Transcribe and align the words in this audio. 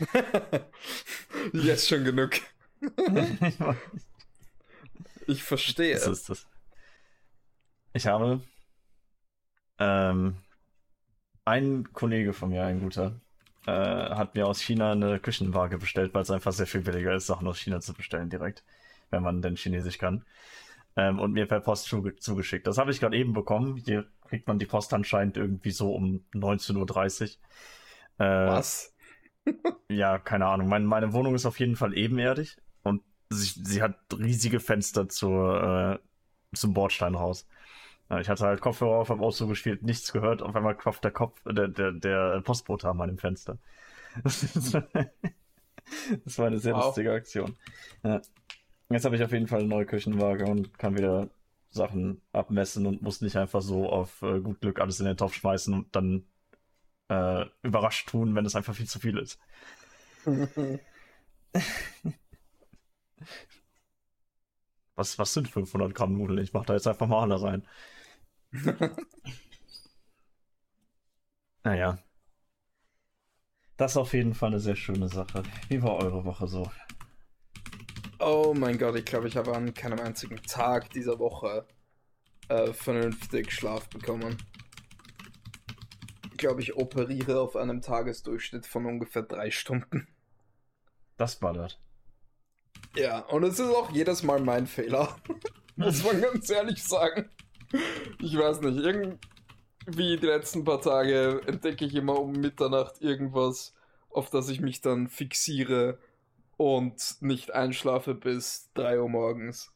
Jetzt 1.52 1.88
schon 1.88 2.04
genug. 2.04 2.32
Ich 5.26 5.42
verstehe. 5.42 5.94
Was 5.96 6.06
ist 6.06 6.28
das? 6.28 6.46
Ich 7.92 8.06
habe 8.06 8.40
ähm, 9.78 10.36
ein 11.44 11.92
Kollege 11.92 12.32
von 12.32 12.50
mir, 12.50 12.64
ein 12.64 12.80
guter, 12.80 13.20
äh, 13.66 13.70
hat 13.72 14.34
mir 14.34 14.46
aus 14.46 14.60
China 14.60 14.92
eine 14.92 15.18
Küchenwaage 15.20 15.78
bestellt, 15.78 16.14
weil 16.14 16.22
es 16.22 16.30
einfach 16.30 16.52
sehr 16.52 16.66
viel 16.66 16.82
billiger 16.82 17.14
ist, 17.14 17.26
Sachen 17.26 17.46
aus 17.48 17.58
China 17.58 17.80
zu 17.80 17.94
bestellen 17.94 18.30
direkt, 18.30 18.62
wenn 19.10 19.22
man 19.22 19.42
denn 19.42 19.56
Chinesisch 19.56 19.98
kann. 19.98 20.24
Ähm, 20.96 21.18
und 21.20 21.32
mir 21.32 21.46
per 21.46 21.60
Post 21.60 21.86
zuge 21.86 22.16
zugeschickt. 22.16 22.66
Das 22.66 22.78
habe 22.78 22.90
ich 22.90 23.00
gerade 23.00 23.16
eben 23.16 23.32
bekommen. 23.32 23.76
Hier 23.76 24.06
kriegt 24.28 24.48
man 24.48 24.58
die 24.58 24.66
Post 24.66 24.92
anscheinend 24.92 25.36
irgendwie 25.36 25.70
so 25.70 25.94
um 25.94 26.24
19.30 26.34 27.38
Uhr. 28.18 28.26
Äh, 28.26 28.48
Was? 28.48 28.94
ja, 29.88 30.18
keine 30.18 30.46
Ahnung. 30.46 30.68
Meine, 30.68 30.86
meine 30.86 31.12
Wohnung 31.12 31.34
ist 31.34 31.46
auf 31.46 31.58
jeden 31.60 31.76
Fall 31.76 31.96
ebenerdig 31.96 32.56
und 32.82 33.02
sie, 33.30 33.60
sie 33.64 33.82
hat 33.82 33.96
riesige 34.12 34.60
Fenster 34.60 35.08
zur, 35.08 36.00
äh, 36.52 36.56
zum 36.56 36.74
Bordsteinhaus. 36.74 37.46
Ich 38.20 38.28
hatte 38.28 38.44
halt 38.44 38.60
Kopfhörer 38.60 38.96
auf, 38.96 39.08
habe 39.08 39.22
auch 39.22 39.30
so 39.30 39.46
gespielt, 39.46 39.82
nichts 39.84 40.12
gehört. 40.12 40.42
Auf 40.42 40.56
einmal 40.56 40.76
klopft 40.76 41.04
der 41.04 41.12
Kopf, 41.12 41.40
der, 41.44 41.68
der, 41.68 41.92
der 41.92 42.40
Postbote 42.40 42.88
an 42.88 42.96
meinem 42.96 43.18
Fenster. 43.18 43.58
das 44.24 44.74
war 46.38 46.46
eine 46.46 46.58
sehr 46.58 46.74
Wow. 46.74 46.86
lustige 46.86 47.12
Aktion. 47.12 47.56
Ja. 48.02 48.20
Jetzt 48.90 49.04
habe 49.04 49.16
ich 49.16 49.22
auf 49.22 49.32
jeden 49.32 49.46
Fall 49.46 49.60
eine 49.60 49.68
neue 49.68 49.86
Küchenwaage 49.86 50.46
und 50.46 50.78
kann 50.78 50.96
wieder 50.96 51.30
Sachen 51.70 52.20
abmessen 52.32 52.86
und 52.86 53.02
muss 53.02 53.20
nicht 53.20 53.36
einfach 53.36 53.62
so 53.62 53.88
auf 53.88 54.20
äh, 54.22 54.40
gut 54.40 54.60
Glück 54.60 54.80
alles 54.80 54.98
in 55.00 55.06
den 55.06 55.16
Topf 55.16 55.34
schmeißen 55.34 55.72
und 55.72 55.94
dann 55.94 56.26
äh, 57.08 57.46
überrascht 57.62 58.08
tun, 58.08 58.34
wenn 58.34 58.46
es 58.46 58.56
einfach 58.56 58.74
viel 58.74 58.88
zu 58.88 58.98
viel 59.00 59.18
ist. 59.18 59.38
Was, 64.94 65.18
was 65.18 65.32
sind 65.32 65.48
500 65.48 65.94
Gramm 65.94 66.12
Nudeln? 66.16 66.38
Ich 66.38 66.52
mache 66.52 66.66
da 66.66 66.74
jetzt 66.74 66.86
einfach 66.86 67.06
mal 67.06 67.22
alle 67.22 67.40
rein. 67.42 67.66
naja. 71.64 71.98
Das 73.76 73.92
ist 73.92 73.96
auf 73.96 74.12
jeden 74.12 74.34
Fall 74.34 74.50
eine 74.50 74.60
sehr 74.60 74.76
schöne 74.76 75.08
Sache. 75.08 75.42
Wie 75.68 75.82
war 75.82 75.96
eure 75.96 76.24
Woche 76.24 76.46
so? 76.46 76.70
Oh 78.22 78.52
mein 78.54 78.76
Gott, 78.76 78.96
ich 78.96 79.06
glaube, 79.06 79.28
ich 79.28 79.36
habe 79.38 79.56
an 79.56 79.72
keinem 79.72 79.98
einzigen 79.98 80.42
Tag 80.42 80.90
dieser 80.90 81.18
Woche 81.18 81.66
äh, 82.50 82.74
vernünftig 82.74 83.50
Schlaf 83.50 83.88
bekommen. 83.88 84.36
Ich 86.30 86.36
glaube, 86.36 86.60
ich 86.60 86.76
operiere 86.76 87.40
auf 87.40 87.56
einem 87.56 87.80
Tagesdurchschnitt 87.80 88.66
von 88.66 88.84
ungefähr 88.84 89.22
drei 89.22 89.50
Stunden. 89.50 90.06
Das 91.16 91.36
ballert. 91.36 91.80
Ja, 92.94 93.20
und 93.20 93.42
es 93.44 93.58
ist 93.58 93.70
auch 93.70 93.90
jedes 93.90 94.22
Mal 94.22 94.40
mein 94.40 94.66
Fehler. 94.66 95.16
Muss 95.76 96.04
man 96.04 96.20
ganz 96.20 96.50
ehrlich 96.50 96.84
sagen. 96.84 97.30
Ich 98.18 98.36
weiß 98.36 98.60
nicht, 98.60 98.84
irgendwie 98.84 100.18
die 100.18 100.26
letzten 100.26 100.64
paar 100.64 100.82
Tage 100.82 101.40
entdecke 101.46 101.86
ich 101.86 101.94
immer 101.94 102.18
um 102.20 102.32
Mitternacht 102.32 103.00
irgendwas, 103.00 103.74
auf 104.10 104.28
das 104.28 104.50
ich 104.50 104.60
mich 104.60 104.82
dann 104.82 105.08
fixiere 105.08 105.98
und 106.60 107.22
nicht 107.22 107.52
einschlafe 107.54 108.14
bis 108.14 108.70
3 108.74 109.00
Uhr 109.00 109.08
morgens. 109.08 109.72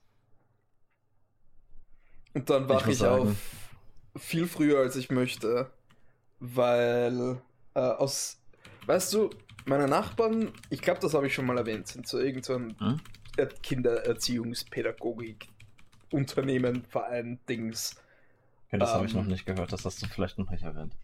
Und 2.34 2.50
dann 2.50 2.68
wache 2.68 2.90
ich, 2.92 2.98
sagen- 2.98 3.30
auf 3.30 4.22
viel 4.22 4.46
früher, 4.46 4.80
als 4.80 4.94
ich 4.96 5.10
möchte, 5.10 5.70
weil 6.40 7.40
äh, 7.72 7.80
aus, 7.80 8.38
weißt 8.84 9.14
du, 9.14 9.30
meine 9.64 9.88
Nachbarn, 9.88 10.52
ich 10.68 10.82
glaube, 10.82 11.00
das 11.00 11.14
habe 11.14 11.26
ich 11.26 11.32
schon 11.32 11.46
mal 11.46 11.56
erwähnt, 11.56 11.88
sind 11.88 12.06
so 12.06 12.18
irgend 12.20 12.44
so 12.44 12.56
ein 12.56 12.76
Hm? 12.78 13.00
Kindererziehungspädagogik 13.62 15.48
Unternehmen, 16.12 16.84
Verein, 16.84 17.40
Dings. 17.48 17.96
Okay, 18.68 18.76
das 18.78 18.92
habe 18.92 19.06
ich 19.06 19.12
Ähm. 19.12 19.20
noch 19.20 19.26
nicht 19.26 19.46
gehört. 19.46 19.72
Das 19.72 19.86
hast 19.86 20.02
du 20.02 20.06
vielleicht 20.06 20.36
noch 20.36 20.50
nicht 20.50 20.64
erwähnt. 20.64 20.94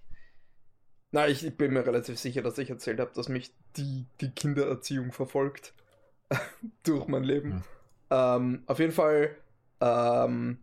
Na, 1.13 1.27
ich, 1.29 1.57
bin 1.57 1.73
mir 1.73 1.85
relativ 1.85 2.19
sicher, 2.19 2.43
dass 2.43 2.59
ich 2.59 2.71
erzählt 2.71 3.01
habe, 3.01 3.11
dass 3.15 3.29
mich 3.29 3.53
die, 3.77 4.07
die 4.21 4.31
Kindererziehung 4.31 5.13
verfolgt 5.13 5.75
durch 6.85 7.09
mein 7.09 7.25
Leben. 7.25 7.53
Hm. 7.53 7.63
Ähm, 8.11 8.63
auf 8.67 8.79
jeden 8.79 8.93
Fall 8.93 9.37
ähm, 9.81 10.59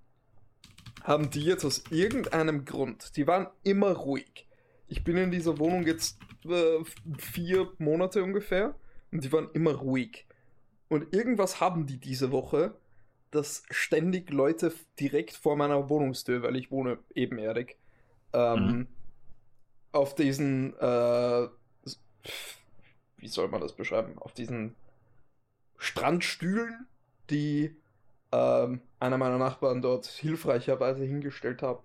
haben 1.04 1.30
die 1.30 1.44
jetzt 1.44 1.66
aus 1.66 1.84
irgendeinem 1.90 2.66
Grund, 2.66 3.16
die 3.18 3.28
waren 3.28 3.48
immer 3.64 3.92
ruhig. 3.92 4.48
Ich 4.88 5.04
bin 5.04 5.18
in 5.18 5.32
dieser 5.32 5.58
Wohnung 5.60 5.86
jetzt 5.86 6.18
äh, 6.46 6.84
vier 7.18 7.70
Monate 7.78 8.24
ungefähr 8.24 8.76
und 9.12 9.24
die 9.24 9.32
waren 9.32 9.50
immer 9.54 9.74
ruhig. 9.74 10.26
Und 10.90 11.14
irgendwas 11.14 11.60
haben 11.60 11.88
die 11.88 11.98
diese 11.98 12.32
Woche, 12.32 12.74
dass 13.32 13.64
ständig 13.70 14.32
Leute 14.32 14.74
direkt 15.00 15.34
vor 15.34 15.58
meiner 15.58 15.90
Wohnungstür, 15.90 16.44
weil 16.44 16.56
ich 16.56 16.72
wohne 16.72 17.00
ebenerdig, 17.14 17.78
ähm, 18.32 18.66
Mhm. 18.66 18.88
Auf 19.92 20.16
diesen, 20.16 20.76
äh, 20.80 21.48
wie 23.18 23.28
soll 23.28 23.48
man 23.48 23.62
das 23.62 23.74
beschreiben, 23.74 24.18
auf 24.20 24.34
diesen 24.34 24.76
Strandstühlen, 25.78 26.88
die 27.30 27.76
ähm, 28.32 28.82
einer 29.00 29.18
meiner 29.18 29.38
Nachbarn 29.38 29.82
dort 29.82 30.06
hilfreicherweise 30.08 31.04
hingestellt 31.06 31.62
hat, 31.62 31.82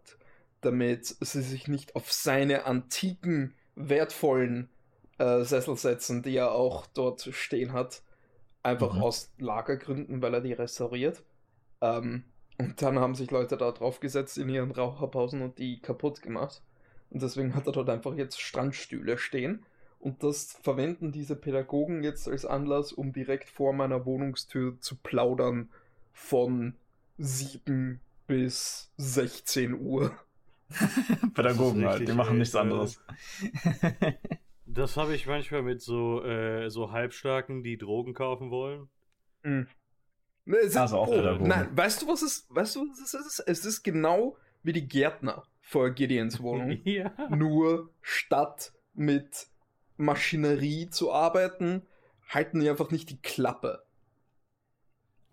damit 0.60 1.06
sie 1.06 1.42
sich 1.42 1.68
nicht 1.68 1.96
auf 1.96 2.12
seine 2.12 2.64
antiken, 2.66 3.54
wertvollen 3.74 4.68
äh, 5.18 5.42
Sessel 5.44 5.76
setzen, 5.76 6.22
die 6.22 6.36
er 6.36 6.52
auch 6.52 6.86
dort 6.86 7.22
stehen 7.32 7.72
hat. 7.72 8.02
Einfach 8.62 8.96
Mhm. 8.96 9.00
aus 9.00 9.32
Lagergründen, 9.38 10.22
weil 10.22 10.34
er 10.34 10.40
die 10.42 10.52
restauriert. 10.54 11.22
Ähm, 11.82 12.24
und 12.58 12.82
dann 12.82 12.98
haben 13.00 13.14
sich 13.14 13.30
Leute 13.30 13.56
da 13.56 13.72
drauf 13.72 14.00
gesetzt 14.00 14.38
in 14.38 14.48
ihren 14.48 14.70
Raucherpausen 14.72 15.42
und 15.42 15.58
die 15.58 15.80
kaputt 15.80 16.22
gemacht. 16.22 16.62
Und 17.12 17.22
deswegen 17.22 17.54
hat 17.54 17.66
er 17.66 17.72
dort 17.72 17.90
einfach 17.90 18.14
jetzt 18.14 18.40
Strandstühle 18.40 19.18
stehen. 19.18 19.64
Und 20.00 20.22
das 20.24 20.58
verwenden 20.62 21.12
diese 21.12 21.36
Pädagogen 21.36 22.02
jetzt 22.02 22.26
als 22.26 22.44
Anlass, 22.44 22.92
um 22.92 23.12
direkt 23.12 23.48
vor 23.48 23.72
meiner 23.72 24.04
Wohnungstür 24.06 24.80
zu 24.80 24.96
plaudern 24.96 25.68
von 26.12 26.74
7 27.18 28.00
bis 28.26 28.90
16 28.96 29.74
Uhr. 29.78 30.16
Pädagogen 31.34 31.84
halt, 31.86 32.08
die 32.08 32.12
machen 32.12 32.38
nichts 32.38 32.54
anderes. 32.56 33.00
Das 34.74 34.96
habe 34.96 35.14
ich 35.14 35.26
manchmal 35.26 35.60
mit 35.60 35.82
so, 35.82 36.24
äh, 36.24 36.70
so 36.70 36.92
Halbstarken, 36.92 37.62
die 37.62 37.76
Drogen 37.76 38.14
kaufen 38.14 38.50
wollen. 38.50 38.88
Es 40.46 40.56
ist- 40.68 40.76
Also 40.78 40.96
auch 40.96 41.10
Pädagogen. 41.10 41.46
Nein, 41.46 41.68
weißt 41.76 42.00
du, 42.00 42.08
was 42.08 42.22
es, 42.22 42.46
weißt 42.48 42.76
du, 42.76 42.88
was 42.88 42.98
es 43.00 43.12
ist? 43.12 43.40
Es 43.40 43.64
ist 43.66 43.82
genau 43.82 44.38
wie 44.62 44.72
die 44.72 44.88
Gärtner 44.88 45.42
vor 45.62 45.90
Gideons 45.90 46.42
Wohnung. 46.42 46.80
ja. 46.84 47.12
Nur 47.30 47.90
statt 48.02 48.72
mit 48.94 49.46
Maschinerie 49.96 50.90
zu 50.90 51.12
arbeiten, 51.12 51.82
halten 52.28 52.60
die 52.60 52.68
einfach 52.68 52.90
nicht 52.90 53.08
die 53.08 53.20
Klappe. 53.20 53.82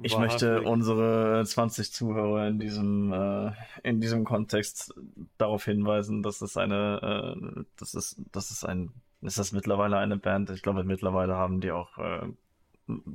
Ich 0.02 0.14
Wahrhaftig. 0.14 0.50
möchte 0.50 0.62
unsere 0.62 1.44
20 1.46 1.92
Zuhörer 1.92 2.48
in 2.48 2.58
diesem, 2.58 3.12
äh, 3.12 3.52
in 3.84 4.00
diesem 4.00 4.24
Kontext 4.24 4.94
darauf 5.38 5.66
hinweisen, 5.66 6.24
dass 6.24 6.40
es 6.42 6.56
eine, 6.56 7.36
äh, 7.36 7.64
das 7.78 7.96
ist, 7.96 8.22
das 8.32 8.50
ist 8.50 8.64
ein, 8.64 8.94
ist 9.22 9.38
das 9.38 9.52
mittlerweile 9.52 9.98
eine 9.98 10.16
Band? 10.16 10.52
Ich 10.52 10.62
glaube, 10.62 10.86
mittlerweile 10.86 11.36
haben 11.36 11.60
die 11.60 11.72
auch 11.72 11.98
äh, 11.98 12.28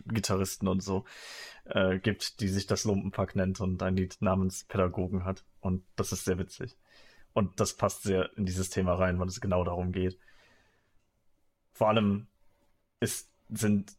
Gitarristen 0.06 0.68
und 0.68 0.82
so 0.82 1.04
äh, 1.64 1.98
gibt, 1.98 2.40
die 2.40 2.48
sich 2.48 2.66
das 2.66 2.84
Lumpenpack 2.84 3.34
nennt 3.34 3.60
und 3.60 3.82
ein 3.82 3.96
Lied 3.96 4.16
namens 4.20 4.64
Pädagogen 4.64 5.24
hat. 5.24 5.42
Und 5.60 5.84
das 5.96 6.12
ist 6.12 6.26
sehr 6.26 6.38
witzig. 6.38 6.76
Und 7.34 7.60
das 7.60 7.74
passt 7.76 8.04
sehr 8.04 8.30
in 8.38 8.46
dieses 8.46 8.70
Thema 8.70 8.94
rein, 8.94 9.18
weil 9.18 9.26
es 9.28 9.40
genau 9.40 9.64
darum 9.64 9.92
geht. 9.92 10.18
Vor 11.72 11.88
allem 11.88 12.28
ist, 13.00 13.28
sind 13.50 13.92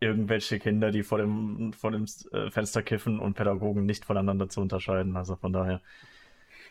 irgendwelche 0.00 0.58
Kinder, 0.58 0.90
die 0.90 1.02
vor 1.02 1.18
dem, 1.18 1.72
vor 1.72 1.90
dem 1.90 2.04
äh, 2.32 2.50
Fenster 2.50 2.82
kiffen 2.82 3.18
und 3.18 3.34
Pädagogen 3.34 3.86
nicht 3.86 4.04
voneinander 4.04 4.48
zu 4.50 4.60
unterscheiden. 4.60 5.16
Also 5.16 5.34
von 5.34 5.52
daher. 5.52 5.80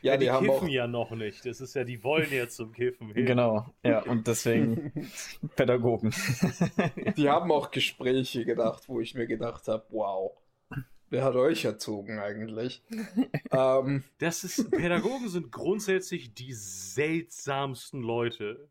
Ja, 0.03 0.17
die, 0.17 0.25
die, 0.25 0.31
haben 0.31 0.45
kiffen 0.45 0.67
auch. 0.67 0.71
ja 0.71 0.85
noch 0.85 1.11
nicht. 1.11 1.45
Das 1.45 1.61
ist 1.61 1.73
ja, 1.73 1.83
die 1.83 2.03
wollen 2.03 2.31
jetzt 2.31 2.57
zum 2.57 2.73
Kiffen 2.73 3.11
hin. 3.11 3.25
Genau, 3.25 3.73
ja, 3.83 4.03
und 4.03 4.27
deswegen 4.27 4.91
Pädagogen. 5.55 6.13
Die 7.17 7.29
haben 7.29 7.51
auch 7.51 7.71
Gespräche 7.71 8.43
gedacht, 8.43 8.89
wo 8.89 8.99
ich 8.99 9.15
mir 9.15 9.27
gedacht 9.27 9.67
habe, 9.69 9.85
wow, 9.89 10.31
wer 11.13 11.23
hat 11.23 11.35
euch 11.35 11.63
erzogen 11.63 12.17
eigentlich? 12.17 12.81
ähm, 13.51 14.03
Das 14.17 14.43
ist, 14.43 14.71
Pädagogen 14.71 15.29
sind 15.29 15.51
grundsätzlich 15.51 16.33
die 16.33 16.53
seltsamsten 16.53 18.01
Leute, 18.01 18.67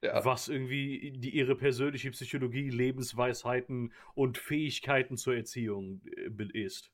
ja. 0.00 0.24
was 0.24 0.48
irgendwie 0.48 1.12
die, 1.16 1.30
ihre 1.30 1.56
persönliche 1.56 2.12
Psychologie, 2.12 2.70
Lebensweisheiten 2.70 3.92
und 4.14 4.38
Fähigkeiten 4.38 5.16
zur 5.16 5.34
Erziehung 5.34 6.00
äh, 6.06 6.64
ist. 6.64 6.92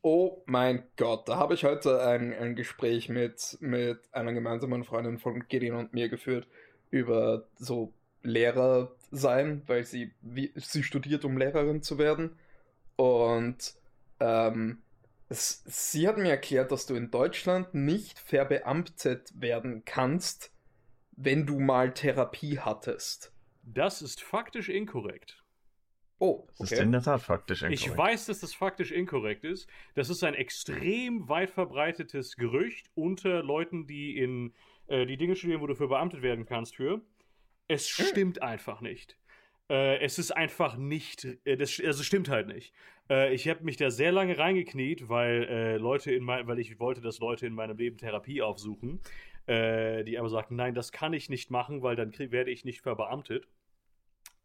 Oh 0.00 0.42
mein 0.46 0.84
Gott, 0.96 1.28
da 1.28 1.36
habe 1.36 1.52
ich 1.52 1.64
heute 1.64 2.02
ein, 2.02 2.32
ein 2.32 2.56
Gespräch 2.56 3.10
mit, 3.10 3.58
mit 3.60 3.98
einer 4.12 4.32
gemeinsamen 4.32 4.84
Freundin 4.84 5.18
von 5.18 5.46
Gideon 5.46 5.76
und 5.76 5.92
mir 5.92 6.08
geführt 6.08 6.48
über 6.90 7.46
so 7.58 7.92
Lehrer 8.22 8.96
sein, 9.10 9.62
weil 9.66 9.84
sie, 9.84 10.12
wie, 10.22 10.52
sie 10.56 10.82
studiert, 10.82 11.26
um 11.26 11.36
Lehrerin 11.36 11.82
zu 11.82 11.98
werden. 11.98 12.38
Und 12.96 13.74
ähm, 14.20 14.82
es, 15.28 15.62
sie 15.66 16.08
hat 16.08 16.18
mir 16.18 16.30
erklärt, 16.30 16.72
dass 16.72 16.86
du 16.86 16.94
in 16.94 17.10
Deutschland 17.10 17.74
nicht 17.74 18.18
verbeamtet 18.18 19.32
werden 19.40 19.84
kannst, 19.84 20.52
wenn 21.12 21.46
du 21.46 21.60
mal 21.60 21.92
Therapie 21.94 22.58
hattest. 22.58 23.32
Das 23.62 24.02
ist 24.02 24.22
faktisch 24.22 24.68
inkorrekt. 24.68 25.44
Oh, 26.18 26.44
okay. 26.44 26.52
Das 26.58 26.72
ist 26.72 26.78
in 26.80 26.92
der 26.92 27.02
Tat 27.02 27.22
faktisch 27.22 27.62
inkorrekt. 27.62 27.86
Ich 27.86 27.96
weiß, 27.96 28.26
dass 28.26 28.40
das 28.40 28.54
faktisch 28.54 28.90
inkorrekt 28.90 29.44
ist. 29.44 29.68
Das 29.94 30.10
ist 30.10 30.22
ein 30.22 30.34
extrem 30.34 31.28
weit 31.28 31.50
verbreitetes 31.50 32.36
Gerücht 32.36 32.90
unter 32.94 33.42
Leuten, 33.42 33.86
die 33.86 34.18
in 34.18 34.52
äh, 34.88 35.06
die 35.06 35.16
Dinge 35.16 35.36
studieren, 35.36 35.62
wo 35.62 35.66
du 35.66 35.74
für 35.74 35.88
beamtet 35.88 36.22
werden 36.22 36.44
kannst 36.44 36.76
für. 36.76 37.00
Es 37.68 37.86
hm. 37.86 38.04
stimmt 38.06 38.42
einfach 38.42 38.80
nicht. 38.80 39.16
Äh, 39.70 40.00
es 40.00 40.18
ist 40.18 40.32
einfach 40.32 40.76
nicht, 40.76 41.26
äh, 41.44 41.56
das, 41.56 41.80
also 41.80 42.02
stimmt 42.02 42.28
halt 42.28 42.48
nicht. 42.48 42.74
Äh, 43.08 43.32
ich 43.32 43.48
habe 43.48 43.62
mich 43.64 43.76
da 43.76 43.90
sehr 43.90 44.10
lange 44.10 44.36
reingekniet, 44.36 45.08
weil 45.08 45.44
äh, 45.44 45.76
Leute 45.76 46.12
in 46.12 46.24
mein, 46.24 46.46
weil 46.48 46.58
ich 46.58 46.80
wollte, 46.80 47.00
dass 47.00 47.20
Leute 47.20 47.46
in 47.46 47.54
meinem 47.54 47.78
Leben 47.78 47.96
Therapie 47.96 48.42
aufsuchen, 48.42 49.00
äh, 49.46 50.02
die 50.02 50.18
aber 50.18 50.28
sagten, 50.28 50.56
nein, 50.56 50.74
das 50.74 50.90
kann 50.90 51.12
ich 51.12 51.30
nicht 51.30 51.50
machen, 51.50 51.82
weil 51.82 51.94
dann 51.94 52.10
krieg, 52.10 52.32
werde 52.32 52.50
ich 52.50 52.64
nicht 52.64 52.80
verbeamtet. 52.80 53.46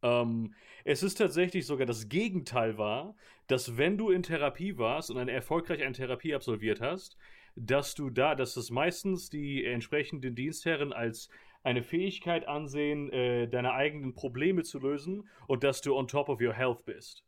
Ähm, 0.04 0.54
es 0.83 1.01
ist 1.01 1.16
tatsächlich 1.16 1.66
sogar 1.66 1.88
das 1.88 2.07
Gegenteil 2.07 2.78
war, 2.78 3.16
dass 3.48 3.78
wenn 3.78 3.98
du 3.98 4.12
in 4.12 4.21
Therapie 4.21 4.78
warst 4.78 5.10
und 5.10 5.18
eine 5.18 5.31
erfolgreich 5.31 5.81
eine 5.81 5.94
Therapie 5.94 6.36
absolviert 6.36 6.81
hast, 6.81 7.18
dass 7.56 7.95
du 7.95 8.12
da, 8.12 8.36
dass 8.36 8.57
es 8.57 8.69
meistens 8.69 9.30
die 9.30 9.66
entsprechenden 9.66 10.36
Dienstherren 10.36 10.94
als 10.94 11.30
eine 11.65 11.83
Fähigkeit 11.83 12.47
ansehen, 12.47 13.12
äh, 13.12 13.47
deine 13.47 13.73
eigenen 13.73 14.13
Probleme 14.13 14.63
zu 14.63 14.79
lösen 14.79 15.27
und 15.47 15.63
dass 15.63 15.81
du 15.81 15.95
on 15.95 16.07
top 16.07 16.29
of 16.29 16.39
your 16.39 16.53
health 16.53 16.85
bist. 16.85 17.23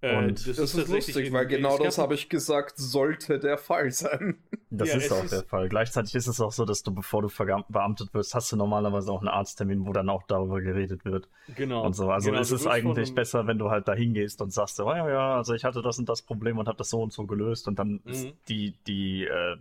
Äh, 0.00 0.16
und 0.16 0.48
das, 0.48 0.56
das, 0.56 0.74
ist, 0.74 0.88
lustig, 0.88 1.32
weil 1.32 1.46
genau 1.46 1.78
das 1.78 1.98
habe 1.98 2.14
ich 2.14 2.28
gesagt, 2.28 2.76
sollte 2.76 3.38
der 3.38 3.56
Fall 3.56 3.90
sein. 3.90 4.38
Das 4.74 4.88
ja, 4.88 4.96
ist 4.96 5.12
auch 5.12 5.22
ist 5.22 5.32
der 5.34 5.42
Fall. 5.42 5.68
Gleichzeitig 5.68 6.14
ist 6.14 6.28
es 6.28 6.40
auch 6.40 6.50
so, 6.50 6.64
dass 6.64 6.82
du, 6.82 6.94
bevor 6.94 7.20
du 7.20 7.28
beamtet 7.68 8.14
wirst, 8.14 8.34
hast 8.34 8.50
du 8.52 8.56
normalerweise 8.56 9.12
auch 9.12 9.18
einen 9.18 9.28
Arzttermin, 9.28 9.86
wo 9.86 9.92
dann 9.92 10.08
auch 10.08 10.22
darüber 10.22 10.62
geredet 10.62 11.04
wird. 11.04 11.28
Genau. 11.56 11.84
Und 11.84 11.92
so. 11.92 12.10
Also 12.10 12.30
genau, 12.30 12.40
es 12.40 12.52
ist 12.52 12.66
eigentlich 12.66 13.14
besser, 13.14 13.46
wenn 13.46 13.58
du 13.58 13.68
halt 13.68 13.86
da 13.86 13.92
hingehst 13.92 14.40
und 14.40 14.50
sagst, 14.50 14.80
oh, 14.80 14.90
ja, 14.90 15.06
ja, 15.10 15.36
also 15.36 15.52
ich 15.52 15.64
hatte 15.64 15.82
das 15.82 15.98
und 15.98 16.08
das 16.08 16.22
Problem 16.22 16.56
und 16.56 16.68
habe 16.68 16.78
das 16.78 16.88
so 16.88 17.02
und 17.02 17.12
so 17.12 17.26
gelöst 17.26 17.68
und 17.68 17.78
dann 17.78 18.00
mhm. 18.02 18.10
ist 18.10 18.28
die, 18.48 18.74
die, 18.86 19.26
äh, 19.26 19.58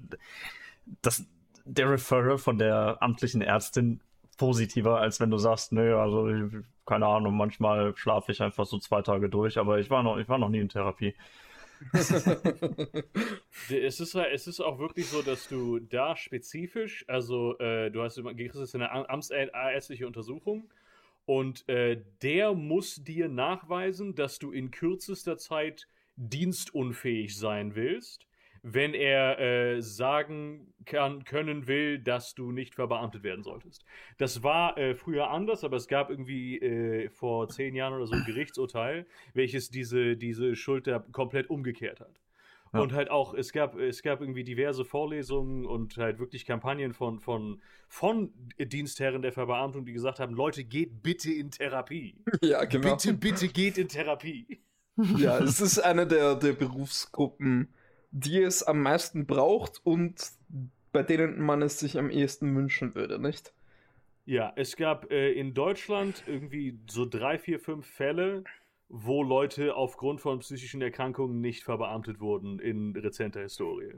das, 1.02 1.26
der 1.72 1.90
Referrer 1.90 2.38
von 2.38 2.58
der 2.58 2.98
amtlichen 3.02 3.42
Ärztin 3.42 4.02
positiver, 4.38 5.00
als 5.00 5.20
wenn 5.20 5.32
du 5.32 5.38
sagst, 5.38 5.72
nö, 5.72 5.98
also 5.98 6.28
keine 6.86 7.06
Ahnung, 7.08 7.38
manchmal 7.38 7.96
schlafe 7.96 8.32
ich 8.32 8.42
einfach 8.42 8.66
so 8.66 8.78
zwei 8.78 9.02
Tage 9.02 9.30
durch, 9.30 9.58
aber 9.58 9.80
ich 9.80 9.90
war 9.90 10.04
noch, 10.04 10.18
ich 10.18 10.28
war 10.28 10.38
noch 10.38 10.50
nie 10.50 10.60
in 10.60 10.68
Therapie. 10.68 11.16
es, 11.94 12.12
ist, 14.00 14.16
es 14.16 14.48
ist 14.48 14.60
auch 14.60 14.78
wirklich 14.80 15.08
so, 15.08 15.22
dass 15.22 15.48
du 15.48 15.80
da 15.80 16.16
spezifisch, 16.16 17.06
also 17.08 17.58
äh, 17.60 17.90
du 17.90 18.04
hast 18.04 18.22
kriegst 18.22 18.76
eine 18.76 18.92
amtsärztliche 19.10 20.06
Untersuchung 20.06 20.70
und 21.26 21.68
äh, 21.70 22.02
der 22.22 22.54
muss 22.54 23.04
dir 23.04 23.30
nachweisen, 23.30 24.14
dass 24.14 24.38
du 24.38 24.52
in 24.52 24.70
kürzester 24.72 25.38
Zeit 25.38 25.88
dienstunfähig 26.18 27.38
sein 27.38 27.76
willst 27.76 28.28
wenn 28.64 28.94
er 28.94 29.40
äh, 29.40 29.82
sagen 29.82 30.74
kann, 30.86 31.24
können 31.24 31.68
will, 31.68 32.00
dass 32.00 32.36
du 32.36 32.52
nicht 32.52 32.76
verbeamtet 32.76 33.24
werden 33.24 33.44
solltest. 33.44 33.86
Das 34.18 34.44
war 34.44 34.78
äh, 34.78 34.94
früher 34.96 35.30
anders, 35.30 35.64
aber 35.64 35.78
es 35.78 35.88
gab 35.88 36.10
irgendwie 36.10 36.60
äh, 36.60 37.10
vor 37.10 37.48
zehn 37.50 37.76
Jahren 37.76 37.94
oder 37.94 38.06
so 38.06 38.14
ein 38.14 38.26
Gerichtsurteil, 38.26 39.08
welches 39.34 39.70
diese, 39.70 40.16
diese 40.16 40.56
Schulter 40.56 41.00
komplett 41.12 41.50
umgekehrt 41.50 42.00
hat. 42.00 42.20
Ja. 42.74 42.80
Und 42.80 42.94
halt 42.94 43.12
auch, 43.12 43.34
es 43.34 43.52
gab, 43.52 43.78
es 43.78 44.02
gab 44.02 44.22
irgendwie 44.22 44.44
diverse 44.44 44.86
Vorlesungen 44.86 45.66
und 45.66 45.98
halt 45.98 46.20
wirklich 46.20 46.46
Kampagnen 46.46 46.94
von, 46.94 47.20
von, 47.20 47.62
von 47.90 48.32
Dienstherren 48.58 49.22
der 49.22 49.34
Verbeamtung, 49.34 49.86
die 49.86 49.92
gesagt 49.92 50.20
haben, 50.20 50.34
Leute, 50.34 50.64
geht 50.64 51.04
bitte 51.04 51.32
in 51.32 51.52
Therapie. 51.52 52.24
Ja, 52.42 52.64
genau. 52.64 52.92
Bitte, 52.92 53.14
bitte 53.14 53.48
geht 53.50 53.78
in 53.78 53.88
Therapie. 53.88 54.62
Ja, 55.18 55.40
es 55.40 55.60
ist 55.60 55.80
eine 55.80 56.08
der, 56.08 56.36
der 56.36 56.54
Berufsgruppen, 56.54 57.74
die 58.12 58.42
es 58.42 58.64
am 58.64 58.82
meisten 58.82 59.26
braucht 59.26 59.82
und 59.84 60.32
bei 60.92 61.04
denen 61.04 61.42
man 61.42 61.62
es 61.62 61.80
sich 61.80 61.98
am 61.98 62.10
ehesten 62.10 62.54
wünschen 62.56 62.96
würde, 62.96 63.20
nicht? 63.20 63.54
Ja, 64.26 64.54
es 64.56 64.76
gab 64.76 65.12
äh, 65.12 65.32
in 65.32 65.54
Deutschland 65.54 66.24
irgendwie 66.28 66.78
so 66.90 67.06
drei, 67.06 67.38
vier, 67.40 67.60
fünf 67.60 67.88
Fälle, 67.88 68.44
wo 68.88 69.24
Leute 69.24 69.76
aufgrund 69.76 70.20
von 70.20 70.40
psychischen 70.40 70.82
Erkrankungen 70.82 71.40
nicht 71.40 71.64
verbeamtet 71.64 72.20
wurden 72.20 72.60
in 72.60 72.96
rezenter 72.96 73.42
Historie. 73.42 73.94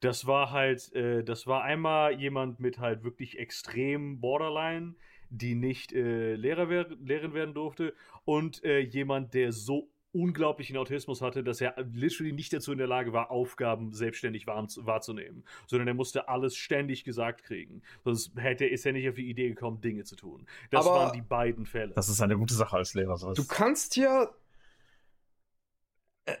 Das 0.00 0.26
war 0.26 0.50
halt, 0.50 0.92
äh, 0.94 1.24
das 1.24 1.46
war 1.46 1.64
einmal 1.64 2.20
jemand 2.20 2.60
mit 2.60 2.78
halt 2.78 3.02
wirklich 3.04 3.38
extrem 3.38 4.20
Borderline, 4.20 4.94
die 5.30 5.54
nicht 5.54 5.92
äh, 5.92 6.34
Lehrer 6.34 6.68
wer 6.68 6.86
Lehrerin 7.02 7.34
werden 7.34 7.54
durfte 7.54 7.94
und 8.24 8.62
äh, 8.64 8.80
jemand, 8.80 9.32
der 9.34 9.52
so 9.52 9.88
unglaublichen 10.14 10.76
Autismus 10.76 11.20
hatte, 11.20 11.42
dass 11.42 11.60
er 11.60 11.74
literally 11.92 12.32
nicht 12.32 12.52
dazu 12.52 12.72
in 12.72 12.78
der 12.78 12.86
Lage 12.86 13.12
war, 13.12 13.30
Aufgaben 13.30 13.92
selbstständig 13.92 14.46
wahrzunehmen, 14.46 15.44
sondern 15.66 15.88
er 15.88 15.94
musste 15.94 16.28
alles 16.28 16.56
ständig 16.56 17.04
gesagt 17.04 17.42
kriegen. 17.42 17.82
Sonst 18.04 18.32
hätte, 18.36 18.64
ist 18.64 18.86
er 18.86 18.92
nicht 18.92 19.08
auf 19.08 19.16
die 19.16 19.28
Idee 19.28 19.48
gekommen, 19.48 19.80
Dinge 19.80 20.04
zu 20.04 20.16
tun. 20.16 20.46
Das 20.70 20.86
Aber 20.86 20.96
waren 20.96 21.12
die 21.12 21.22
beiden 21.22 21.66
Fälle. 21.66 21.92
Das 21.94 22.08
ist 22.08 22.20
eine 22.20 22.36
gute 22.36 22.54
Sache 22.54 22.76
als 22.76 22.94
Lehrer. 22.94 23.34
Du 23.34 23.44
kannst 23.44 23.96
ja. 23.96 24.30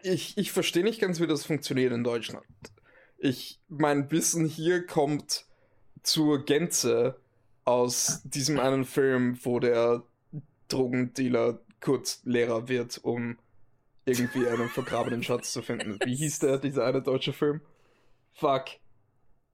Ich, 0.02 0.38
ich 0.38 0.52
verstehe 0.52 0.84
nicht 0.84 1.00
ganz, 1.00 1.20
wie 1.20 1.26
das 1.26 1.44
funktioniert 1.44 1.92
in 1.92 2.04
Deutschland. 2.04 2.46
Ich, 3.18 3.60
mein 3.68 4.10
Wissen 4.10 4.46
hier 4.46 4.86
kommt 4.86 5.46
zur 6.02 6.44
Gänze 6.44 7.20
aus 7.64 8.22
diesem 8.24 8.60
einen 8.60 8.84
Film, 8.84 9.38
wo 9.42 9.58
der 9.58 10.02
Drogendealer 10.68 11.60
kurz 11.80 12.20
Lehrer 12.24 12.68
wird, 12.68 12.98
um 13.02 13.36
irgendwie 14.04 14.46
einen 14.46 14.68
vergrabenen 14.68 15.22
Schatz 15.22 15.52
zu 15.52 15.62
finden. 15.62 15.98
Wie 16.04 16.14
hieß 16.14 16.40
der, 16.40 16.58
dieser 16.58 16.84
eine 16.84 17.02
deutsche 17.02 17.32
Film? 17.32 17.60
Fuck. 18.34 18.66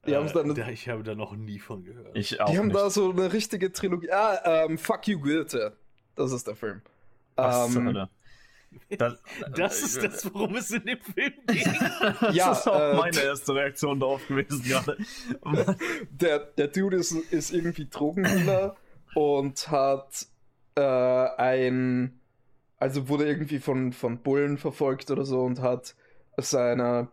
Die 0.06 0.12
äh, 0.12 0.32
dann, 0.32 0.54
da, 0.54 0.68
ich 0.68 0.88
habe 0.88 1.02
da 1.02 1.14
noch 1.14 1.36
nie 1.36 1.58
von 1.58 1.84
gehört. 1.84 2.16
Ich 2.16 2.40
auch 2.40 2.50
die 2.50 2.58
haben 2.58 2.68
nicht. 2.68 2.76
da 2.76 2.88
so 2.88 3.10
eine 3.10 3.32
richtige 3.32 3.70
Trilogie. 3.70 4.10
Ah, 4.10 4.64
ähm, 4.64 4.78
Fuck 4.78 5.08
You 5.08 5.20
Goethe. 5.20 5.76
Das 6.14 6.32
ist 6.32 6.46
der 6.46 6.56
Film. 6.56 6.82
Was 7.36 7.74
ähm, 7.76 8.08
das, 8.98 9.14
das 9.54 9.82
ist 9.82 10.02
das, 10.02 10.32
worum 10.32 10.56
es 10.56 10.70
in 10.70 10.84
dem 10.84 11.00
Film 11.00 11.32
ging. 11.46 11.64
ja, 12.32 12.50
das 12.50 12.60
ist 12.60 12.68
auch 12.68 12.80
äh, 12.80 12.94
meine 12.94 13.20
erste 13.20 13.54
Reaktion 13.54 13.98
darauf 13.98 14.26
gewesen 14.26 14.62
gerade. 14.62 14.96
der, 16.10 16.38
der 16.38 16.68
Dude 16.68 16.96
ist, 16.96 17.12
ist 17.12 17.52
irgendwie 17.52 17.88
Drogendealer 17.88 18.76
und 19.14 19.68
hat 19.70 20.26
äh, 20.76 20.82
ein 20.82 22.19
also 22.80 23.08
wurde 23.08 23.26
irgendwie 23.26 23.58
von, 23.58 23.92
von 23.92 24.18
Bullen 24.18 24.58
verfolgt 24.58 25.10
oder 25.10 25.24
so 25.24 25.42
und 25.42 25.60
hat 25.60 25.94
seine, 26.38 27.08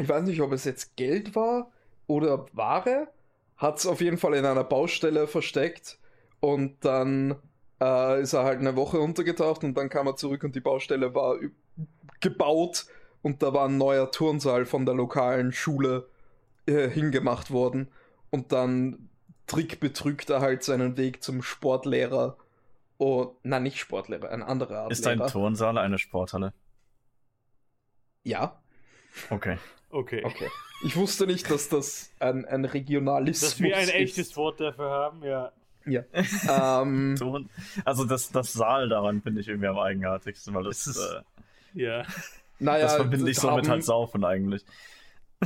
ich 0.00 0.08
weiß 0.08 0.22
nicht, 0.24 0.40
ob 0.40 0.52
es 0.52 0.64
jetzt 0.64 0.96
Geld 0.96 1.34
war 1.34 1.70
oder 2.06 2.46
Ware, 2.52 3.08
hat 3.56 3.78
es 3.78 3.86
auf 3.86 4.00
jeden 4.00 4.18
Fall 4.18 4.34
in 4.34 4.46
einer 4.46 4.64
Baustelle 4.64 5.26
versteckt 5.26 5.98
und 6.40 6.84
dann 6.84 7.34
äh, 7.80 8.22
ist 8.22 8.34
er 8.34 8.44
halt 8.44 8.60
eine 8.60 8.76
Woche 8.76 9.00
untergetaucht 9.00 9.64
und 9.64 9.74
dann 9.74 9.88
kam 9.88 10.06
er 10.06 10.16
zurück 10.16 10.44
und 10.44 10.54
die 10.54 10.60
Baustelle 10.60 11.14
war 11.14 11.38
gebaut 12.20 12.86
und 13.22 13.42
da 13.42 13.52
war 13.52 13.68
ein 13.68 13.78
neuer 13.78 14.12
Turnsaal 14.12 14.64
von 14.64 14.86
der 14.86 14.94
lokalen 14.94 15.52
Schule 15.52 16.08
äh, 16.66 16.88
hingemacht 16.88 17.50
worden 17.50 17.88
und 18.30 18.52
dann 18.52 19.08
trickbetrügt 19.48 20.30
er 20.30 20.40
halt 20.40 20.62
seinen 20.62 20.96
Weg 20.96 21.22
zum 21.22 21.42
Sportlehrer 21.42 22.36
Oh, 23.06 23.36
na, 23.42 23.60
nicht 23.60 23.78
Sportlehrer, 23.78 24.30
ein 24.30 24.42
anderer 24.42 24.78
Art 24.84 24.92
Ist 24.92 25.06
ein 25.06 25.18
Turnsaal 25.18 25.76
eine 25.76 25.98
Sporthalle? 25.98 26.54
Ja. 28.22 28.62
Okay. 29.28 29.58
Okay. 29.90 30.24
Okay. 30.24 30.48
Ich 30.86 30.96
wusste 30.96 31.26
nicht, 31.26 31.50
dass 31.50 31.68
das 31.68 32.14
ein, 32.18 32.46
ein 32.46 32.64
Regionalismus 32.64 33.42
ist. 33.42 33.60
Dass 33.60 33.60
wir 33.60 33.76
ein 33.76 33.90
echtes 33.90 34.28
ist. 34.28 34.36
Wort 34.38 34.58
dafür 34.58 34.88
haben, 34.88 35.22
ja. 35.22 35.52
Ja. 35.84 36.02
ähm, 36.82 37.14
also 37.84 38.06
das, 38.06 38.32
das 38.32 38.54
Saal 38.54 38.88
daran 38.88 39.20
finde 39.20 39.42
ich 39.42 39.48
irgendwie 39.48 39.68
am 39.68 39.78
eigenartigsten, 39.78 40.54
weil 40.54 40.64
das, 40.64 40.86
ist, 40.86 40.96
äh, 40.96 41.82
ja. 41.82 42.04
Naja, 42.58 42.84
das 42.84 42.94
verbinde 42.94 43.30
ich 43.30 43.38
so 43.38 43.50
haben, 43.50 43.56
mit 43.56 43.68
halt 43.68 43.84
Saufen 43.84 44.24
eigentlich. 44.24 44.64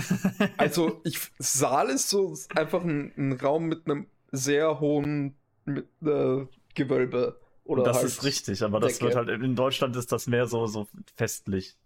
Also 0.59 1.01
ich, 1.03 1.19
Saal 1.41 1.89
ist 1.89 2.09
so 2.09 2.39
einfach 2.55 2.85
ein, 2.85 3.13
ein 3.17 3.33
Raum 3.33 3.67
mit 3.67 3.87
einem 3.87 4.07
sehr 4.31 4.79
hohen 4.79 5.35
mit, 5.65 5.89
äh, 6.05 6.47
Gewölbe. 6.79 7.41
Oder 7.69 7.83
das 7.83 7.99
halt 7.99 8.07
ist 8.07 8.25
richtig, 8.25 8.63
aber 8.63 8.81
das 8.81 8.95
Decke. 8.95 9.05
wird 9.05 9.17
halt 9.17 9.43
in 9.43 9.55
Deutschland 9.55 9.95
ist 9.95 10.11
das 10.11 10.27
mehr 10.27 10.47
so, 10.47 10.65
so 10.67 10.89
festlich. 11.17 11.77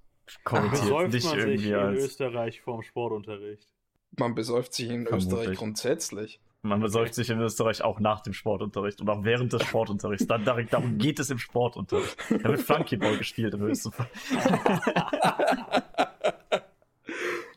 kommentiert 0.44 0.82
Besäuft 0.82 1.12
nicht 1.12 1.24
man 1.24 1.34
sich 1.34 1.40
irgendwie 1.40 1.68
in 1.70 1.74
als. 1.74 2.04
Österreich 2.04 2.60
vorm 2.60 2.82
Sportunterricht? 2.82 3.66
Man 4.16 4.36
besäuft 4.36 4.74
sich 4.74 4.90
in 4.90 5.06
Vermutlich. 5.06 5.40
Österreich 5.40 5.58
grundsätzlich. 5.58 6.40
Man 6.62 6.80
besäuft 6.80 7.14
sich 7.14 7.30
in 7.30 7.40
Österreich 7.40 7.82
auch 7.82 7.98
nach 7.98 8.20
dem 8.20 8.32
Sportunterricht 8.32 9.00
und 9.00 9.10
auch 9.10 9.24
während 9.24 9.52
des 9.52 9.64
Sportunterrichts. 9.64 10.28
Dann, 10.28 10.44
darum 10.44 10.68
darum 10.70 10.98
geht 10.98 11.18
es 11.18 11.30
im 11.30 11.38
Sportunterricht. 11.38 12.16
Da 12.30 12.44
wird 12.44 12.60
Flunkyball 12.60 13.18
gespielt 13.18 13.52
im 13.54 13.62
höchsten 13.62 13.90
Fall. 13.90 14.06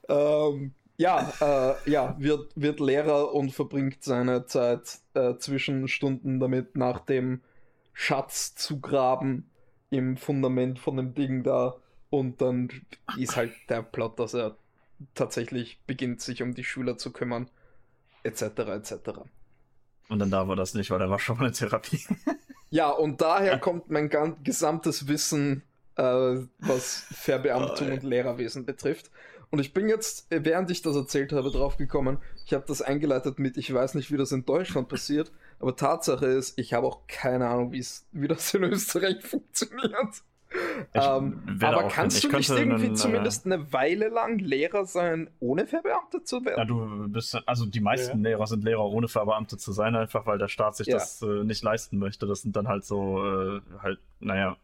ähm, 0.09 0.73
ja, 0.97 1.31
äh, 1.39 1.91
ja, 1.91 2.15
wird, 2.17 2.53
wird 2.55 2.79
Lehrer 2.79 3.35
und 3.35 3.51
verbringt 3.51 4.03
seine 4.03 4.47
Zeit 4.47 4.97
äh, 5.13 5.35
zwischen 5.37 5.87
Stunden 5.87 6.39
damit, 6.39 6.75
nach 6.75 7.01
dem 7.01 7.41
Schatz 7.95 8.53
zu 8.53 8.81
graben 8.81 9.49
im 9.89 10.17
Fundament 10.17 10.77
von 10.77 10.97
dem 10.97 11.15
Ding 11.15 11.43
da. 11.43 11.77
Und 12.11 12.41
dann 12.41 12.69
ist 13.17 13.35
halt 13.35 13.53
der 13.69 13.81
Plot, 13.81 14.19
dass 14.19 14.35
er 14.35 14.57
tatsächlich 15.15 15.79
beginnt, 15.87 16.21
sich 16.21 16.43
um 16.43 16.53
die 16.53 16.63
Schüler 16.63 16.97
zu 16.97 17.11
kümmern, 17.11 17.49
etc. 18.23 18.41
etc. 18.43 18.93
Und 20.09 20.19
dann 20.19 20.29
darf 20.29 20.47
er 20.49 20.55
das 20.55 20.73
nicht, 20.73 20.91
weil 20.91 21.01
er 21.01 21.09
war 21.09 21.19
schon 21.19 21.37
mal 21.37 21.47
in 21.47 21.53
Therapie. 21.53 22.05
Ja, 22.71 22.89
und 22.89 23.21
daher 23.21 23.57
kommt 23.57 23.89
mein 23.89 24.09
gesamtes 24.43 25.07
Wissen, 25.07 25.61
äh, 25.95 26.01
was 26.59 27.05
Verbeamtung 27.11 27.89
Oh, 27.89 27.93
und 27.93 28.03
Lehrerwesen 28.03 28.65
betrifft. 28.65 29.11
Und 29.55 29.61
ich 29.61 29.71
bin 29.73 29.87
jetzt, 29.87 30.29
äh, 30.33 30.43
während 30.43 30.69
ich 30.69 30.81
das 30.81 30.97
erzählt 30.97 31.31
habe, 31.31 31.49
draufgekommen, 31.49 32.17
ich 32.45 32.53
habe 32.53 32.65
das 32.67 32.81
eingeleitet 32.81 33.39
mit, 33.39 33.55
ich 33.55 33.73
weiß 33.73 33.95
nicht, 33.95 34.11
wie 34.11 34.17
das 34.17 34.33
in 34.33 34.45
Deutschland 34.45 34.89
passiert, 34.89 35.31
aber 35.61 35.77
Tatsache 35.77 36.25
ist, 36.25 36.59
ich 36.59 36.73
habe 36.73 36.85
auch 36.85 37.07
keine 37.07 37.47
Ahnung, 37.47 37.71
wie 37.71 38.27
das 38.27 38.53
in 38.53 38.63
Österreich 38.65 39.21
funktioniert. 39.25 40.09
Ich 40.93 41.01
Ähm, 41.01 41.57
aber 41.61 41.87
kannst 41.87 42.17
ich 42.17 42.29
du 42.29 42.35
nicht 42.35 42.49
irgendwie 42.49 42.83
einen, 42.87 42.95
äh, 42.95 42.97
zumindest 42.97 43.45
eine 43.45 43.71
Weile 43.71 44.09
lang 44.09 44.39
Lehrer 44.39 44.83
sein, 44.85 45.29
ohne 45.39 45.67
verbeamtet 45.67 46.27
zu 46.27 46.43
werden? 46.43 46.57
Ja, 46.59 46.65
du 46.65 47.07
bist, 47.07 47.37
also 47.45 47.65
die 47.65 47.79
meisten 47.79 48.17
Ja. 48.25 48.31
Lehrer 48.31 48.47
sind 48.47 48.65
Lehrer 48.65 48.83
ohne 48.83 49.07
verbeamtet 49.07 49.61
zu 49.61 49.71
sein, 49.71 49.95
einfach 49.95 50.25
weil 50.25 50.37
der 50.37 50.49
Staat 50.49 50.75
sich 50.75 50.87
Ja. 50.87 50.95
das 50.95 51.21
äh, 51.21 51.45
nicht 51.45 51.63
leisten 51.63 51.97
möchte. 51.97 52.27
Das 52.27 52.41
sind 52.41 52.57
dann 52.57 52.67
halt 52.67 52.83
so, 52.83 53.23
äh, 53.25 53.61
halt, 53.81 53.99
naja, 54.19 54.57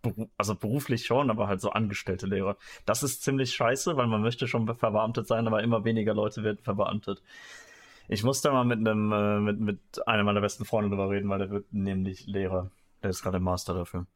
beru 0.00 0.28
also 0.36 0.54
beruflich 0.54 1.04
schon, 1.06 1.30
aber 1.30 1.48
halt 1.48 1.60
so 1.60 1.70
angestellte 1.70 2.26
Lehrer. 2.26 2.56
Das 2.86 3.02
ist 3.02 3.22
ziemlich 3.22 3.54
scheiße, 3.54 3.96
weil 3.96 4.06
man 4.06 4.22
möchte 4.22 4.48
schon 4.48 4.66
verbeamtet 4.76 5.26
sein, 5.26 5.46
aber 5.46 5.62
immer 5.62 5.84
weniger 5.84 6.14
Leute 6.14 6.42
werden 6.42 6.58
verbeamtet. 6.62 7.22
Ich 8.08 8.24
muss 8.24 8.40
da 8.40 8.52
mal 8.52 8.64
mit 8.64 8.78
einem, 8.78 9.12
äh, 9.12 9.40
mit, 9.40 9.60
mit 9.60 10.06
einem 10.06 10.26
meiner 10.26 10.40
besten 10.40 10.64
Freunde 10.64 10.90
drüber 10.90 11.10
reden, 11.10 11.28
weil 11.28 11.38
der 11.38 11.50
wird 11.50 11.72
nämlich 11.72 12.26
Lehrer. 12.26 12.70
Der 13.02 13.10
ist 13.10 13.22
gerade 13.22 13.38
im 13.38 13.44
Master 13.44 13.74
dafür. 13.74 14.06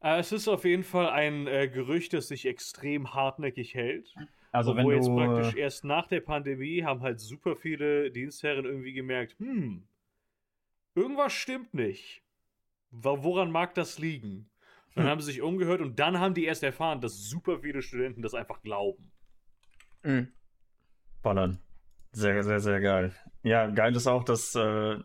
Äh, 0.00 0.18
es 0.18 0.32
ist 0.32 0.48
auf 0.48 0.64
jeden 0.64 0.84
Fall 0.84 1.08
ein 1.08 1.46
äh, 1.46 1.68
Gerücht, 1.68 2.12
das 2.12 2.28
sich 2.28 2.46
extrem 2.46 3.14
hartnäckig 3.14 3.74
hält. 3.74 4.14
Also 4.52 4.76
wenn 4.76 4.86
du, 4.86 4.92
jetzt 4.92 5.08
praktisch 5.08 5.56
erst 5.56 5.84
nach 5.84 6.06
der 6.06 6.20
Pandemie 6.20 6.84
haben 6.84 7.00
halt 7.00 7.18
super 7.18 7.56
viele 7.56 8.10
Dienstherren 8.10 8.64
irgendwie 8.64 8.92
gemerkt, 8.92 9.36
hm, 9.38 9.82
irgendwas 10.94 11.32
stimmt 11.32 11.74
nicht. 11.74 12.23
Woran 13.02 13.50
mag 13.50 13.74
das 13.74 13.98
liegen? 13.98 14.48
Dann 14.94 15.04
Hm. 15.04 15.10
haben 15.10 15.20
sie 15.20 15.32
sich 15.32 15.42
umgehört 15.42 15.80
und 15.80 15.98
dann 15.98 16.20
haben 16.20 16.34
die 16.34 16.44
erst 16.44 16.62
erfahren, 16.62 17.00
dass 17.00 17.28
super 17.28 17.58
viele 17.58 17.82
Studenten 17.82 18.22
das 18.22 18.34
einfach 18.34 18.62
glauben. 18.62 19.10
Mhm. 20.04 20.32
Ballern. 21.22 21.58
Sehr, 22.12 22.42
sehr, 22.44 22.60
sehr 22.60 22.80
geil. 22.80 23.12
Ja, 23.42 23.66
geil 23.66 23.96
ist 23.96 24.06
auch, 24.06 24.22
dass 24.22 24.54
äh, 24.54 24.98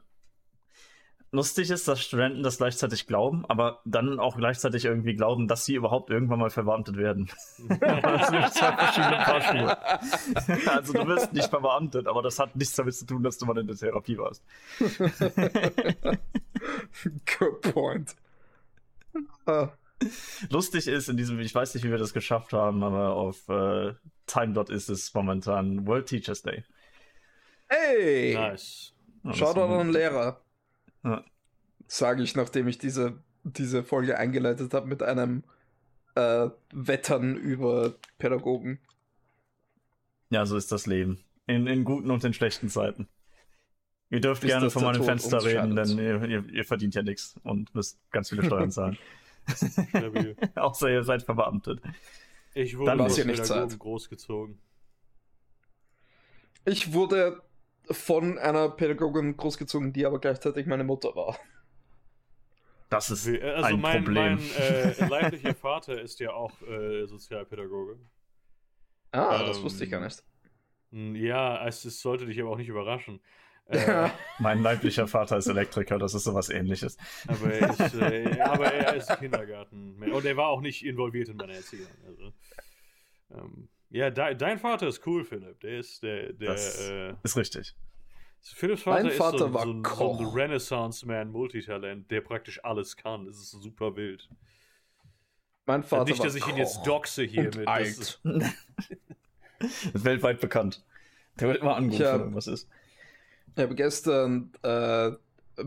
lustig 1.32 1.70
ist, 1.70 1.88
dass 1.88 2.02
Studenten 2.02 2.44
das 2.44 2.58
gleichzeitig 2.58 3.08
glauben, 3.08 3.46
aber 3.48 3.82
dann 3.86 4.20
auch 4.20 4.38
gleichzeitig 4.38 4.86
irgendwie 4.86 5.16
glauben, 5.16 5.48
dass 5.48 5.66
sie 5.66 5.76
überhaupt 5.76 6.10
irgendwann 6.10 6.40
mal 6.40 6.50
verbeamtet 6.50 6.98
werden. 6.98 7.30
das 7.68 8.28
sind 8.28 8.32
nämlich 8.32 8.52
zwei 8.52 8.76
verschiedene 8.76 9.18
Paar 9.18 9.42
Schuhe. 9.42 9.78
also 10.70 10.94
du 10.94 11.08
wirst 11.08 11.34
nicht 11.34 11.50
verbeamtet, 11.50 12.08
aber 12.08 12.22
das 12.22 12.40
hat 12.40 12.56
nichts 12.56 12.76
damit 12.76 12.96
zu 12.96 13.06
tun, 13.06 13.24
dass 13.24 13.38
du 13.38 13.46
mal 13.46 13.58
in 13.58 13.68
der 13.68 13.76
Therapie 13.76 14.18
warst. 14.18 14.44
Good 17.40 17.62
point. 17.74 18.16
Ah, 19.46 19.70
Lustig 20.50 20.88
ist 20.88 21.10
in 21.10 21.18
diesem, 21.18 21.40
ich 21.40 21.54
weiß 21.54 21.74
nicht, 21.74 21.84
wie 21.84 21.92
wir 21.92 21.98
das 21.98 22.14
geschafft 22.14 22.54
haben, 22.54 22.84
aber 22.84 23.16
auf 23.16 23.50
äh, 23.50 23.94
Time 24.28 24.64
ist 24.70 24.90
es 24.90 25.14
momentan 25.14 25.86
World 25.88 26.06
Teachers 26.08 26.42
Day. 26.42 26.64
hey! 27.68 28.34
Nice. 28.36 28.94
Shoutout 29.34 29.62
an 29.74 29.92
Lehrer. 29.92 30.42
Ja. 31.04 31.24
Sage 31.88 32.24
ich, 32.24 32.36
nachdem 32.36 32.68
ich 32.68 32.78
diese, 32.78 33.24
diese 33.44 33.84
Folge 33.84 34.18
eingeleitet 34.18 34.74
habe 34.74 34.88
mit 34.88 35.02
einem 35.02 35.44
äh, 36.16 36.50
Wettern 36.72 37.36
über 37.36 37.96
Pädagogen. 38.18 38.80
Ja, 40.30 40.46
so 40.46 40.58
ist 40.58 40.72
das 40.72 40.86
Leben. 40.86 41.24
In, 41.48 41.66
in 41.66 41.84
guten 41.84 42.12
und 42.12 42.24
in 42.24 42.34
schlechten 42.34 42.70
Zeiten. 42.70 43.08
Ihr 44.12 44.22
dürft 44.22 44.42
Bis 44.42 44.50
gerne 44.50 44.70
von 44.70 44.84
meinem 44.84 44.98
Tod 44.98 45.06
Fenster 45.06 45.44
reden, 45.44 45.76
denn 45.76 45.98
ihr, 45.98 46.24
ihr, 46.24 46.50
ihr 46.50 46.66
verdient 46.66 46.96
ja 46.96 47.04
nichts 47.04 47.36
und 47.44 47.74
müsst 47.76 48.00
ganz 48.12 48.30
viele 48.30 48.44
Steuern 48.44 48.72
zahlen. 48.72 48.98
Außer 50.56 50.90
ihr 50.90 51.04
seid 51.04 51.24
verbeamtet. 51.24 51.82
Ich 52.54 52.78
wurde 52.78 52.98
Dann 52.98 53.06
nicht 53.06 53.18
Pädagogen 53.18 53.70
Zeit. 53.70 53.80
großgezogen. 53.80 54.60
Ich 56.66 56.94
wurde 56.94 57.42
von 57.92 58.38
einer 58.38 58.70
Pädagogin 58.70 59.36
großgezogen, 59.38 59.94
die 59.94 60.06
aber 60.06 60.20
gleichzeitig 60.20 60.66
meine 60.68 60.84
Mutter 60.84 61.16
war. 61.16 61.38
Das 62.90 63.10
ist 63.12 63.28
Wie- 63.32 63.42
Also 63.42 63.76
ein 63.76 63.82
mein, 63.82 64.04
Problem. 64.04 64.36
mein 64.36 64.52
äh, 64.58 65.06
leiblicher 65.10 65.54
Vater 65.56 66.02
ist 66.02 66.20
ja 66.20 66.32
auch 66.34 66.60
äh, 66.64 67.06
Sozialpädagoge. 67.06 68.00
Ah, 69.12 69.44
das 69.44 69.58
Ähm, 69.58 69.64
wusste 69.64 69.84
ich 69.84 69.92
gar 69.92 70.02
nicht. 70.02 70.24
Ja, 70.92 71.68
es, 71.68 71.86
es 71.86 72.02
sollte 72.02 72.26
dich 72.26 72.40
aber 72.42 72.50
auch 72.52 72.58
nicht 72.58 72.70
überraschen. 72.70 73.20
Äh, 73.72 74.10
Mein 74.40 74.64
leiblicher 74.64 75.08
Vater 75.08 75.38
ist 75.38 75.46
Elektriker, 75.46 76.00
das 76.00 76.16
ist 76.16 76.24
sowas 76.24 76.50
ähnliches. 76.50 76.98
aber, 77.28 77.54
er 77.54 77.70
ist, 77.70 77.94
äh, 77.94 78.42
aber 78.42 78.74
er 78.74 78.96
ist 78.96 79.16
Kindergarten. 79.20 80.02
Und 80.12 80.26
er 80.26 80.36
war 80.38 80.48
auch 80.48 80.62
nicht 80.62 80.84
involviert 80.84 81.30
in 81.30 81.38
meine 81.38 81.54
Erziehung. 81.54 81.86
Also, 82.08 82.34
ähm, 83.30 83.70
ja, 83.90 84.10
de, 84.10 84.36
dein 84.36 84.60
Vater 84.60 84.88
ist 84.88 85.06
cool, 85.08 85.24
Philipp. 85.24 85.60
Der 85.62 85.80
ist 85.80 86.04
der. 86.04 86.34
der 86.34 86.50
Das 86.50 86.90
äh, 86.90 87.14
ist 87.24 87.38
richtig. 87.38 87.76
Philipps 88.42 88.84
Vater, 88.84 89.04
Mein 89.04 89.12
ist 89.12 89.18
Vater 89.18 89.38
so, 89.40 89.54
war 89.54 89.66
so, 89.66 89.72
ein- 89.74 89.84
so 89.84 90.18
ein. 90.20 90.26
Renaissance-Man, 90.28 91.32
Multitalent, 91.32 92.10
der 92.10 92.22
praktisch 92.22 92.64
alles 92.64 92.96
kann. 92.96 93.26
Das 93.26 93.36
ist 93.38 93.52
super 93.52 93.96
wild. 93.98 94.30
Mein 95.66 95.84
Vater 95.84 96.06
Nicht, 96.06 96.20
war 96.20 96.26
dass 96.26 96.36
ich 96.36 96.48
ihn 96.48 96.58
jetzt 96.58 96.84
doxe 96.88 97.24
hier 97.24 97.46
und 97.46 97.58
mit. 97.58 97.68
alt. 97.68 97.88
Das 97.98 97.98
ist, 98.00 98.22
Ist 99.94 100.06
weltweit 100.06 100.40
bekannt. 100.40 100.84
Der 101.40 101.50
wird 101.50 101.58
immer 101.62 101.76
angerufen, 101.76 102.06
wenn 102.06 102.20
irgendwas 102.22 102.48
ist. 102.48 102.70
Ich 103.56 103.62
habe 103.62 103.76
gestern 103.76 104.52
äh, 104.64 105.12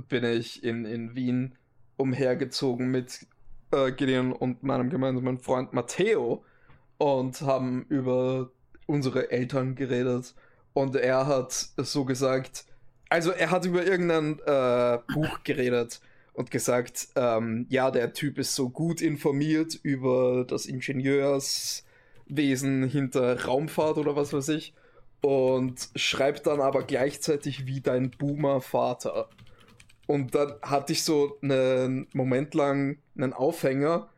bin 0.09 0.25
ich 0.25 0.65
in, 0.65 0.85
in 0.87 1.15
Wien 1.15 1.57
umhergezogen 1.99 2.91
mit 2.91 3.27
äh, 3.71 3.93
Gideon 3.93 4.33
und 4.33 4.63
meinem 4.63 4.89
gemeinsamen 4.89 5.39
Freund 5.39 5.73
Matteo 5.75 6.43
und 7.03 7.41
haben 7.41 7.85
über 7.89 8.51
unsere 8.87 9.33
Eltern 9.33 9.75
geredet. 9.75 10.37
Und 10.73 10.95
er 10.95 11.27
hat 11.27 11.71
so 11.77 12.05
gesagt, 12.05 12.65
also 13.09 13.33
er 13.33 13.51
hat 13.51 13.65
über 13.65 13.85
irgendein 13.85 14.39
äh, 14.47 15.01
Buch 15.13 15.43
geredet 15.43 16.01
und 16.33 16.53
gesagt, 16.53 17.09
ähm, 17.17 17.67
ja, 17.69 17.91
der 17.91 18.13
Typ 18.13 18.39
ist 18.39 18.55
so 18.55 18.71
gut 18.71 19.01
informiert 19.01 19.75
über 19.83 20.45
das 20.47 20.67
Ingenieurswesen 20.67 22.85
hinter 22.85 23.47
Raumfahrt 23.47 23.99
oder 23.99 24.15
was 24.15 24.33
weiß 24.33 24.51
ich 24.51 24.73
und 25.23 25.89
schreibt 25.97 26.47
dann 26.47 26.61
aber 26.61 26.85
gleichzeitig 26.85 27.67
wie 27.67 27.81
dein 27.81 28.13
Boomer-Vater. 28.13 29.29
Und 30.07 30.37
dann 30.37 30.53
hatte 30.63 30.93
ich 30.93 31.03
so 31.03 31.37
einen 31.43 32.07
Moment 32.13 32.55
lang 32.55 32.99
einen 33.17 33.33
Aufhänger 33.33 34.09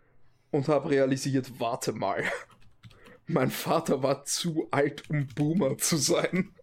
und 0.50 0.69
habe 0.69 0.91
realisiert, 0.91 1.59
warte 1.59 1.95
mal. 1.95 2.25
Mein 3.26 3.50
Vater 3.50 4.02
war 4.02 4.25
zu 4.25 4.69
alt, 4.71 5.09
um 5.11 5.26
Boomer 5.28 5.78
zu 5.78 5.97
sein. 5.97 6.54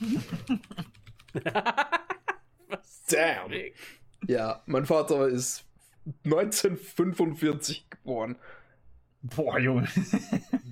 Was 2.68 3.04
Damn. 3.08 3.52
Ja, 4.26 4.62
mein 4.66 4.86
Vater 4.86 5.28
ist 5.28 5.64
1945 6.24 7.90
geboren. 7.90 8.38
Boah, 9.22 9.58
Junge. 9.58 9.88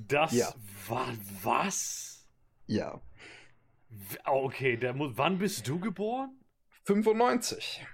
Das 0.09 0.33
Ja. 0.33 0.53
war 0.89 1.09
was? 1.43 2.27
Ja. 2.67 3.01
Oh, 4.27 4.45
Okay, 4.47 4.77
der 4.77 4.93
muss, 4.95 5.13
wann 5.17 5.39
bist 5.39 5.67
du 5.69 5.79
geboren? 5.81 6.37
95. 6.85 7.85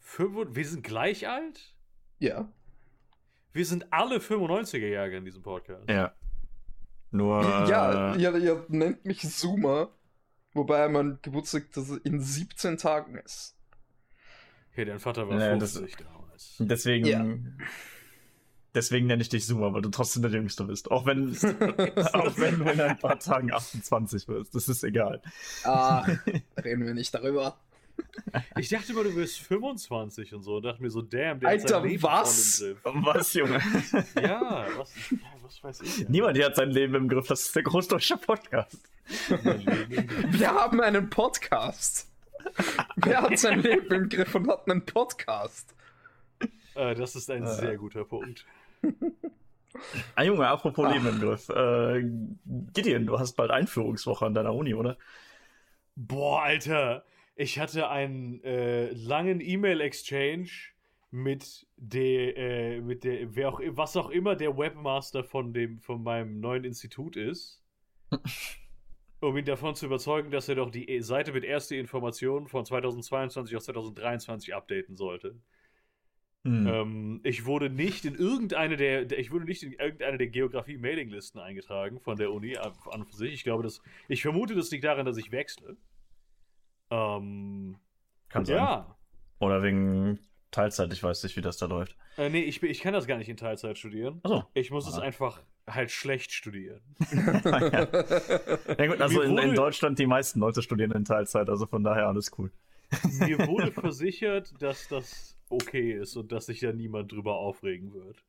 Fünfund- 0.00 0.54
wir 0.56 0.66
sind 0.66 0.82
gleich 0.84 1.28
alt? 1.28 1.74
Ja. 2.18 2.50
Wir 3.52 3.64
sind 3.66 3.92
alle 3.92 4.18
95er 4.20 4.86
Jahre 4.88 5.16
in 5.16 5.24
diesem 5.24 5.42
Podcast. 5.42 5.88
Ja. 5.88 6.14
Nur. 7.10 7.42
Ja, 7.68 8.14
äh, 8.14 8.20
ihr, 8.20 8.36
ihr 8.36 8.64
nennt 8.68 9.04
mich 9.04 9.20
Zoomer, 9.28 9.88
wobei 10.52 10.88
mein 10.88 11.18
Geburtstag 11.22 11.64
das 11.74 11.90
in 11.90 12.20
17 12.20 12.76
Tagen 12.76 13.16
ist. 13.18 13.56
Okay, 14.72 14.84
dein 14.84 14.98
Vater 14.98 15.28
war 15.28 15.38
das- 15.56 15.78
50 15.78 15.96
damals. 15.96 16.56
Deswegen. 16.58 17.06
Ja. 17.06 17.26
Deswegen 18.74 19.06
nenne 19.06 19.22
ich 19.22 19.28
dich 19.30 19.46
Zoomer, 19.46 19.72
weil 19.72 19.80
du 19.82 19.88
trotzdem 19.88 20.22
der 20.22 20.30
Jüngste 20.30 20.64
bist. 20.64 20.90
Auch 20.90 21.06
wenn, 21.06 21.30
auch 22.12 22.38
wenn 22.38 22.58
du 22.58 22.70
in 22.70 22.80
ein 22.80 22.98
paar 22.98 23.18
Tagen 23.18 23.50
28 23.50 24.28
wirst. 24.28 24.54
Das 24.54 24.68
ist 24.68 24.84
egal. 24.84 25.22
Ah, 25.64 26.06
reden 26.62 26.84
wir 26.84 26.94
nicht 26.94 27.12
darüber. 27.14 27.56
Ich 28.58 28.68
dachte 28.68 28.92
immer, 28.92 29.04
du 29.04 29.14
wirst 29.16 29.38
25 29.40 30.34
und 30.34 30.42
so. 30.42 30.56
Und 30.56 30.62
dachte 30.64 30.82
mir 30.82 30.90
so, 30.90 31.00
damn, 31.02 31.40
der 31.40 31.48
Alter, 31.48 31.62
hat 31.62 31.68
sein 31.68 31.82
Leben 31.84 32.02
was? 32.02 32.64
voll 32.82 32.92
im 32.94 33.06
Was, 33.06 33.34
Junge? 33.34 33.58
Ja, 34.22 34.66
was, 34.76 34.92
ja, 35.10 35.16
was 35.42 35.64
weiß 35.64 35.80
ich. 35.82 35.98
Ja. 36.00 36.06
Niemand 36.08 36.36
hier 36.36 36.46
hat 36.46 36.56
sein 36.56 36.70
Leben 36.70 36.94
im 36.94 37.08
Griff. 37.08 37.26
Das 37.28 37.40
ist 37.42 37.56
der 37.56 37.62
Großdeutsche 37.62 38.16
Podcast. 38.18 38.78
Wir 39.28 40.50
haben 40.52 40.80
einen 40.80 41.08
Podcast. 41.08 42.10
Wer 42.96 43.22
hat 43.22 43.38
sein 43.38 43.60
Leben 43.62 43.92
im 43.94 44.08
Griff 44.08 44.34
und 44.34 44.48
hat 44.48 44.68
einen 44.68 44.84
Podcast? 44.84 45.74
Äh, 46.74 46.94
das 46.94 47.16
ist 47.16 47.30
ein 47.30 47.44
Äh. 47.44 47.54
sehr 47.54 47.76
guter 47.76 48.04
Punkt. 48.04 48.44
Ah, 50.16 50.22
Junge, 50.22 50.46
apropos 50.46 50.84
Ah. 50.86 50.92
Leben 50.92 51.06
im 51.08 51.20
Griff. 51.20 51.48
Äh, 51.48 52.04
Gideon, 52.74 53.06
du 53.06 53.18
hast 53.18 53.34
bald 53.34 53.50
Einführungswoche 53.50 54.26
an 54.26 54.34
deiner 54.34 54.54
Uni, 54.54 54.74
oder? 54.74 54.96
Boah, 55.96 56.42
Alter. 56.42 57.04
Ich 57.40 57.60
hatte 57.60 57.88
einen 57.88 58.42
äh, 58.42 58.90
langen 58.90 59.40
E-Mail-Exchange 59.40 60.50
mit 61.12 61.68
der, 61.76 62.36
äh, 62.36 62.80
mit 62.80 63.04
der, 63.04 63.36
wer 63.36 63.50
auch, 63.50 63.60
was 63.64 63.96
auch 63.96 64.10
immer 64.10 64.34
der 64.34 64.58
Webmaster 64.58 65.22
von 65.22 65.54
dem, 65.54 65.78
von 65.78 66.02
meinem 66.02 66.40
neuen 66.40 66.64
Institut 66.64 67.14
ist. 67.14 67.62
um 69.20 69.36
ihn 69.36 69.44
davon 69.44 69.76
zu 69.76 69.86
überzeugen, 69.86 70.32
dass 70.32 70.48
er 70.48 70.56
doch 70.56 70.68
die 70.68 71.00
Seite 71.00 71.32
mit 71.32 71.44
erste 71.44 71.76
Informationen 71.76 72.48
von 72.48 72.64
2022 72.64 73.56
auf 73.56 73.62
2023 73.62 74.56
updaten 74.56 74.96
sollte. 74.96 75.36
Hm. 76.42 76.66
Ähm, 76.66 77.20
ich 77.22 77.46
wurde 77.46 77.70
nicht 77.70 78.04
in 78.04 78.16
irgendeine 78.16 78.76
der, 78.76 79.16
ich 79.16 79.30
wurde 79.30 79.44
nicht 79.44 79.62
in 79.62 79.74
irgendeine 79.74 80.18
der 80.18 80.26
Geografie-Mailinglisten 80.26 81.40
eingetragen 81.40 82.00
von 82.00 82.16
der 82.16 82.32
Uni 82.32 82.56
an 82.56 82.72
an 82.90 83.06
sich. 83.12 83.32
Ich 83.32 83.44
glaube, 83.44 83.62
das, 83.62 83.80
ich 84.08 84.22
vermute, 84.22 84.56
das 84.56 84.72
liegt 84.72 84.82
daran, 84.82 85.06
dass 85.06 85.18
ich 85.18 85.30
wechsle. 85.30 85.76
Ähm, 86.90 87.76
Kann 88.28 88.44
sein. 88.44 88.56
ja. 88.56 88.96
Oder 89.40 89.62
wegen 89.62 90.18
Teilzeit, 90.50 90.92
ich 90.92 91.02
weiß 91.02 91.22
nicht, 91.24 91.36
wie 91.36 91.40
das 91.42 91.56
da 91.58 91.66
läuft. 91.66 91.96
Äh, 92.16 92.30
nee, 92.30 92.40
ich, 92.42 92.62
ich 92.62 92.80
kann 92.80 92.92
das 92.92 93.06
gar 93.06 93.18
nicht 93.18 93.28
in 93.28 93.36
Teilzeit 93.36 93.78
studieren. 93.78 94.20
Achso. 94.24 94.44
Ich 94.54 94.70
muss 94.70 94.88
es 94.88 94.94
Ah. 94.98 95.02
einfach 95.02 95.42
halt 95.68 95.90
schlecht 95.90 96.32
studieren. 96.32 96.80
Ja 98.78 98.86
gut, 98.86 99.00
also 99.00 99.20
in, 99.22 99.36
in 99.38 99.54
Deutschland 99.54 99.98
die 99.98 100.06
meisten 100.06 100.40
Leute 100.40 100.62
studieren 100.62 100.92
in 100.92 101.04
Teilzeit, 101.04 101.48
also 101.48 101.66
von 101.66 101.84
daher 101.84 102.06
alles 102.08 102.30
cool. 102.38 102.50
Mir 103.20 103.46
wurde 103.46 103.70
versichert, 103.72 104.54
dass 104.62 104.88
das 104.88 105.36
okay 105.50 105.92
ist 105.92 106.16
und 106.16 106.32
dass 106.32 106.46
sich 106.46 106.60
da 106.60 106.72
niemand 106.72 107.12
drüber 107.12 107.36
aufregen 107.36 107.92
wird. 107.92 108.24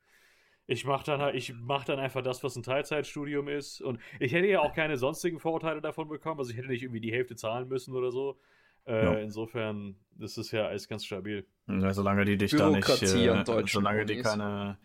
Ich 0.72 0.86
mache 0.86 1.04
dann 1.04 1.20
halt, 1.20 1.34
ich 1.34 1.54
mach 1.60 1.84
dann 1.84 1.98
einfach 1.98 2.22
das, 2.22 2.44
was 2.44 2.56
ein 2.56 2.62
Teilzeitstudium 2.62 3.48
ist. 3.48 3.82
Und 3.82 4.00
ich 4.20 4.34
hätte 4.34 4.46
ja 4.46 4.60
auch 4.60 4.74
keine 4.76 4.98
sonstigen 4.98 5.40
Vorurteile 5.40 5.82
davon 5.82 6.08
bekommen. 6.08 6.40
Also 6.40 6.52
ich 6.52 6.58
hätte 6.58 6.68
nicht 6.68 6.84
irgendwie 6.84 7.00
die 7.02 7.12
Hälfte 7.12 7.36
zahlen 7.36 7.68
müssen 7.68 7.96
oder 7.96 8.12
so. 8.12 8.38
Äh, 8.86 9.04
Ja. 9.04 9.14
Insofern, 9.20 9.96
das 10.12 10.38
ist 10.38 10.52
ja 10.52 10.68
alles 10.68 10.88
ganz 10.88 11.06
stabil. 11.06 11.44
Ja, 11.68 11.92
solange 11.92 12.24
die 12.24 12.38
dich 12.38 12.52
da 12.52 12.70
nicht, 12.70 12.86
Bürokratie 12.86 13.26
äh, 13.28 13.64
solange 13.68 14.06
die 14.06 14.14
Unis. 14.14 14.26
keine, 14.28 14.78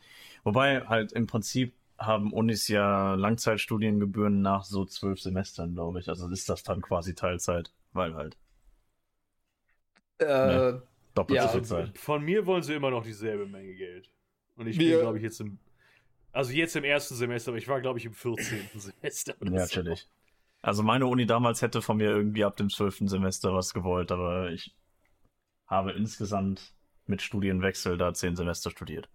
wobei 0.42 0.80
halt 0.86 1.12
im 1.12 1.26
Prinzip 1.26 1.74
haben 1.98 2.32
Unis 2.32 2.66
ja 2.68 3.14
Langzeitstudiengebühren 3.14 4.40
nach 4.40 4.64
so 4.64 4.86
zwölf 4.86 5.20
Semestern, 5.20 5.74
glaube 5.74 6.00
ich. 6.00 6.08
Also 6.08 6.28
ist 6.30 6.48
das 6.48 6.62
dann 6.62 6.80
quasi 6.80 7.14
Teilzeit, 7.14 7.72
weil 7.92 8.14
halt 8.14 8.38
äh, 10.18 10.72
doppelte 11.14 11.42
Ja, 11.42 11.48
so 11.48 11.58
viel 11.58 11.62
Zeit. 11.62 11.98
Von 11.98 12.24
mir 12.24 12.46
wollen 12.46 12.62
sie 12.62 12.74
immer 12.74 12.90
noch 12.90 13.04
dieselbe 13.04 13.46
Menge 13.46 13.74
Geld. 13.74 14.10
Und 14.56 14.66
ich 14.66 14.78
Wir- 14.78 14.92
bin, 14.96 15.00
glaube 15.00 15.18
ich, 15.18 15.24
jetzt 15.24 15.40
im. 15.40 15.58
Also 16.34 16.52
jetzt 16.52 16.74
im 16.74 16.84
ersten 16.84 17.14
Semester, 17.14 17.50
aber 17.52 17.58
ich 17.58 17.68
war, 17.68 17.80
glaube 17.80 17.98
ich, 17.98 18.04
im 18.06 18.12
14. 18.12 18.68
Semester. 18.74 19.34
Ja, 19.42 19.66
so. 19.66 19.72
chillig. 19.74 20.08
Also 20.62 20.82
meine 20.82 21.06
Uni 21.06 21.26
damals 21.26 21.62
hätte 21.62 21.80
von 21.80 21.96
mir 21.98 22.10
irgendwie 22.10 22.44
ab 22.44 22.56
dem 22.56 22.70
zwölften 22.70 23.06
Semester 23.06 23.54
was 23.54 23.72
gewollt, 23.72 24.10
aber 24.10 24.50
ich 24.50 24.74
habe 25.66 25.92
insgesamt 25.92 26.74
mit 27.06 27.22
Studienwechsel 27.22 27.96
da 27.98 28.12
zehn 28.14 28.34
Semester 28.34 28.70
studiert. 28.70 29.08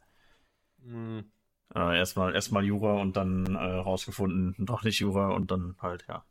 Hm. 0.83 1.29
Äh, 1.75 1.97
erstmal 1.97 2.33
erstmal 2.35 2.63
Jura 2.63 2.93
und 3.01 3.17
dann 3.17 3.55
äh, 3.55 3.59
rausgefunden, 3.59 4.55
doch 4.65 4.83
nicht 4.83 4.99
Jura 4.99 5.29
und 5.33 5.51
dann 5.51 5.75
halt, 5.81 6.05
ja. 6.07 6.23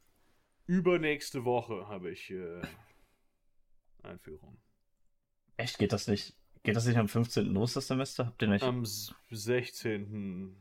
Übernächste 0.66 1.44
Woche 1.44 1.88
habe 1.88 2.10
ich 2.10 2.30
äh, 2.30 2.62
Einführung. 4.02 4.56
Echt, 5.56 5.78
geht 5.78 5.92
das 5.92 6.06
nicht? 6.06 6.34
Geht 6.62 6.76
das 6.76 6.86
nicht 6.86 6.96
am 6.96 7.08
15. 7.08 7.46
los, 7.46 7.74
das 7.74 7.88
Semester? 7.88 8.26
Habt 8.26 8.40
ihr 8.42 8.48
nicht? 8.48 8.62
Am 8.62 8.82
s- 8.82 9.14
16. 9.30 10.56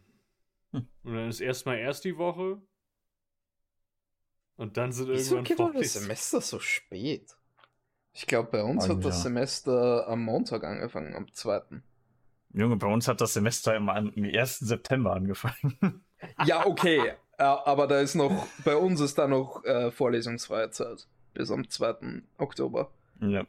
Hm. 0.71 0.87
Und 1.03 1.15
dann 1.15 1.29
ist 1.29 1.39
erstmal 1.39 1.77
erst 1.77 2.03
die 2.05 2.17
Woche. 2.17 2.61
Und 4.55 4.77
dann 4.77 4.91
sind 4.91 5.09
wieso 5.09 5.35
irgendwann 5.35 5.43
geht 5.43 5.59
doch 5.59 5.73
das. 5.73 5.93
Semester 5.93 6.41
so 6.41 6.59
spät? 6.59 7.37
Ich 8.13 8.25
glaube, 8.25 8.49
bei 8.49 8.63
uns 8.63 8.85
hat 8.85 8.91
Eigentlich 8.91 9.05
das 9.05 9.17
ja. 9.17 9.23
Semester 9.23 10.07
am 10.07 10.23
Montag 10.23 10.63
angefangen, 10.63 11.13
am 11.15 11.31
2. 11.31 11.61
Junge, 12.53 12.77
bei 12.77 12.87
uns 12.87 13.07
hat 13.07 13.21
das 13.21 13.33
Semester 13.33 13.75
im, 13.75 13.89
am 13.89 14.11
1. 14.15 14.59
September 14.59 15.13
angefangen. 15.13 16.03
Ja, 16.45 16.65
okay. 16.65 17.13
äh, 17.37 17.43
aber 17.43 17.85
da 17.85 17.99
ist 17.99 18.15
noch, 18.15 18.47
bei 18.65 18.75
uns 18.75 18.99
ist 19.01 19.19
da 19.19 19.27
noch 19.27 19.63
äh, 19.65 19.91
vorlesungsfreie 19.91 20.71
Zeit. 20.71 21.07
Bis 21.35 21.51
am 21.51 21.69
2. 21.69 22.23
Oktober. 22.39 22.89
ja. 23.19 23.45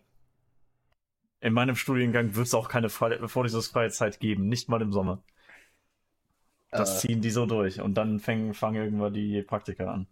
In 1.40 1.54
meinem 1.54 1.76
Studiengang 1.76 2.34
wird 2.34 2.46
es 2.46 2.52
auch 2.52 2.68
keine 2.68 2.90
Fre 2.90 3.26
vorlesungsfreie 3.26 3.88
Zeit 3.88 4.20
geben, 4.20 4.48
nicht 4.48 4.68
mal 4.68 4.82
im 4.82 4.92
Sommer. 4.92 5.22
Das 6.74 6.98
Äh, 6.98 7.00
ziehen 7.00 7.20
die 7.20 7.30
so 7.30 7.46
durch 7.46 7.80
und 7.80 7.94
dann 7.94 8.20
fangen, 8.20 8.54
fangen 8.54 8.76
irgendwann 8.82 9.12
die 9.14 9.42
Praktika 9.42 9.92
an. 9.92 10.06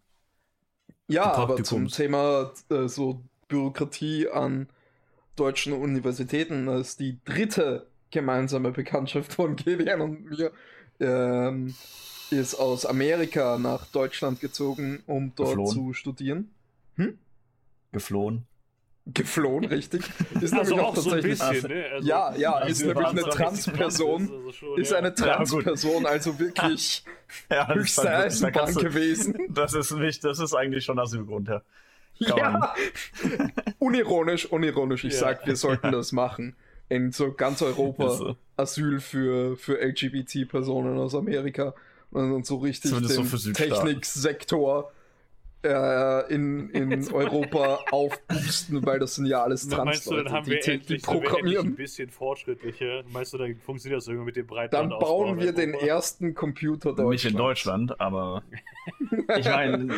Ja, 1.09 1.33
aber 1.33 1.63
zum. 1.63 1.89
Thema 1.89 2.53
äh, 2.71 2.89
so 2.89 3.23
Bürokratie 3.49 4.29
an 4.29 4.69
deutschen 5.37 5.73
Universitäten 5.73 6.67
das 6.67 6.91
ist 6.91 7.01
die 7.01 7.19
dritte 7.25 7.89
gemeinsame 8.11 8.73
Bekanntschaft 8.73 9.35
von 9.35 9.57
Gideon 9.57 10.01
und 10.01 10.25
mir. 10.31 10.53
Ähm, 11.01 11.75
ist 12.31 12.55
aus 12.57 12.87
Amerika 12.87 13.59
nach 13.59 13.87
Deutschland 13.87 14.41
gezogen, 14.41 15.03
um 15.07 15.35
dort 15.37 15.59
Geflohen. 15.59 15.65
zu 15.65 15.93
studieren. 15.95 16.51
Geflohen. 17.93 18.47
Geflohen, 19.15 19.65
richtig. 19.67 20.03
Ist 20.41 20.53
Also 20.53 20.75
nämlich 20.75 20.81
auch 20.81 20.97
so 20.97 21.11
ein 21.13 21.23
bisschen, 21.23 21.47
Also- 21.47 21.69
ne? 21.69 21.85
Also, 21.93 22.09
Ja, 22.09 22.37
ja, 22.37 22.53
Also 22.55 22.71
ist 22.73 22.85
nämlich 22.87 23.07
eine 23.07 23.21
so 23.23 23.29
Transperson. 23.29 24.21
also 24.23 24.53
schon, 24.53 24.81
Ist 24.81 24.91
ja. 24.91 24.99
eine 24.99 25.15
Ja, 25.17 25.37
gut. 25.39 25.65
Transperson, 25.65 26.07
also 26.07 26.39
wirklich 26.39 27.05
Ja, 27.51 27.63
ist 27.73 27.75
höchste 27.75 28.03
da 28.03 28.19
Eisenbahn 28.21 28.75
du- 28.75 28.81
gewesen. 28.81 29.39
Das 29.49 29.75
ist 29.75 29.93
nicht, 29.93 30.25
das 30.25 30.39
ist 30.41 30.55
eigentlich 30.55 30.85
schon 30.85 30.99
Asylgrund, 30.99 31.49
ja. 31.49 31.63
Kann 32.27 32.39
Ja, 32.39 32.75
unironisch, 33.79 34.47
unironisch. 34.47 35.05
Ich 35.05 35.13
Ja. 35.15 35.21
sag, 35.21 35.47
wir 35.47 35.57
sollten 35.57 35.93
das 35.93 36.13
machen. 36.13 36.57
In 36.89 37.13
so 37.13 37.33
ganz 37.33 37.63
Europa 37.63 38.07
Ist 38.13 38.19
so. 38.19 38.37
Asyl 38.57 39.01
für, 39.01 39.57
für 39.57 39.81
LGBT-Personen 39.81 40.99
aus 40.99 41.15
Amerika 41.15 41.75
und, 42.11 42.47
so 42.47 42.57
richtig 42.59 42.91
Zumindest 42.91 43.17
so 43.17 43.23
den 43.23 43.29
Südstaaten. 43.39 43.71
Techniksektor 43.73 44.93
äh, 45.63 46.33
in, 46.33 46.71
in 46.71 47.13
Europa 47.13 47.81
aufboosten, 47.91 48.85
weil 48.87 48.99
das 48.99 49.17
sind 49.17 49.27
ja 49.27 49.43
alles 49.43 49.67
Me- 49.67 49.85
Meinst 49.85 50.07
du, 50.11 50.15
dann 50.17 50.31
haben 50.31 50.45
die, 50.45 50.51
wir 50.53 50.61
die, 50.61 50.65
die 50.65 50.73
endlich, 50.73 51.03
sind 51.03 51.13
wir 51.13 51.15
endlich 51.15 51.23
ein 51.23 51.23
programmieren. 51.23 51.75
bisschen 51.77 52.11
fortschrittlicher? 52.11 53.03
Meinst 53.13 53.33
du, 53.33 53.39
dann 53.39 53.57
funktioniert 53.57 53.99
das 54.01 54.07
irgendwie 54.09 54.27
mit 54.27 54.37
dem 54.37 54.47
Dann 54.47 54.57
Breitbandausbau 54.57 55.07
bauen 55.25 55.41
wir 55.41 55.53
den 55.53 55.71
Europa? 55.75 55.87
ersten 55.87 56.35
Computer 56.35 56.91
Deutschlands. 56.91 57.11
Nicht 57.25 57.33
in 57.33 57.37
Deutschland, 57.39 58.01
aber 58.01 58.43
ich 59.39 59.47
meine, 59.47 59.89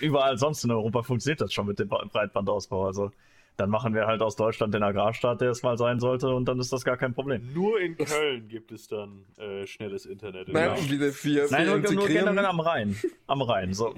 überall 0.00 0.38
sonst 0.38 0.64
in 0.64 0.70
Europa 0.70 1.02
funktioniert 1.02 1.40
das 1.40 1.52
schon 1.52 1.66
mit 1.66 1.78
dem 1.78 1.88
Breitbandausbau. 1.88 2.86
Also 2.86 3.10
dann 3.58 3.70
machen 3.70 3.92
wir 3.92 4.06
halt 4.06 4.22
aus 4.22 4.36
Deutschland 4.36 4.72
den 4.72 4.82
Agrarstaat, 4.84 5.40
der 5.40 5.50
es 5.50 5.62
mal 5.62 5.76
sein 5.76 5.98
sollte, 6.00 6.28
und 6.28 6.46
dann 6.46 6.60
ist 6.60 6.72
das 6.72 6.84
gar 6.84 6.96
kein 6.96 7.12
Problem. 7.12 7.52
Nur 7.52 7.80
in 7.80 7.96
Köln 7.96 8.48
gibt 8.48 8.70
es 8.72 8.86
dann 8.86 9.24
äh, 9.36 9.66
schnelles 9.66 10.06
Internet. 10.06 10.46
in 10.48 10.54
Nein, 10.54 10.68
Deutschland. 10.70 10.90
wir, 11.00 11.00
wir, 11.00 11.46
Nein, 11.50 11.66
wir 11.66 11.66
nur, 11.66 11.78
nur 11.78 11.90
integrieren, 11.92 12.26
generell 12.26 12.46
am 12.46 12.60
Rhein. 12.60 12.96
Am 13.26 13.42
Rhein. 13.42 13.74
So, 13.74 13.92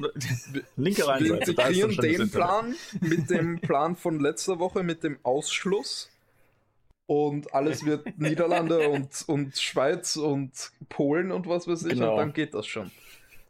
linke 0.77 1.03
wir 1.03 1.09
Rheinseite. 1.09 1.55
da 1.55 1.67
ist 1.69 1.79
integrieren 1.79 1.97
den 1.97 2.11
Internet. 2.23 2.33
Plan 2.33 2.75
mit 3.03 3.31
dem 3.31 3.61
Plan 3.61 3.97
von 3.97 4.19
letzter 4.19 4.59
Woche 4.59 4.83
mit 4.83 5.05
dem 5.05 5.19
Ausschluss. 5.23 6.11
Und 7.07 7.53
alles 7.55 7.85
wird 7.85 8.07
Niederlande 8.19 8.89
und, 8.89 9.09
und 9.27 9.59
Schweiz 9.59 10.17
und 10.17 10.53
Polen 10.89 11.33
und 11.33 11.47
was 11.49 11.67
weiß 11.69 11.85
ich, 11.85 11.95
Genau. 11.95 12.13
und 12.13 12.17
dann 12.19 12.33
geht 12.33 12.55
das 12.55 12.67
schon. 12.67 12.91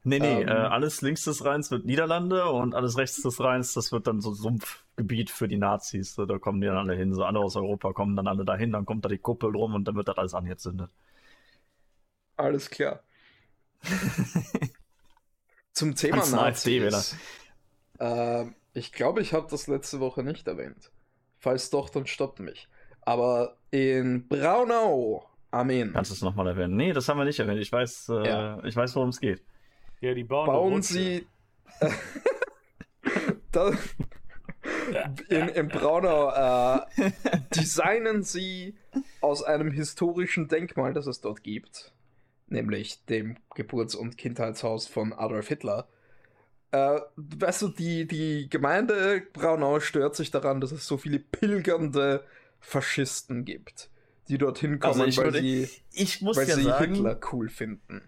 Nee, 0.02 0.18
nee, 0.18 0.42
Ähm, 0.42 0.48
äh, 0.48 0.50
alles 0.50 1.02
links 1.02 1.24
des 1.24 1.44
Rheins 1.44 1.70
wird 1.70 1.84
Niederlande 1.84 2.46
und 2.46 2.74
alles 2.74 2.96
rechts 2.96 3.20
des 3.22 3.38
Rheins, 3.40 3.74
das 3.74 3.92
wird 3.92 4.06
dann 4.06 4.20
so 4.22 4.32
Sumpfgebiet 4.32 5.30
für 5.30 5.46
die 5.48 5.58
Nazis. 5.58 6.14
So, 6.14 6.24
da 6.26 6.38
kommen 6.38 6.60
die 6.60 6.66
dann 6.68 6.76
alle 6.78 6.94
hin. 6.94 7.12
So 7.14 7.24
alle 7.24 7.38
aus 7.40 7.56
Europa 7.56 7.92
kommen 7.92 8.16
dann 8.16 8.26
alle 8.26 8.44
dahin, 8.44 8.72
dann 8.72 8.86
kommt 8.86 9.04
da 9.04 9.08
die 9.10 9.18
Kuppel 9.18 9.52
drum 9.52 9.74
und 9.74 9.84
dann 9.84 9.96
wird 9.96 10.08
das 10.08 10.16
alles 10.18 10.34
angezündet. 10.34 10.90
Alles 12.36 12.68
klar. 12.70 13.04
Zum 15.72 15.94
Thema 15.94 16.26
Nazis. 16.26 17.16
Ähm, 17.98 18.54
ich 18.72 18.92
glaube, 18.92 19.20
ich 19.20 19.32
habe 19.32 19.46
das 19.50 19.66
letzte 19.66 20.00
Woche 20.00 20.22
nicht 20.22 20.46
erwähnt. 20.48 20.90
Falls 21.38 21.70
doch, 21.70 21.90
dann 21.90 22.06
stoppt 22.06 22.40
mich. 22.40 22.68
Aber 23.02 23.58
in 23.70 24.28
Braunau 24.28 25.26
Amen. 25.52 25.92
Kannst 25.92 26.10
du 26.10 26.14
es 26.14 26.22
nochmal 26.22 26.46
erwähnen? 26.46 26.76
Nee, 26.76 26.92
das 26.92 27.08
haben 27.08 27.18
wir 27.18 27.24
nicht 27.24 27.40
erwähnt. 27.40 27.60
Ich 27.60 27.72
weiß, 27.72 28.08
äh, 28.10 28.28
Ja. 28.28 28.64
ich 28.64 28.76
weiß, 28.76 28.94
worum 28.96 29.08
es 29.08 29.20
geht. 29.20 29.42
Ja, 30.00 30.14
die 30.14 30.24
bauen, 30.24 30.46
Bauen. 30.46 30.82
Sie. 30.82 31.26
da, 33.52 33.72
in, 35.28 35.48
in 35.48 35.68
Braunau 35.68 36.30
äh, 36.30 37.10
designen 37.54 38.22
Sie 38.22 38.74
aus 39.20 39.42
einem 39.42 39.70
historischen 39.70 40.48
Denkmal, 40.48 40.92
das 40.92 41.06
es 41.06 41.20
dort 41.20 41.42
gibt, 41.42 41.92
nämlich 42.48 43.04
dem 43.06 43.36
Geburts- 43.54 43.94
und 43.94 44.16
Kindheitshaus 44.18 44.86
von 44.86 45.12
Adolf 45.12 45.48
Hitler. 45.48 45.88
Äh, 46.72 47.00
weißt 47.16 47.62
du, 47.62 47.68
die, 47.68 48.06
die 48.06 48.48
Gemeinde 48.48 49.22
Braunau 49.32 49.80
stört 49.80 50.14
sich 50.16 50.30
daran, 50.30 50.60
dass 50.60 50.70
es 50.72 50.86
so 50.86 50.96
viele 50.98 51.18
pilgernde 51.18 52.24
Faschisten 52.60 53.44
gibt, 53.44 53.90
die 54.28 54.38
dorthin 54.38 54.78
kommen, 54.78 54.92
Also 54.92 55.04
ich 55.04 55.18
weil 55.18 55.24
würde- 55.26 55.40
sie, 55.40 55.68
Ich 55.92 56.20
muss 56.22 56.36
weil 56.36 56.48
ja 56.48 56.54
sie 56.54 56.62
sagen, 56.62 56.94
Hitler 56.94 57.18
cool 57.32 57.48
finden. 57.48 58.02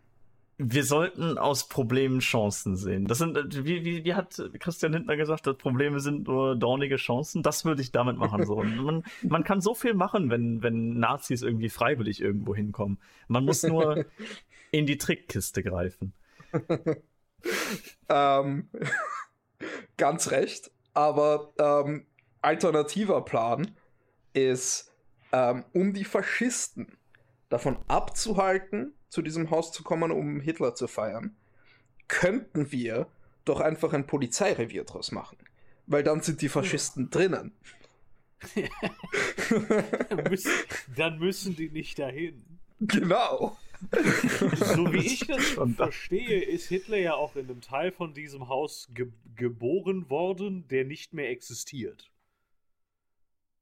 Wir 0.59 0.85
sollten 0.85 1.39
aus 1.39 1.69
Problemen 1.69 2.21
Chancen 2.21 2.77
sehen. 2.77 3.07
Das 3.07 3.19
sind, 3.19 3.37
äh, 3.37 3.65
wie, 3.65 3.85
wie, 3.85 4.05
wie 4.05 4.15
hat 4.15 4.43
Christian 4.59 4.93
Lindner 4.93 5.17
gesagt, 5.17 5.47
dass 5.47 5.57
Probleme 5.57 6.01
sind 6.01 6.29
nur 6.29 6.57
dornige 6.57 6.97
Chancen? 6.97 7.43
Das 7.43 7.65
würde 7.65 7.83
ich 7.83 7.93
damit 7.93 8.17
machen. 8.17 8.45
So. 8.45 8.57
Man, 8.63 9.03
man 9.23 9.45
kann 9.45 9.61
so 9.61 9.75
viel 9.75 9.95
machen, 9.95 10.31
wenn, 10.31 10.63
wenn 10.63 10.99
Nazis 10.99 11.43
irgendwie 11.43 11.69
freiwillig 11.69 12.21
irgendwo 12.21 12.55
hinkommen. 12.55 12.99
Man 13.29 13.45
muss 13.45 13.63
nur 13.63 14.05
in 14.71 14.87
die 14.87 14.99
Trickkiste 14.99 15.63
greifen. 15.63 16.13
Ähm, 18.09 18.69
ganz 19.97 20.31
recht. 20.31 20.71
Aber 20.95 21.53
ähm, 21.59 22.07
alternativer 22.41 23.25
Plan 23.25 23.75
ist, 24.33 24.93
ähm, 25.33 25.65
um 25.73 25.93
die 25.93 26.05
Faschisten 26.05 26.99
davon 27.49 27.79
abzuhalten, 27.89 28.95
zu 29.13 29.21
diesem 29.21 29.51
Haus 29.51 29.73
zu 29.73 29.83
kommen, 29.83 30.11
um 30.11 30.41
Hitler 30.41 30.75
zu 30.75 30.89
feiern, 30.89 31.37
könnten 32.09 32.73
wir 32.73 33.07
doch 33.45 33.61
einfach 33.61 33.93
ein 33.93 34.07
Polizeirevier 34.07 34.85
draus 34.85 35.13
machen. 35.13 35.37
Weil 35.87 36.03
dann 36.03 36.23
sind 36.23 36.41
die 36.41 36.49
Faschisten 36.49 37.11
drinnen. 37.11 37.53
Müssen- 40.31 40.51
Dann 40.97 41.19
müssen 41.19 41.55
die 41.57 41.69
nicht 41.69 41.99
dahin. 41.99 42.43
genau. 42.81 43.57
So 44.75 44.93
wie 44.93 45.05
ich 45.05 45.27
das 45.27 45.45
verstehe, 45.77 46.41
ist 46.43 46.69
Hitler 46.69 46.97
ja 46.99 47.15
auch 47.15 47.37
in 47.37 47.51
einem 47.51 47.61
Teil 47.61 47.93
von 47.93 48.15
diesem 48.15 48.49
Haus 48.49 48.89
ge 48.95 49.09
geboren 49.35 50.09
worden, 50.09 50.67
der 50.69 50.85
nicht 50.85 51.13
mehr 51.13 51.29
existiert. 51.31 52.11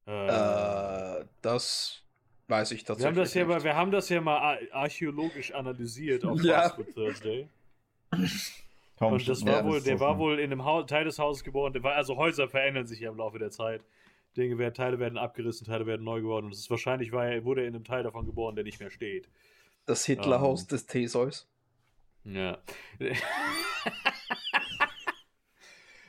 Äh, 0.07 1.21
Äh, 1.21 1.25
das 1.41 2.00
weiß 2.51 2.71
ich 2.73 2.83
wir, 2.83 2.89
haben 2.89 2.99
tatsächlich 2.99 3.23
das 3.23 3.33
ja 3.33 3.41
nicht. 3.45 3.49
mal, 3.49 3.63
wir 3.63 3.75
haben 3.75 3.91
das 3.91 4.09
ja 4.09 4.21
mal 4.21 4.37
ar- 4.37 4.59
archäologisch 4.73 5.51
analysiert 5.53 6.23
auf 6.25 6.39
Ja. 6.43 6.69
Thursday. 6.69 7.47
Kaum 8.99 9.13
Und 9.13 9.27
das 9.27 9.43
war 9.45 9.53
Ja, 9.53 9.65
wohl, 9.65 9.81
der 9.81 9.97
so 9.97 10.03
war 10.03 10.19
wohl 10.19 10.37
in 10.39 10.51
einem 10.51 10.63
Hau 10.63 10.83
Teil 10.83 11.05
des 11.05 11.17
Hauses 11.17 11.43
geboren. 11.43 11.73
Der 11.73 11.81
war, 11.81 11.95
also 11.95 12.17
Häuser 12.17 12.47
verändern 12.47 12.85
sich 12.85 12.99
ja 12.99 13.09
im 13.09 13.17
Laufe 13.17 13.39
der 13.39 13.49
Zeit. 13.49 13.81
Dinge 14.37 14.57
werden, 14.59 14.73
Teile 14.75 14.99
werden 14.99 15.17
abgerissen, 15.17 15.65
Teile 15.65 15.85
werden 15.87 16.03
neu 16.03 16.21
geworden. 16.21 16.45
Und 16.45 16.51
es 16.53 16.59
ist 16.59 16.69
wahrscheinlich 16.69 17.11
war 17.11 17.25
er, 17.27 17.43
wurde 17.43 17.61
er 17.61 17.67
in 17.67 17.75
einem 17.75 17.83
Teil 17.83 18.03
davon 18.03 18.25
geboren, 18.25 18.53
der 18.55 18.63
nicht 18.63 18.79
mehr 18.79 18.91
steht. 18.91 19.27
Das 19.87 20.05
Hitlerhaus 20.05 20.61
Ähm. 20.63 20.67
des 20.67 20.85
Theseus. 20.85 21.49
Ja. 22.23 22.59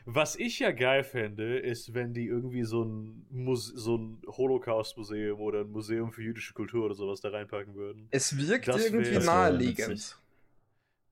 Was 0.05 0.35
ich 0.37 0.59
ja 0.59 0.73
geil 0.73 1.05
fände, 1.05 1.59
ist, 1.59 1.95
wenn 1.95 2.13
die 2.13 2.27
irgendwie 2.27 2.65
so 2.65 2.83
ein, 2.85 3.27
Muse 3.31 3.73
so 3.79 3.97
ein 3.97 4.23
Holocaust-Museum 4.27 5.41
oder 5.41 5.61
ein 5.61 5.71
Museum 5.71 6.11
für 6.13 6.23
jüdische 6.23 6.55
Kultur 6.55 6.85
oder 6.87 6.95
sowas 6.95 7.21
da 7.21 7.29
reinpacken 7.31 7.75
würden. 7.75 8.09
Es 8.11 8.37
wirkt 8.37 8.69
Das 8.69 8.85
irgendwie 8.85 9.11
wär 9.13 9.21
naheliegend. 9.23 9.89
witzig. 9.91 10.17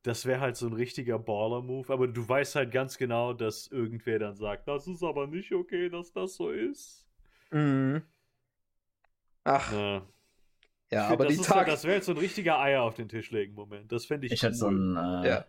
Das 0.03 0.25
wäre 0.27 0.41
halt 0.41 0.57
so 0.57 0.67
ein 0.67 0.73
richtiger 0.73 1.19
Baller-Move, 1.19 1.93
aber 1.93 2.09
du 2.09 2.27
weißt 2.27 2.57
halt 2.57 2.73
ganz 2.73 2.97
genau, 2.97 3.33
dass 3.35 3.67
irgendwer 3.69 4.19
dann 4.19 4.35
sagt, 4.35 4.67
das 4.67 4.87
ist 4.89 5.03
aber 5.03 5.27
nicht 5.27 5.53
okay, 5.53 5.89
dass 5.91 6.11
das 6.13 6.35
so 6.37 6.51
ist. 6.51 7.07
Mhm. 7.51 8.03
Ach, 9.45 9.73
Ja, 9.73 10.03
ja, 10.91 11.03
find, 11.09 11.13
aber 11.13 11.25
das 11.27 11.35
die 11.35 11.39
halt- 11.41 11.47
Tage. 11.49 11.71
Das 11.71 11.85
wäre 11.85 11.97
jetzt 11.97 12.07
so 12.07 12.13
ein 12.13 12.19
richtiger 12.19 12.59
Eier 12.59 12.83
auf 12.83 12.95
den 12.95 13.09
Tisch 13.09 13.31
legen 13.31 13.55
Moment. 13.55 13.93
Das 13.93 14.07
fände 14.07 14.27
ich, 14.27 14.33
Ich 14.33 14.43
hätte 14.43 14.55
so 14.55 14.67
cool. 14.69 14.97
ein. 14.97 15.25
Äh, 15.25 15.29
Ja. 15.29 15.45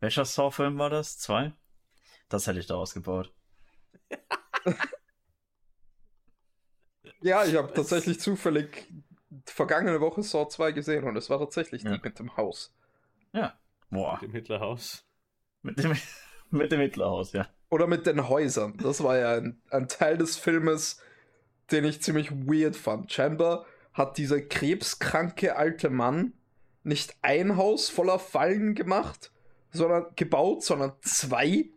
Welcher 0.00 0.24
Saw-Film 0.24 0.78
war 0.78 0.90
das? 0.90 1.18
Zwei? 1.18 1.52
Das 2.28 2.46
hätte 2.46 2.58
ich 2.58 2.66
daraus 2.66 2.94
gebaut. 2.94 3.32
Ja, 7.20 7.44
ich 7.44 7.56
habe 7.56 7.72
tatsächlich 7.72 8.20
zufällig 8.20 8.92
vergangene 9.46 10.00
Woche 10.00 10.22
Saw 10.22 10.48
2 10.48 10.72
gesehen 10.72 11.04
und 11.04 11.16
es 11.16 11.30
war 11.30 11.38
tatsächlich 11.38 11.82
Ja. 11.82 11.96
die 11.96 12.00
mit 12.02 12.18
dem 12.18 12.36
Haus. 12.36 12.74
Boah. 13.90 14.18
Mit 14.20 14.22
dem 14.22 14.32
Hitlerhaus. 14.32 15.06
Mit 15.62 15.82
dem, 15.82 15.96
mit 16.50 16.70
dem 16.70 16.80
Hitlerhaus, 16.80 17.32
ja. 17.32 17.48
Oder 17.70 17.86
mit 17.86 18.06
den 18.06 18.28
Häusern. 18.28 18.76
Das 18.76 19.02
war 19.02 19.16
ja 19.16 19.36
ein, 19.36 19.62
ein 19.70 19.88
Teil 19.88 20.18
des 20.18 20.36
Filmes, 20.36 21.00
den 21.70 21.84
ich 21.84 22.02
ziemlich 22.02 22.30
weird 22.30 22.76
fand. 22.76 23.10
Scheinbar 23.10 23.64
hat 23.94 24.18
dieser 24.18 24.42
krebskranke 24.42 25.56
alte 25.56 25.88
Mann 25.88 26.34
nicht 26.82 27.16
ein 27.22 27.56
Haus 27.56 27.88
voller 27.88 28.18
Fallen 28.18 28.74
gemacht, 28.74 29.32
sondern 29.72 30.06
gebaut, 30.16 30.62
sondern 30.64 30.92
zwei. 31.00 31.70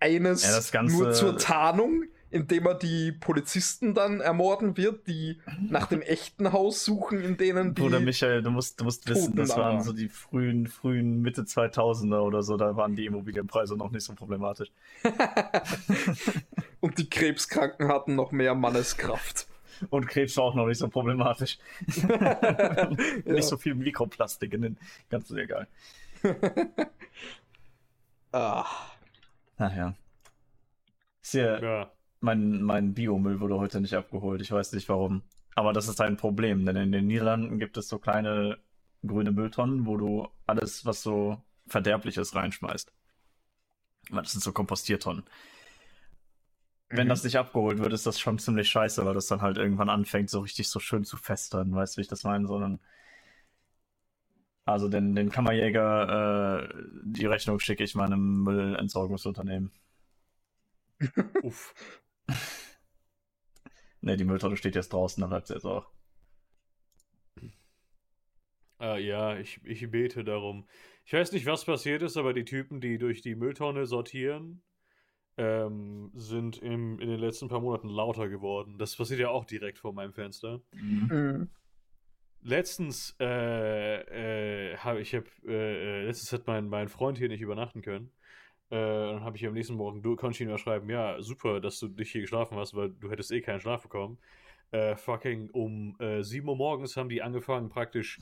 Eines 0.00 0.72
Ja, 0.72 0.82
nur 0.82 1.12
zur 1.12 1.38
Tarnung, 1.38 2.04
indem 2.30 2.66
er 2.66 2.74
die 2.74 3.12
Polizisten 3.12 3.94
dann 3.94 4.20
ermorden 4.20 4.76
wird, 4.76 5.06
die 5.06 5.38
nach 5.68 5.86
dem 5.86 6.02
echten 6.02 6.52
Haus 6.52 6.84
suchen, 6.84 7.22
in 7.22 7.36
denen 7.36 7.74
die. 7.74 7.82
Bruder 7.82 8.00
Michael, 8.00 8.42
du 8.42 8.50
musst, 8.50 8.80
du 8.80 8.84
musst 8.84 9.08
wissen, 9.08 9.34
Toten 9.34 9.36
das 9.36 9.56
waren 9.56 9.82
so 9.82 9.92
die 9.92 10.08
frühen, 10.08 10.66
frühen 10.66 11.22
Mitte 11.22 11.42
2000er 11.42 12.20
oder 12.20 12.42
so, 12.42 12.56
da 12.56 12.76
waren 12.76 12.94
die 12.94 13.06
Immobilienpreise 13.06 13.76
noch 13.76 13.90
nicht 13.90 14.04
so 14.04 14.14
problematisch. 14.14 14.70
und 16.80 16.98
die 16.98 17.08
Krebskranken 17.08 17.88
hatten 17.88 18.14
noch 18.14 18.32
mehr 18.32 18.54
Manneskraft. 18.54 19.46
Und 19.90 20.08
Krebs 20.08 20.36
war 20.36 20.44
auch 20.44 20.54
noch 20.54 20.66
nicht 20.66 20.78
so 20.78 20.88
problematisch. 20.88 21.58
Ja. 22.08 22.90
Nicht 23.24 23.48
so 23.48 23.56
viel 23.56 23.74
Mikroplastik 23.74 24.52
in 24.54 24.62
den, 24.62 24.78
ganz 25.10 25.30
egal. 25.30 25.66
Ah. 28.32 28.66
Naja. 29.58 29.94
Ist 31.22 31.34
ja, 31.34 31.60
Ja. 31.60 31.92
mein, 32.20 32.62
mein 32.62 32.94
Biomüll 32.94 33.40
wurde 33.40 33.56
heute 33.58 33.80
nicht 33.80 33.94
abgeholt. 33.94 34.40
Ich 34.40 34.52
weiß 34.52 34.72
nicht 34.72 34.88
warum. 34.88 35.22
Aber 35.54 35.72
das 35.72 35.88
ist 35.88 36.00
ein 36.00 36.16
Problem, 36.16 36.64
denn 36.66 36.76
in 36.76 36.92
den 36.92 37.06
Niederlanden 37.06 37.58
gibt 37.58 37.76
es 37.76 37.88
so 37.88 37.98
kleine 37.98 38.58
grüne 39.06 39.32
Mülltonnen, 39.32 39.86
wo 39.86 39.96
du 39.96 40.28
alles, 40.46 40.84
was 40.84 41.02
so 41.02 41.42
verderblich 41.66 42.16
ist, 42.16 42.34
reinschmeißt. 42.34 42.92
Das 44.10 44.32
sind 44.32 44.42
so 44.42 44.52
Kompostiertonnen. 44.52 45.24
Wenn 46.88 47.06
Mhm. 47.06 47.10
das 47.10 47.24
nicht 47.24 47.36
abgeholt 47.36 47.78
wird, 47.78 47.92
ist 47.92 48.06
das 48.06 48.20
schon 48.20 48.38
ziemlich 48.38 48.68
scheiße, 48.68 49.04
weil 49.04 49.14
das 49.14 49.26
dann 49.26 49.42
halt 49.42 49.56
irgendwann 49.58 49.88
anfängt, 49.90 50.30
so 50.30 50.40
richtig 50.40 50.68
so 50.68 50.78
schön 50.78 51.04
zu 51.04 51.16
festern. 51.16 51.74
Weißt 51.74 51.94
du, 51.96 51.98
wie 51.98 52.02
ich 52.02 52.08
das 52.08 52.22
meine? 52.24 52.46
Sondern 52.46 52.80
also 54.66 54.88
den, 54.88 55.14
den 55.14 55.30
Kammerjäger, 55.30 56.68
äh, 56.68 56.74
die 57.04 57.26
Rechnung 57.26 57.60
schicke 57.60 57.84
ich 57.84 57.94
meinem 57.94 58.42
Müllentsorgungsunternehmen. 58.42 59.70
Uff. 61.42 61.72
Ne, 64.00 64.16
die 64.16 64.24
Mülltonne 64.24 64.56
steht 64.56 64.74
jetzt 64.74 64.92
draußen, 64.92 65.20
dann 65.20 65.30
bleibt 65.30 65.46
sie 65.46 65.54
jetzt 65.54 65.64
auch. 65.64 65.86
Äh, 68.80 69.06
ja, 69.06 69.38
ich, 69.38 69.60
ich 69.64 69.88
bete 69.90 70.24
darum. 70.24 70.66
Ich 71.04 71.12
weiß 71.12 71.30
nicht, 71.30 71.46
was 71.46 71.64
passiert 71.64 72.02
ist, 72.02 72.16
aber 72.16 72.34
die 72.34 72.44
Typen, 72.44 72.80
die 72.80 72.98
durch 72.98 73.22
die 73.22 73.36
Mülltonne 73.36 73.86
sortieren, 73.86 74.62
ähm, 75.36 76.10
sind 76.14 76.58
im, 76.58 76.98
in 76.98 77.08
den 77.08 77.20
letzten 77.20 77.46
paar 77.48 77.60
Monaten 77.60 77.88
lauter 77.88 78.28
geworden. 78.28 78.78
Das 78.78 78.96
passiert 78.96 79.20
ja 79.20 79.28
auch 79.28 79.44
direkt 79.44 79.78
vor 79.78 79.92
meinem 79.92 80.12
Fenster. 80.12 80.60
Mhm. 80.72 81.50
Letztens, 82.46 83.16
äh, 83.18 84.72
äh, 84.72 84.76
habe 84.76 85.00
ich 85.00 85.16
hab, 85.16 85.24
äh, 85.44 86.02
äh, 86.02 86.06
letztens 86.06 86.32
hat 86.32 86.46
mein, 86.46 86.68
mein 86.68 86.88
Freund 86.88 87.18
hier 87.18 87.28
nicht 87.28 87.40
übernachten 87.40 87.82
können. 87.82 88.12
Äh, 88.70 88.76
dann 88.76 89.24
habe 89.24 89.36
ich 89.36 89.44
am 89.44 89.52
nächsten 89.52 89.74
Morgen, 89.74 90.00
du 90.00 90.14
konnte 90.14 90.36
ich 90.36 90.40
ihm 90.42 90.50
ja 90.50 90.56
schreiben, 90.56 90.88
ja, 90.88 91.20
super, 91.20 91.60
dass 91.60 91.80
du 91.80 91.88
nicht 91.88 92.12
hier 92.12 92.20
geschlafen 92.20 92.56
hast, 92.56 92.74
weil 92.74 92.90
du 92.90 93.10
hättest 93.10 93.32
eh 93.32 93.40
keinen 93.40 93.58
Schlaf 93.58 93.82
bekommen. 93.82 94.18
Äh, 94.70 94.94
fucking 94.94 95.50
um 95.50 95.96
äh, 95.98 96.22
7 96.22 96.48
Uhr 96.48 96.54
morgens 96.54 96.96
haben 96.96 97.08
die 97.08 97.20
angefangen, 97.20 97.68
praktisch 97.68 98.20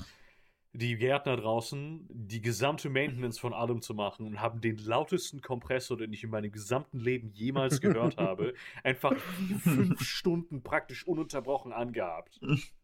die 0.72 0.96
Gärtner 0.96 1.36
draußen 1.36 2.08
die 2.10 2.40
gesamte 2.40 2.88
Maintenance 2.88 3.38
von 3.38 3.52
allem 3.52 3.82
zu 3.82 3.92
machen 3.92 4.26
und 4.26 4.40
haben 4.40 4.62
den 4.62 4.78
lautesten 4.78 5.42
Kompressor, 5.42 5.98
den 5.98 6.14
ich 6.14 6.24
in 6.24 6.30
meinem 6.30 6.50
gesamten 6.50 6.98
Leben 6.98 7.30
jemals 7.34 7.78
gehört 7.78 8.16
habe, 8.16 8.54
einfach 8.82 9.14
fünf 9.60 10.00
Stunden 10.00 10.62
praktisch 10.62 11.06
ununterbrochen 11.06 11.74
angehabt. 11.74 12.40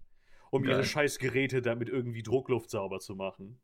Um 0.51 0.65
ihre 0.65 0.75
Geil. 0.75 0.85
scheiß 0.85 1.19
Geräte 1.19 1.63
damit 1.63 1.89
irgendwie 1.89 2.23
Druckluft 2.23 2.71
sauber 2.71 2.99
zu 3.01 3.15
machen. 3.15 3.59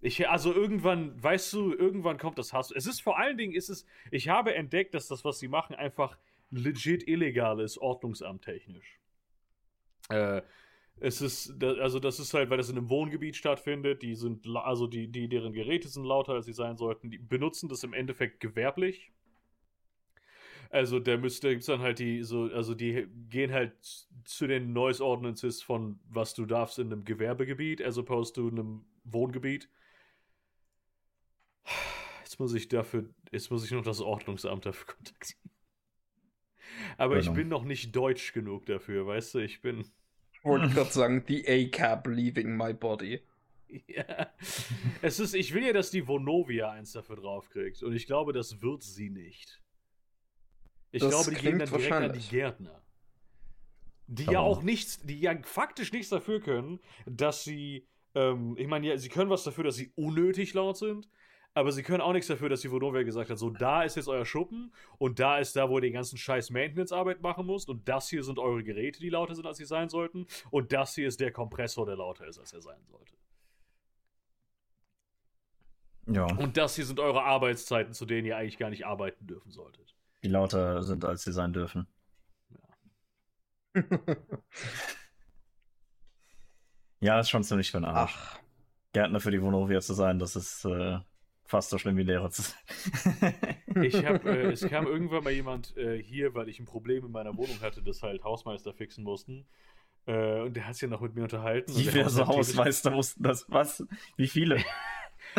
Ich, 0.00 0.28
also 0.28 0.52
irgendwann, 0.52 1.22
weißt 1.22 1.52
du, 1.54 1.72
irgendwann 1.72 2.18
kommt 2.18 2.38
das 2.38 2.52
Hass. 2.52 2.70
Es 2.70 2.86
ist 2.86 3.00
vor 3.00 3.18
allen 3.18 3.38
Dingen, 3.38 3.54
ist 3.54 3.70
es, 3.70 3.86
ich 4.10 4.28
habe 4.28 4.54
entdeckt, 4.54 4.92
dass 4.92 5.08
das, 5.08 5.24
was 5.24 5.38
sie 5.38 5.48
machen, 5.48 5.74
einfach 5.74 6.18
legit 6.50 7.08
illegal 7.08 7.58
ist, 7.60 7.78
ordnungsamttechnisch. 7.78 9.00
Äh, 10.10 10.42
Es 11.00 11.20
ist, 11.20 11.62
also 11.62 11.98
das 12.00 12.20
ist 12.20 12.34
halt, 12.34 12.50
weil 12.50 12.58
das 12.58 12.68
in 12.68 12.76
einem 12.76 12.90
Wohngebiet 12.90 13.34
stattfindet, 13.36 14.02
die 14.02 14.14
sind, 14.14 14.46
also 14.46 14.86
die, 14.86 15.08
die, 15.08 15.28
deren 15.28 15.52
Geräte 15.52 15.88
sind 15.88 16.04
lauter, 16.04 16.34
als 16.34 16.46
sie 16.46 16.52
sein 16.52 16.76
sollten, 16.76 17.10
die 17.10 17.18
benutzen 17.18 17.68
das 17.68 17.82
im 17.82 17.94
Endeffekt 17.94 18.40
gewerblich. 18.40 19.10
Also 20.70 20.98
da 21.00 21.16
müsste, 21.16 21.50
gibt's 21.50 21.66
dann 21.66 21.80
halt 21.80 21.98
die, 21.98 22.22
so, 22.22 22.44
also 22.52 22.74
die 22.74 23.06
gehen 23.28 23.52
halt 23.52 23.72
zu 24.24 24.46
den 24.46 24.72
Noise 24.72 25.04
Ordinances 25.04 25.62
von 25.62 26.00
was 26.08 26.34
du 26.34 26.46
darfst 26.46 26.78
in 26.78 26.92
einem 26.92 27.04
Gewerbegebiet, 27.04 27.82
as 27.82 27.98
opposed 27.98 28.34
to 28.36 28.48
einem 28.48 28.84
Wohngebiet. 29.04 29.68
Jetzt 32.22 32.38
muss 32.40 32.54
ich 32.54 32.68
dafür, 32.68 33.08
jetzt 33.30 33.50
muss 33.50 33.64
ich 33.64 33.70
noch 33.70 33.84
das 33.84 34.00
Ordnungsamt 34.00 34.66
dafür 34.66 34.86
kontaktieren. 34.94 35.50
Aber 36.98 37.18
ich 37.18 37.26
Genau. 37.26 37.36
bin 37.36 37.48
noch 37.48 37.64
nicht 37.64 37.94
deutsch 37.94 38.32
genug 38.32 38.66
dafür, 38.66 39.06
weißt 39.06 39.34
du, 39.34 39.38
ich 39.38 39.62
bin. 39.62 39.84
Ich 40.32 40.44
wollte 40.44 40.68
gerade 40.68 40.90
sagen, 40.92 41.24
die 41.26 41.46
A-Cap 41.48 42.06
leaving 42.06 42.56
my 42.56 42.72
body. 42.72 43.20
Ja. 43.88 44.28
Es 45.02 45.18
ist, 45.18 45.34
ich 45.34 45.52
will 45.52 45.64
ja, 45.66 45.72
dass 45.72 45.90
die 45.90 46.06
Vonovia 46.06 46.70
eins 46.70 46.92
dafür 46.92 47.16
draufkriegt. 47.16 47.82
Und 47.82 47.92
ich 47.92 48.06
glaube, 48.06 48.32
das 48.32 48.62
wird 48.62 48.84
sie 48.84 49.10
nicht. 49.10 49.60
Ich 50.94 51.02
Das 51.02 51.10
glaube, 51.10 51.30
die 51.32 51.42
gehen 51.42 51.58
dann 51.58 51.68
klingt 51.68 51.82
direkt 51.82 51.92
an 51.92 52.12
die. 52.12 52.28
Gärtner. 52.28 52.80
Die 54.06 54.24
ja 54.26 54.38
auch 54.38 54.62
nichts, 54.62 55.00
die 55.02 55.18
ja 55.18 55.36
faktisch 55.42 55.90
nichts 55.92 56.08
dafür 56.08 56.40
können, 56.40 56.78
dass 57.04 57.42
sie, 57.42 57.88
ähm, 58.14 58.54
ich 58.56 58.68
meine, 58.68 58.86
ja, 58.86 58.96
sie 58.96 59.08
können 59.08 59.28
was 59.28 59.42
dafür, 59.42 59.64
dass 59.64 59.74
sie 59.74 59.90
unnötig 59.96 60.54
laut 60.54 60.76
sind, 60.76 61.08
aber 61.52 61.72
sie 61.72 61.82
können 61.82 62.00
auch 62.00 62.12
nichts 62.12 62.28
dafür, 62.28 62.48
dass 62.48 62.60
die 62.60 62.70
Vonovia 62.70 63.02
gesagt 63.02 63.28
hat, 63.28 63.38
so, 63.38 63.50
da 63.50 63.82
ist 63.82 63.96
jetzt 63.96 64.06
euer 64.06 64.24
Schuppen 64.24 64.72
und 64.98 65.18
da 65.18 65.38
ist 65.38 65.56
da, 65.56 65.68
wo 65.68 65.78
ihr 65.78 65.80
den 65.80 65.94
ganzen 65.94 66.16
scheiß 66.16 66.50
Maintenance-Arbeit 66.50 67.22
machen 67.22 67.46
müsst 67.46 67.68
und 67.68 67.88
das 67.88 68.08
hier 68.08 68.22
sind 68.22 68.38
eure 68.38 68.62
Geräte, 68.62 69.00
die 69.00 69.10
lauter 69.10 69.34
sind, 69.34 69.46
als 69.46 69.56
sie 69.56 69.64
sein 69.64 69.88
sollten 69.88 70.26
und 70.52 70.72
das 70.72 70.94
hier 70.94 71.08
ist 71.08 71.18
der 71.18 71.32
Kompressor, 71.32 71.86
der 71.86 71.96
lauter 71.96 72.28
ist, 72.28 72.38
als 72.38 72.52
er 72.52 72.60
sein 72.60 72.84
sollte. 72.84 73.14
Ja, 76.06 76.26
Und 76.36 76.56
das 76.56 76.76
hier 76.76 76.84
sind 76.84 77.00
eure 77.00 77.24
Arbeitszeiten, 77.24 77.94
zu 77.94 78.04
denen 78.06 78.26
ihr 78.26 78.36
eigentlich 78.36 78.58
gar 78.58 78.70
nicht 78.70 78.86
arbeiten 78.86 79.26
dürfen 79.26 79.50
solltet. 79.50 79.93
Die 80.24 80.30
lauter 80.30 80.82
sind, 80.82 81.04
als 81.04 81.22
sie 81.22 81.32
sein 81.32 81.52
dürfen. 81.52 81.86
Ja, 87.00 87.20
ist 87.20 87.30
schon 87.30 87.44
ziemlich 87.44 87.70
für 87.70 87.78
den 87.78 87.84
Arsch. 87.84 88.14
Ach, 88.16 88.38
Gärtner 88.92 89.20
für 89.20 89.30
die 89.30 89.42
Vonovia 89.42 89.80
zu 89.80 89.92
sein, 89.92 90.18
das 90.18 90.36
ist 90.36 90.64
äh, 90.64 90.98
fast 91.44 91.70
so 91.70 91.78
schlimm 91.78 91.96
wie 91.96 92.02
Lehrer 92.04 92.30
zu 92.30 92.42
sein. 92.42 93.34
Ich 93.82 94.06
hab, 94.06 94.24
äh, 94.24 94.52
es 94.52 94.64
kam 94.68 94.86
irgendwann 94.86 95.24
mal 95.24 95.32
jemand 95.32 95.76
äh, 95.76 96.00
hier, 96.00 96.32
weil 96.34 96.48
ich 96.48 96.60
ein 96.60 96.64
Problem 96.64 97.04
in 97.06 97.10
meiner 97.10 97.36
Wohnung 97.36 97.60
hatte, 97.60 97.82
das 97.82 98.04
halt 98.04 98.22
Hausmeister 98.22 98.72
fixen 98.72 99.02
mussten. 99.02 99.46
Äh, 100.06 100.42
und 100.42 100.54
der 100.54 100.68
hat 100.68 100.74
sich 100.74 100.82
ja 100.82 100.88
noch 100.88 101.00
mit 101.00 101.16
mir 101.16 101.22
unterhalten. 101.24 101.72
so 101.72 101.80
Hausmeister- 101.80 102.26
Hausmeister 102.28 102.92
wussten 102.92 103.24
das? 103.24 103.46
Was? 103.48 103.84
Wie 104.16 104.28
viele? 104.28 104.62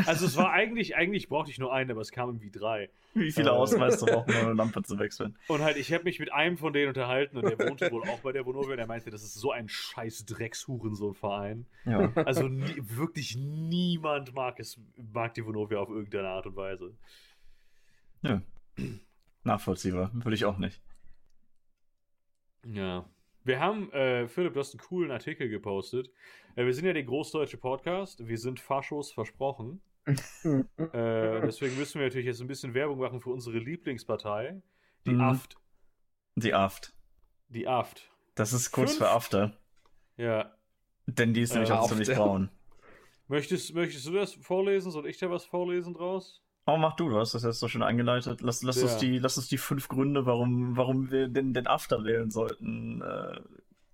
Also 0.05 0.25
es 0.25 0.35
war 0.35 0.51
eigentlich, 0.51 0.95
eigentlich 0.95 1.29
brauchte 1.29 1.51
ich 1.51 1.57
nur 1.59 1.73
einen, 1.73 1.91
aber 1.91 2.01
es 2.01 2.11
kamen 2.11 2.41
wie 2.41 2.51
drei. 2.51 2.89
Wie 3.13 3.31
viele 3.31 3.49
Äh. 3.49 3.53
Hausmeister 3.53 4.05
brauchen, 4.11 4.29
um 4.35 4.41
eine 4.41 4.53
Lampe 4.53 4.81
zu 4.83 4.99
wechseln? 4.99 5.37
Und 5.47 5.61
halt, 5.61 5.77
ich 5.77 5.93
habe 5.93 6.03
mich 6.03 6.19
mit 6.19 6.33
einem 6.33 6.57
von 6.57 6.73
denen 6.73 6.89
unterhalten 6.89 7.37
und 7.37 7.43
der 7.45 7.57
wohnte 7.69 7.91
wohl 7.91 8.03
auch 8.09 8.19
bei 8.19 8.31
der 8.31 8.45
Vonovia 8.45 8.73
und 8.73 8.79
er 8.79 8.87
meinte, 8.87 9.09
das 9.09 9.23
ist 9.23 9.35
so 9.35 9.51
ein 9.51 9.69
scheiß 9.69 10.25
Dreckshurensohn-Verein. 10.25 11.65
Ja. 11.85 12.11
Also 12.15 12.47
nie, 12.47 12.75
wirklich 12.77 13.35
niemand 13.37 14.33
mag 14.33 14.59
es, 14.59 14.79
mag 15.13 15.33
die 15.33 15.45
Vonovia 15.45 15.77
auf 15.79 15.89
irgendeine 15.89 16.27
Art 16.29 16.45
und 16.47 16.55
Weise. 16.55 16.93
ja. 18.21 18.41
Nachvollziehbar. 19.43 20.09
Würde 20.13 20.33
ich 20.33 20.43
auch 20.45 20.57
nicht. 20.57 20.81
Ja. 22.65 23.05
Wir 23.43 23.59
haben, 23.59 23.91
äh, 23.91 24.27
Philipp, 24.27 24.53
du 24.53 24.59
hast 24.59 24.73
einen 24.73 24.79
coolen 24.81 25.11
Artikel 25.11 25.49
gepostet. 25.49 26.09
Äh, 26.55 26.65
wir 26.65 26.73
sind 26.73 26.85
ja 26.85 26.93
der 26.93 27.03
großdeutsche 27.03 27.57
Podcast. 27.57 28.27
Wir 28.27 28.37
sind 28.37 28.59
Faschos 28.59 29.11
versprochen. 29.11 29.81
Äh, 30.45 31.41
deswegen 31.41 31.75
müssen 31.77 31.99
wir 31.99 32.05
natürlich 32.07 32.27
jetzt 32.27 32.39
ein 32.39 32.47
bisschen 32.47 32.75
Werbung 32.75 32.99
machen 32.99 33.19
für 33.21 33.31
unsere 33.31 33.57
Lieblingspartei, 33.57 34.61
die 35.07 35.11
Mhm. 35.11 35.21
AFT. 35.21 35.55
Die 36.35 36.53
Aft. 36.53 36.93
Die 37.49 37.67
AFT. 37.67 38.11
Das 38.35 38.53
ist 38.53 38.71
kurz 38.71 38.91
Fünf? 38.91 38.99
für 38.99 39.09
After. 39.09 39.53
Ja. 40.17 40.51
Denn 41.07 41.33
die 41.33 41.41
ist 41.41 41.53
nämlich 41.53 41.71
Äh, 41.71 41.73
auch 41.73 41.87
ziemlich 41.89 42.09
braun. 42.09 42.49
Möchtest, 43.27 43.73
möchtest 43.73 44.05
du 44.05 44.11
das 44.11 44.33
vorlesen? 44.35 44.91
Soll 44.91 45.07
ich 45.07 45.17
da 45.17 45.29
was 45.31 45.45
vorlesen 45.45 45.95
draus? 45.95 46.43
Oh, 46.67 46.77
mach 46.77 46.95
du, 46.95 47.09
du 47.09 47.17
hast 47.17 47.33
das 47.33 47.43
jetzt 47.43 47.59
so 47.59 47.67
schön 47.67 47.81
eingeleitet. 47.83 48.41
Lass, 48.41 48.61
lass, 48.61 48.81
uns, 48.83 48.93
Ja. 48.93 48.99
die, 48.99 49.17
lass 49.17 49.37
uns 49.37 49.47
die 49.47 49.57
fünf 49.57 49.87
Gründe, 49.87 50.25
warum, 50.27 50.77
warum 50.77 51.09
wir 51.09 51.27
den, 51.27 51.53
den 51.53 51.65
After 51.65 52.03
wählen 52.03 52.29
sollten. 52.29 53.01
Äh, 53.01 53.39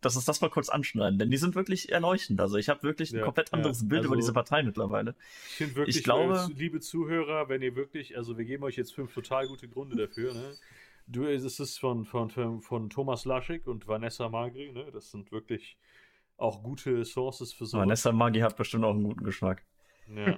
lass 0.03 0.15
uns 0.15 0.25
das 0.25 0.41
mal 0.41 0.49
kurz 0.49 0.69
anschneiden, 0.69 1.19
denn 1.19 1.29
die 1.29 1.37
sind 1.37 1.55
wirklich 1.55 1.91
erleuchtend. 1.91 2.39
Also 2.41 2.57
ich 2.57 2.69
habe 2.69 2.83
wirklich 2.83 3.11
ein 3.11 3.17
Ja, 3.19 3.23
komplett 3.25 3.49
ja. 3.49 3.53
anderes 3.53 3.87
Bild 3.87 4.03
über 4.03 4.13
Also- 4.13 4.21
diese 4.21 4.33
Partei 4.33 4.63
mittlerweile. 4.63 5.15
Ich 5.49 5.55
finde 5.55 5.75
wirklich, 5.75 5.97
Ich 5.97 6.03
glaube- 6.03 6.47
äh, 6.49 6.53
liebe 6.57 6.79
Zuhörer, 6.79 7.49
wenn 7.49 7.61
ihr 7.61 7.75
wirklich, 7.75 8.17
also 8.17 8.37
wir 8.37 8.45
geben 8.45 8.63
euch 8.63 8.75
jetzt 8.77 8.93
fünf 8.93 9.13
total 9.13 9.47
gute 9.47 9.67
Gründe 9.67 9.95
dafür, 9.95 10.33
ne? 10.33 10.53
Du, 11.07 11.25
es 11.25 11.59
ist 11.59 11.77
von, 11.79 12.05
von, 12.05 12.61
von, 12.61 12.89
Thomas 12.89 13.25
Laschik 13.25 13.67
und 13.67 13.87
Vanessa 13.87 14.29
Magri, 14.29 14.71
ne? 14.71 14.85
Das 14.93 15.11
sind 15.11 15.31
wirklich 15.31 15.77
auch 16.37 16.63
gute 16.63 17.03
Sources 17.05 17.53
für 17.53 17.65
sowas. 17.65 17.81
Vanessa 17.81 18.11
Maggi 18.11 18.39
hat 18.39 18.55
bestimmt 18.55 18.83
auch 18.85 18.93
einen 18.93 19.03
guten 19.03 19.23
Geschmack. 19.23 19.63
Ja. 20.15 20.37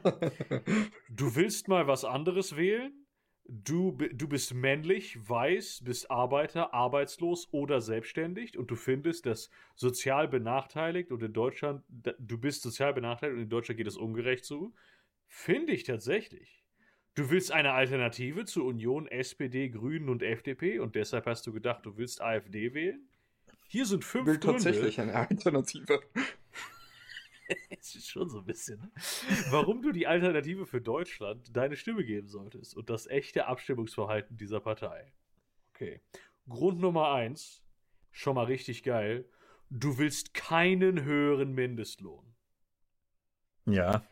Du 1.10 1.36
willst 1.36 1.68
mal 1.68 1.88
was 1.88 2.06
anderes 2.06 2.56
wählen? 2.56 3.03
Du, 3.46 3.92
du 3.92 4.28
bist 4.28 4.54
männlich, 4.54 5.18
weiß, 5.30 5.82
bist 5.84 6.10
Arbeiter, 6.10 6.74
arbeitslos 6.74 7.50
oder 7.52 7.82
selbstständig 7.82 8.58
und 8.58 8.72
du 8.72 8.76
findest, 8.76 9.26
dass 9.26 9.50
sozial 9.76 10.30
benachteiligt 10.30 11.12
und 11.12 11.22
in 11.22 11.34
Deutschland, 11.34 11.84
du 12.20 12.38
bist 12.38 12.62
sozial 12.62 12.94
benachteiligt 12.94 13.36
und 13.36 13.44
in 13.44 13.50
Deutschland 13.50 13.78
geht 13.78 13.88
es 13.88 13.98
ungerecht 13.98 14.46
zu. 14.46 14.74
Finde 15.28 15.74
ich 15.74 15.84
tatsächlich. 15.84 16.64
Du 17.16 17.30
willst 17.30 17.52
eine 17.52 17.74
Alternative 17.74 18.46
zu 18.46 18.66
Union, 18.66 19.08
SPD, 19.08 19.70
Grünen 19.70 20.10
und 20.10 20.24
FDP 20.24 20.80
und 20.80 20.96
deshalb 20.96 21.26
hast 21.26 21.46
du 21.46 21.54
gedacht, 21.54 21.86
du 21.86 21.98
willst 21.98 22.22
AfD 22.22 22.74
wählen? 22.74 23.08
Hier 23.68 23.86
sind 23.86 24.04
ich 24.04 24.10
fünf 24.10 24.26
will 24.26 24.40
Gründe. 24.40 24.64
tatsächlich 24.64 25.02
eine 25.02 25.16
Alternative. 25.16 26.02
Es 27.70 27.96
ist 27.96 28.10
schon 28.10 28.30
so 28.30 28.40
ein 28.40 28.46
bisschen. 28.46 28.80
Ne? 28.80 28.92
Warum 29.50 29.82
du 29.82 29.92
die 29.92 30.08
Alternative 30.08 30.66
für 30.66 30.82
Deutschland 30.82 31.56
deine 31.56 31.76
Stimme 31.76 32.04
geben 32.04 32.28
solltest 32.28 32.76
und 32.76 32.90
das 32.90 33.08
echte 33.08 33.48
Abstimmungsverhalten 33.48 34.38
dieser 34.38 34.60
Partei. 34.60 35.14
Okay. 35.74 36.02
Grund 36.48 36.80
Nummer 36.80 37.12
eins, 37.12 37.64
schon 38.12 38.36
mal 38.36 38.46
richtig 38.46 38.84
geil. 38.84 39.30
Du 39.70 39.98
willst 39.98 40.34
keinen 40.34 41.04
höheren 41.04 41.54
Mindestlohn. 41.54 42.34
Ja. 43.66 44.06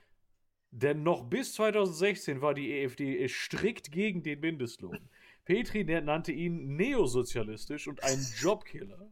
Denn 0.72 1.04
noch 1.04 1.30
bis 1.30 1.54
2016 1.54 2.42
war 2.42 2.54
die 2.54 2.72
EFD 2.72 3.28
strikt 3.28 3.92
gegen 3.92 4.24
den 4.24 4.40
Mindestlohn. 4.40 5.10
Petri 5.44 5.84
nannte 5.84 6.32
ihn 6.32 6.76
neosozialistisch 6.78 7.88
und 7.88 8.04
einen 8.04 8.26
Jobkiller. 8.40 9.12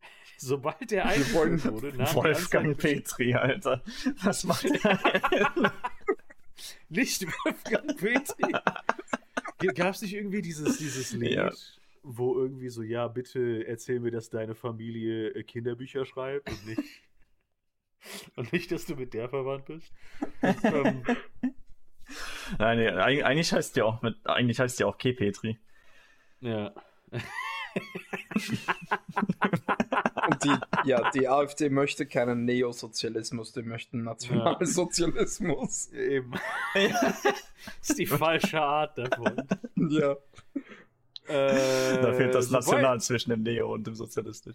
Sobald 0.38 0.92
er 0.92 1.04
wollen- 1.32 1.52
eingeführt 1.52 1.72
wurde, 1.72 1.96
nahm 1.96 2.14
Wolfgang 2.14 2.66
der 2.78 2.88
Petri, 2.90 3.34
Alter. 3.34 3.82
Was 4.22 4.44
macht 4.44 4.64
er? 4.84 5.72
Nicht 6.88 7.26
Wolfgang 7.44 7.96
Petri. 7.98 8.52
Gab 9.74 9.94
es 9.94 10.02
nicht 10.02 10.14
irgendwie 10.14 10.42
dieses, 10.42 10.76
dieses 10.78 11.12
Lied, 11.12 11.32
Ja. 11.32 11.50
wo 12.02 12.36
irgendwie 12.36 12.68
so, 12.68 12.82
ja, 12.82 13.08
bitte 13.08 13.66
erzähl 13.66 14.00
mir, 14.00 14.10
dass 14.10 14.28
deine 14.28 14.54
Familie 14.54 15.30
äh, 15.30 15.42
Kinderbücher 15.42 16.04
schreibt 16.04 16.50
und 16.50 16.66
nicht, 16.66 16.82
und 18.36 18.52
nicht, 18.52 18.70
dass 18.72 18.84
du 18.84 18.94
mit 18.94 19.14
der 19.14 19.28
verwandt 19.30 19.64
bist? 19.66 19.92
ähm, 20.42 21.02
Nein, 22.58 22.78
nee, 22.78 22.88
eig- 22.90 23.22
eigentlich 23.22 23.52
heißt 23.52 23.74
die 23.74 23.82
auch 23.82 24.02
mit, 24.02 24.16
eigentlich 24.26 24.60
heißt 24.60 24.78
die 24.78 24.84
auch 24.84 24.98
K. 24.98 25.12
Petri. 25.12 25.58
ja. 26.40 26.74
Und 30.28 30.44
die, 30.44 30.88
ja, 30.88 31.10
die 31.10 31.28
AfD 31.28 31.68
möchte 31.70 32.06
keinen 32.06 32.44
Neosozialismus, 32.44 33.52
die 33.52 33.62
möchten 33.62 34.02
Nationalsozialismus. 34.04 35.92
Eben. 35.92 36.32
das 36.74 37.24
ist 37.82 37.98
die 37.98 38.06
falsche 38.06 38.60
Art 38.60 38.98
davon. 38.98 39.36
Ja. 39.76 40.16
Äh, 41.28 42.00
Da 42.02 42.12
fehlt 42.12 42.34
das 42.34 42.50
National 42.50 43.00
zwischen 43.00 43.30
dem 43.30 43.42
Neo 43.42 43.72
und 43.72 43.86
dem 43.86 43.94
Sozialistisch. 43.94 44.54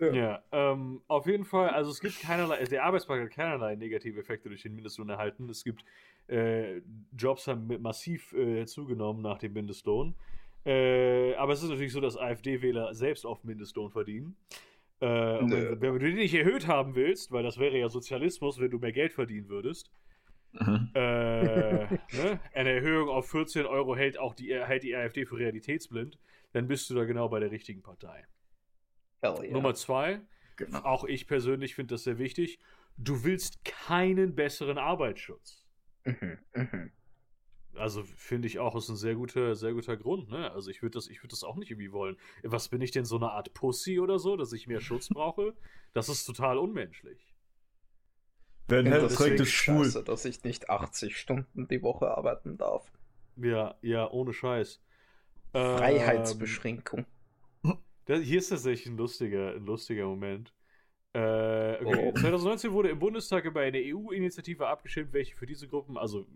Ja, 0.00 0.42
ähm, 0.50 1.00
auf 1.06 1.26
jeden 1.26 1.44
Fall, 1.44 1.68
also 1.70 1.90
es 1.92 2.00
gibt 2.00 2.20
keinerlei, 2.20 2.64
der 2.64 2.84
Arbeitsmarkt 2.84 3.24
hat 3.24 3.30
keinerlei 3.30 3.76
negative 3.76 4.18
Effekte 4.20 4.48
durch 4.48 4.62
den 4.62 4.74
Mindestlohn 4.74 5.08
erhalten. 5.08 5.48
Es 5.48 5.62
gibt, 5.62 5.84
äh, 6.26 6.80
Jobs 7.16 7.46
haben 7.46 7.68
mit- 7.68 7.80
massiv 7.80 8.32
äh, 8.32 8.66
zugenommen 8.66 9.22
nach 9.22 9.38
dem 9.38 9.52
Mindestlohn. 9.52 10.14
Äh, 10.66 11.34
aber 11.36 11.52
es 11.52 11.62
ist 11.62 11.68
natürlich 11.70 11.92
so, 11.92 12.00
dass 12.00 12.16
AfD-Wähler 12.16 12.92
selbst 12.94 13.24
auf 13.24 13.44
Mindestlohn 13.44 13.90
verdienen. 13.92 14.36
Äh, 15.00 15.06
wenn, 15.06 15.80
wenn 15.80 15.92
du 15.94 15.98
den 15.98 16.14
nicht 16.16 16.34
erhöht 16.34 16.66
haben 16.66 16.94
willst, 16.94 17.32
weil 17.32 17.42
das 17.42 17.58
wäre 17.58 17.76
ja 17.76 17.88
Sozialismus, 17.88 18.60
wenn 18.60 18.70
du 18.70 18.78
mehr 18.78 18.92
Geld 18.92 19.12
verdienen 19.12 19.48
würdest, 19.48 19.90
Mhm. 20.60 20.90
äh, 20.94 20.98
ne? 22.12 22.40
Eine 22.54 22.70
Erhöhung 22.70 23.08
auf 23.08 23.28
14 23.30 23.66
Euro 23.66 23.96
hält 23.96 24.18
auch 24.18 24.34
die, 24.34 24.54
hält 24.54 24.84
die 24.84 24.94
AfD 24.94 25.26
für 25.26 25.36
realitätsblind, 25.36 26.18
dann 26.52 26.68
bist 26.68 26.88
du 26.88 26.94
da 26.94 27.04
genau 27.04 27.28
bei 27.28 27.40
der 27.40 27.50
richtigen 27.50 27.82
Partei. 27.82 28.24
Yeah. 29.24 29.52
Nummer 29.52 29.74
zwei, 29.74 30.20
genau. 30.56 30.80
auch 30.80 31.04
ich 31.04 31.26
persönlich 31.26 31.74
finde 31.74 31.94
das 31.94 32.04
sehr 32.04 32.18
wichtig, 32.18 32.60
du 32.98 33.24
willst 33.24 33.64
keinen 33.64 34.34
besseren 34.34 34.78
Arbeitsschutz. 34.78 35.66
Mhm, 36.04 36.38
mh. 36.54 36.90
Also 37.76 38.02
finde 38.04 38.46
ich 38.46 38.58
auch, 38.58 38.74
ist 38.76 38.88
ein 38.88 38.96
sehr 38.96 39.14
guter, 39.14 39.54
sehr 39.54 39.72
guter 39.72 39.96
Grund, 39.96 40.30
ne? 40.30 40.50
Also 40.52 40.70
ich 40.70 40.82
würde 40.82 40.94
das, 40.94 41.08
ich 41.08 41.20
das 41.28 41.44
auch 41.44 41.56
nicht 41.56 41.70
irgendwie 41.70 41.92
wollen. 41.92 42.16
Was 42.42 42.68
bin 42.68 42.80
ich 42.80 42.90
denn 42.90 43.04
so 43.04 43.16
eine 43.16 43.30
Art 43.30 43.54
Pussy 43.54 43.98
oder 44.00 44.18
so, 44.18 44.36
dass 44.36 44.52
ich 44.52 44.66
mehr 44.66 44.80
Schutz 44.80 45.08
brauche? 45.12 45.54
Das 45.92 46.08
ist 46.08 46.24
total 46.24 46.58
unmenschlich. 46.58 47.34
Wenn 48.68 48.90
halt 48.90 49.12
trägt 49.12 49.40
es 49.40 49.50
schwul. 49.50 49.84
Scheiße, 49.84 50.04
dass 50.04 50.24
ich 50.24 50.42
nicht 50.44 50.70
80 50.70 51.18
Stunden 51.18 51.68
die 51.68 51.82
Woche 51.82 52.16
arbeiten 52.16 52.56
darf. 52.56 52.90
Ja, 53.36 53.74
ja, 53.82 54.10
ohne 54.10 54.32
Scheiß. 54.32 54.80
Freiheitsbeschränkung. 55.52 57.06
Ähm, 57.64 57.78
das, 58.06 58.20
hier 58.20 58.38
ist 58.38 58.48
tatsächlich 58.48 58.86
ein 58.86 58.96
lustiger, 58.96 59.54
ein 59.54 59.66
lustiger 59.66 60.06
Moment. 60.06 60.52
Äh, 61.12 61.76
okay. 61.84 62.12
oh. 62.12 62.12
2019 62.12 62.72
wurde 62.72 62.88
im 62.88 62.98
Bundestag 62.98 63.44
über 63.44 63.60
eine 63.60 63.78
EU-Initiative 63.78 64.66
abgestimmt, 64.66 65.12
welche 65.12 65.36
für 65.36 65.46
diese 65.46 65.68
Gruppen, 65.68 65.96
also 65.96 66.26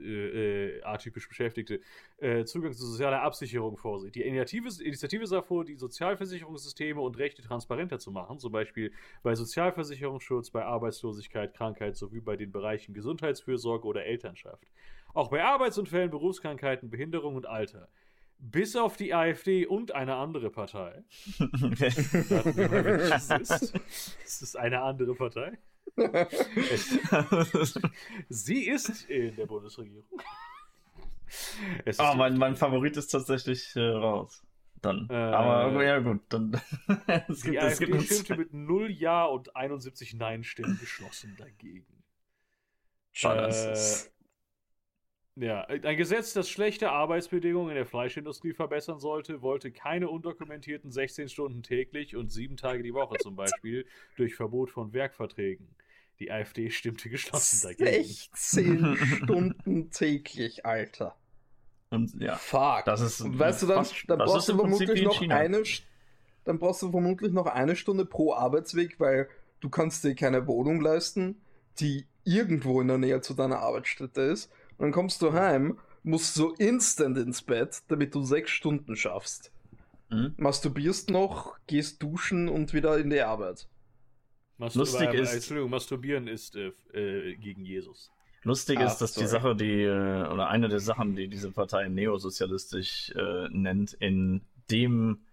äh, 0.00 0.82
atypisch 0.82 1.28
Beschäftigte, 1.28 1.80
äh, 2.18 2.44
Zugang 2.44 2.72
zu 2.72 2.86
sozialer 2.86 3.22
Absicherung 3.22 3.76
vorsieht. 3.76 4.14
Die 4.14 4.22
Initiative, 4.22 4.68
Initiative 4.82 5.26
sah 5.26 5.42
vor, 5.42 5.64
die 5.64 5.76
Sozialversicherungssysteme 5.76 7.00
und 7.00 7.18
Rechte 7.18 7.42
transparenter 7.42 7.98
zu 7.98 8.10
machen, 8.10 8.38
zum 8.38 8.52
Beispiel 8.52 8.92
bei 9.22 9.34
Sozialversicherungsschutz, 9.34 10.50
bei 10.50 10.64
Arbeitslosigkeit, 10.64 11.54
Krankheit 11.54 11.96
sowie 11.96 12.20
bei 12.20 12.36
den 12.36 12.52
Bereichen 12.52 12.94
Gesundheitsfürsorge 12.94 13.86
oder 13.86 14.04
Elternschaft. 14.04 14.66
Auch 15.14 15.30
bei 15.30 15.44
Arbeitsunfällen, 15.44 16.10
Berufskrankheiten, 16.10 16.90
Behinderung 16.90 17.36
und 17.36 17.46
Alter. 17.46 17.88
Bis 18.38 18.76
auf 18.76 18.96
die 18.96 19.14
AfD 19.14 19.64
und 19.64 19.94
eine 19.94 20.16
andere 20.16 20.50
Partei. 20.50 21.04
das 21.78 23.30
ist. 23.30 23.74
Es 24.24 24.42
ist 24.42 24.56
eine 24.56 24.82
andere 24.82 25.14
Partei. 25.14 25.56
Sie 28.28 28.68
ist 28.68 29.08
in 29.08 29.36
der 29.36 29.46
Bundesregierung. 29.46 30.04
Ah, 31.98 32.12
oh, 32.12 32.16
mein, 32.16 32.36
mein 32.36 32.56
Favorit 32.56 32.96
ist 32.96 33.08
tatsächlich 33.08 33.74
äh, 33.76 33.80
raus. 33.80 34.42
Dann. 34.80 35.08
Äh, 35.08 35.14
Aber 35.14 35.84
ja 35.84 35.98
gut, 36.00 36.20
dann. 36.28 36.60
es 37.28 37.40
die 37.40 37.52
gibt, 37.52 37.62
AfD 37.62 37.90
es 37.92 38.20
stimmte 38.20 38.36
mit 38.36 38.52
0 38.52 38.90
Ja 38.90 39.24
und 39.24 39.56
71 39.56 40.14
Nein-Stimmen 40.14 40.78
geschlossen 40.78 41.34
dagegen. 41.38 41.86
Äh, 43.22 43.76
ja, 45.36 45.64
ein 45.64 45.96
Gesetz, 45.96 46.32
das 46.32 46.48
schlechte 46.48 46.90
Arbeitsbedingungen 46.90 47.70
in 47.70 47.76
der 47.76 47.86
Fleischindustrie 47.86 48.52
verbessern 48.52 49.00
sollte, 49.00 49.42
wollte 49.42 49.72
keine 49.72 50.08
undokumentierten 50.08 50.92
16 50.92 51.28
Stunden 51.28 51.62
täglich 51.62 52.14
und 52.14 52.30
7 52.30 52.56
Tage 52.56 52.82
die 52.82 52.94
Woche 52.94 53.16
zum 53.18 53.34
Beispiel 53.34 53.86
durch 54.16 54.34
Verbot 54.34 54.70
von 54.70 54.92
Werkverträgen. 54.92 55.74
Die 56.20 56.30
AfD 56.30 56.70
stimmte 56.70 57.08
geschlossen 57.10 57.60
dagegen. 57.62 58.04
16 58.04 58.96
Stunden 59.16 59.90
täglich, 59.90 60.64
Alter. 60.64 61.16
Und 61.90 62.20
ja, 62.20 62.36
Fuck. 62.36 62.84
Das 62.86 63.00
ist, 63.00 63.22
weißt 63.38 63.62
du, 63.62 63.66
dann, 63.66 63.86
dann 64.06 64.18
brauchst 64.18 64.48
du 64.48 64.56
vermutlich 64.56 65.02
noch 65.02 65.20
eine 65.28 65.62
dann 66.44 66.58
brauchst 66.58 66.82
du 66.82 66.90
vermutlich 66.90 67.32
noch 67.32 67.46
eine 67.46 67.74
Stunde 67.74 68.04
pro 68.04 68.34
Arbeitsweg, 68.34 69.00
weil 69.00 69.28
du 69.60 69.70
kannst 69.70 70.04
dir 70.04 70.14
keine 70.14 70.46
Wohnung 70.46 70.80
leisten, 70.80 71.40
die 71.80 72.06
irgendwo 72.22 72.80
in 72.80 72.88
der 72.88 72.98
Nähe 72.98 73.20
zu 73.20 73.34
deiner 73.34 73.60
Arbeitsstätte 73.60 74.20
ist. 74.20 74.50
Und 74.76 74.86
dann 74.86 74.92
kommst 74.92 75.22
du 75.22 75.32
heim, 75.32 75.78
musst 76.02 76.34
so 76.34 76.52
instant 76.54 77.16
ins 77.16 77.42
Bett, 77.42 77.82
damit 77.88 78.14
du 78.14 78.22
sechs 78.22 78.50
Stunden 78.50 78.94
schaffst. 78.96 79.52
Mhm. 80.10 80.34
Masturbierst 80.36 81.10
noch, 81.10 81.56
gehst 81.66 82.02
duschen 82.02 82.48
und 82.48 82.74
wieder 82.74 82.98
in 82.98 83.10
die 83.10 83.22
Arbeit. 83.22 83.66
Mastur 84.58 84.80
Lustig 84.80 85.08
äh, 85.14 85.20
ist. 85.20 85.34
Entschuldigung, 85.34 85.70
masturbieren 85.70 86.28
ist 86.28 86.56
äh, 86.56 86.72
äh, 86.92 87.36
gegen 87.36 87.64
Jesus. 87.64 88.12
Lustig 88.42 88.78
ah, 88.78 88.86
ist, 88.86 88.98
dass 88.98 89.14
sorry. 89.14 89.24
die 89.24 89.30
Sache, 89.30 89.56
die, 89.56 89.82
äh, 89.82 90.28
oder 90.28 90.48
eine 90.48 90.68
der 90.68 90.80
Sachen, 90.80 91.16
die 91.16 91.28
diese 91.28 91.50
Partei 91.50 91.88
neosozialistisch 91.88 93.10
äh, 93.16 93.48
nennt, 93.50 93.94
in 93.94 94.42
dem 94.70 95.24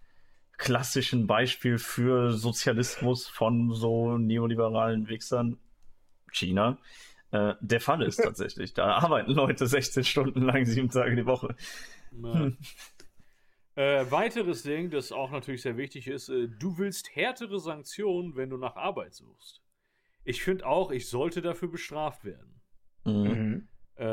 klassischen 0.58 1.28
Beispiel 1.28 1.78
für 1.78 2.32
Sozialismus 2.32 3.28
von 3.28 3.74
so 3.74 4.18
neoliberalen 4.18 5.10
Wichsern, 5.10 5.58
China, 6.32 6.78
äh, 7.32 7.56
der 7.60 7.82
Fall 7.82 8.02
ist 8.04 8.18
tatsächlich. 8.24 8.74
Da 8.74 8.96
arbeiten 8.96 9.32
Leute 9.32 9.68
16 9.68 10.04
Stunden 10.04 10.42
lang, 10.44 10.66
sieben 10.66 10.90
Tage 10.90 11.16
die 11.16 11.26
Woche. 11.26 11.56
Hm. 12.12 12.58
Äh, 13.76 14.12
weiteres 14.12 14.64
Ding, 14.64 14.90
das 14.90 15.12
auch 15.12 15.32
natürlich 15.32 15.62
sehr 15.62 15.78
wichtig 15.78 16.08
ist, 16.08 16.30
äh, 16.30 16.48
du 16.48 16.78
willst 16.78 17.16
härtere 17.16 17.60
Sanktionen, 17.60 18.36
wenn 18.36 18.50
du 18.50 18.58
nach 18.58 18.76
Arbeit 18.76 19.14
suchst. 19.14 19.62
Ich 20.24 20.44
finde 20.44 20.66
auch, 20.66 20.92
ich 20.92 21.10
sollte 21.10 21.42
dafür 21.42 21.70
bestraft 21.70 22.26
werden. 22.26 22.62
Mhm. 23.06 23.68
Äh, 23.98 24.04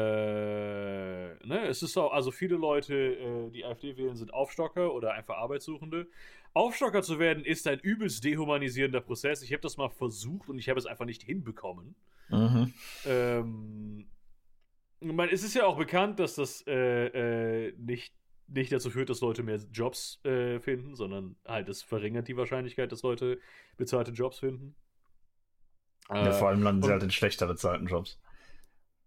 ne, 1.46 1.66
es 1.66 1.82
ist 1.82 1.96
auch, 1.96 2.12
also 2.12 2.30
viele 2.30 2.56
Leute, 2.56 2.94
äh, 2.94 3.50
die 3.50 3.64
AfD 3.64 3.96
wählen, 3.96 4.16
sind 4.16 4.32
Aufstocker 4.32 4.92
oder 4.94 5.12
einfach 5.14 5.36
Arbeitssuchende. 5.36 6.08
Aufstocker 6.54 7.02
zu 7.02 7.18
werden 7.18 7.44
ist 7.44 7.66
ein 7.66 7.80
übelst 7.80 8.22
dehumanisierender 8.22 9.00
Prozess. 9.00 9.42
Ich 9.42 9.52
habe 9.52 9.62
das 9.62 9.76
mal 9.76 9.88
versucht 9.88 10.48
und 10.48 10.58
ich 10.58 10.68
habe 10.68 10.78
es 10.78 10.86
einfach 10.86 11.04
nicht 11.04 11.22
hinbekommen. 11.22 11.94
Mhm. 12.28 12.74
Ähm, 13.06 14.06
man, 15.00 15.28
es 15.30 15.42
ist 15.42 15.54
ja 15.54 15.64
auch 15.64 15.78
bekannt, 15.78 16.18
dass 16.18 16.34
das 16.34 16.64
äh, 16.66 17.68
äh, 17.68 17.74
nicht 17.78 18.17
nicht 18.48 18.72
dazu 18.72 18.90
führt, 18.90 19.11
dass 19.11 19.20
Leute 19.20 19.42
mehr 19.42 19.58
Jobs 19.72 20.24
äh, 20.24 20.58
finden, 20.58 20.94
sondern 20.94 21.37
halt 21.46 21.68
es 21.68 21.82
verringert 21.82 22.28
die 22.28 22.37
Wahrscheinlichkeit, 22.37 22.90
dass 22.90 23.02
Leute 23.02 23.38
bezahlte 23.76 24.11
Jobs 24.12 24.38
finden. 24.38 24.74
Ja, 26.11 26.32
vor 26.32 26.48
allem 26.48 26.62
landen 26.62 26.82
sie 26.82 26.90
halt 26.90 27.02
in 27.02 27.11
schlechter 27.11 27.46
bezahlten 27.46 27.87
Jobs. 27.87 28.18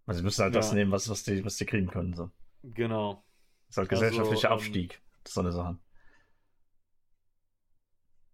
Also 0.06 0.20
sie 0.20 0.24
müssen 0.24 0.44
halt 0.44 0.54
ja. 0.54 0.60
das 0.60 0.72
nehmen, 0.74 0.92
was, 0.92 1.10
was, 1.10 1.24
die, 1.24 1.44
was 1.44 1.58
die 1.58 1.66
kriegen 1.66 1.88
können. 1.88 2.14
So. 2.14 2.30
Genau. 2.64 3.24
Das 3.68 3.74
ist 3.74 3.78
halt 3.78 3.90
gesellschaftlicher 3.90 4.52
also, 4.52 4.66
Abstieg. 4.66 4.94
Ähm, 4.94 5.00
das 5.24 5.32
ist 5.32 5.34
so 5.34 5.42
eine 5.42 5.52
Sache. 5.52 5.78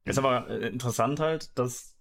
Ist 0.04 0.18
aber 0.18 0.50
äh, 0.50 0.68
interessant 0.68 1.20
halt, 1.20 1.58
dass 1.58 1.96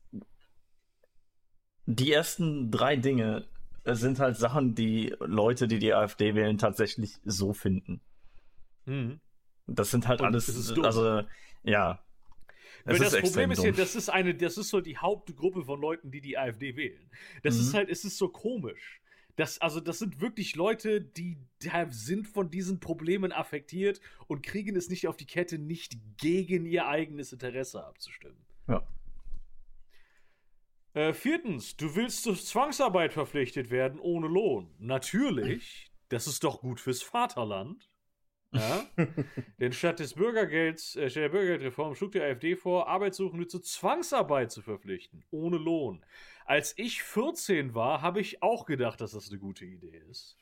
die 1.87 2.12
ersten 2.12 2.71
drei 2.71 2.97
Dinge 2.97 3.47
sind 3.85 4.19
halt 4.19 4.37
Sachen, 4.37 4.75
die 4.75 5.14
Leute, 5.21 5.69
die 5.69 5.79
die 5.79 5.95
AfD 5.95 6.35
wählen, 6.35 6.59
tatsächlich 6.59 7.19
so 7.25 7.53
finden. 7.53 8.01
Mhm. 8.87 9.20
Das 9.66 9.90
sind 9.90 10.07
halt 10.09 10.20
Und 10.20 10.27
alles, 10.27 10.49
also 10.79 11.22
ja. 11.62 12.03
Weil 12.85 12.99
das 12.99 13.20
Problem 13.20 13.51
ist 13.51 13.64
ja, 13.64 13.72
das 13.72 13.96
ist 13.96 14.09
eine, 14.09 14.35
das 14.35 14.57
ist 14.57 14.68
so 14.68 14.81
die 14.81 14.96
Hauptgruppe 14.96 15.64
von 15.64 15.81
Leuten, 15.81 16.12
die 16.12 16.20
die 16.20 16.38
AfD 16.38 16.77
wählen. 16.77 17.11
Das 17.42 17.57
mhm. 17.57 17.61
ist 17.62 17.75
halt, 17.75 17.88
es 17.88 18.05
ist 18.05 18.16
so 18.16 18.29
komisch. 18.29 19.01
Das, 19.35 19.61
also, 19.61 19.81
das 19.81 19.99
sind 19.99 20.20
wirklich 20.20 20.57
Leute, 20.57 21.03
die, 21.03 21.37
die 21.62 21.70
sind 21.90 22.27
von 22.27 22.51
diesen 22.51 22.81
Problemen 22.81 23.33
affektiert 23.33 24.01
und 24.29 24.42
kriegen 24.42 24.77
es 24.77 24.88
nicht 24.88 25.09
auf 25.09 25.16
die 25.16 25.27
Kette, 25.27 25.59
nicht 25.59 25.99
gegen 26.16 26.64
ihr 26.64 26.87
eigenes 26.87 27.33
Interesse 27.33 27.85
abzustimmen. 27.85 28.38
Ja. 28.66 28.87
Äh, 30.94 31.12
viertens, 31.12 31.77
du 31.77 31.94
willst 31.96 32.22
zur 32.22 32.37
Zwangsarbeit 32.37 33.12
verpflichtet 33.12 33.70
werden 33.70 34.01
ohne 34.01 34.29
Lohn. 34.29 34.75
Natürlich, 34.79 35.92
das 36.09 36.27
ist 36.27 36.42
doch 36.42 36.61
gut 36.61 36.81
fürs 36.81 37.03
Vaterland. 37.03 37.90
Ja? 38.57 38.87
Denn 39.61 39.73
statt 39.73 39.99
des 39.99 40.14
Bürgergelds, 40.14 40.97
äh, 40.97 41.11
statt 41.11 41.23
der 41.23 41.29
Bürgergeldreform 41.29 41.95
schlug 41.95 42.12
die 42.12 42.21
AfD 42.21 42.57
vor, 42.57 42.88
Arbeitssuchende 42.88 43.47
zur 43.47 43.62
Zwangsarbeit 43.62 44.51
zu 44.51 44.62
verpflichten, 44.62 45.25
ohne 45.31 45.57
Lohn. 45.57 46.05
Als 46.45 46.75
ich 46.79 47.03
14 47.03 47.75
war, 47.75 48.03
habe 48.03 48.21
ich 48.21 48.42
auch 48.42 48.66
gedacht, 48.66 49.01
dass 49.01 49.12
das 49.12 49.31
eine 49.31 49.38
gute 49.38 49.64
Idee 49.64 50.03
ist. 50.11 50.37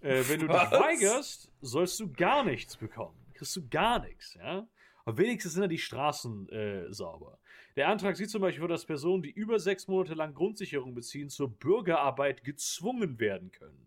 äh, 0.00 0.22
wenn 0.28 0.40
du 0.40 0.46
dich 0.46 0.56
weigerst, 0.56 1.52
sollst 1.60 2.00
du 2.00 2.10
gar 2.12 2.42
nichts 2.42 2.76
bekommen. 2.76 3.18
Kriegst 3.34 3.54
du 3.56 3.68
gar 3.68 3.98
nichts, 3.98 4.34
ja? 4.34 4.66
Aber 5.04 5.18
wenigstens 5.18 5.52
sind 5.52 5.60
dann 5.60 5.70
die 5.70 5.78
Straßen 5.78 6.48
äh, 6.48 6.92
sauber. 6.92 7.38
Der 7.76 7.88
Antrag 7.88 8.16
sieht 8.16 8.30
zum 8.30 8.40
Beispiel 8.40 8.60
vor, 8.60 8.68
dass 8.68 8.86
Personen, 8.86 9.22
die 9.22 9.30
über 9.30 9.60
sechs 9.60 9.86
Monate 9.86 10.14
lang 10.14 10.34
Grundsicherung 10.34 10.94
beziehen, 10.94 11.28
zur 11.28 11.50
Bürgerarbeit 11.50 12.42
gezwungen 12.42 13.20
werden 13.20 13.52
können 13.52 13.85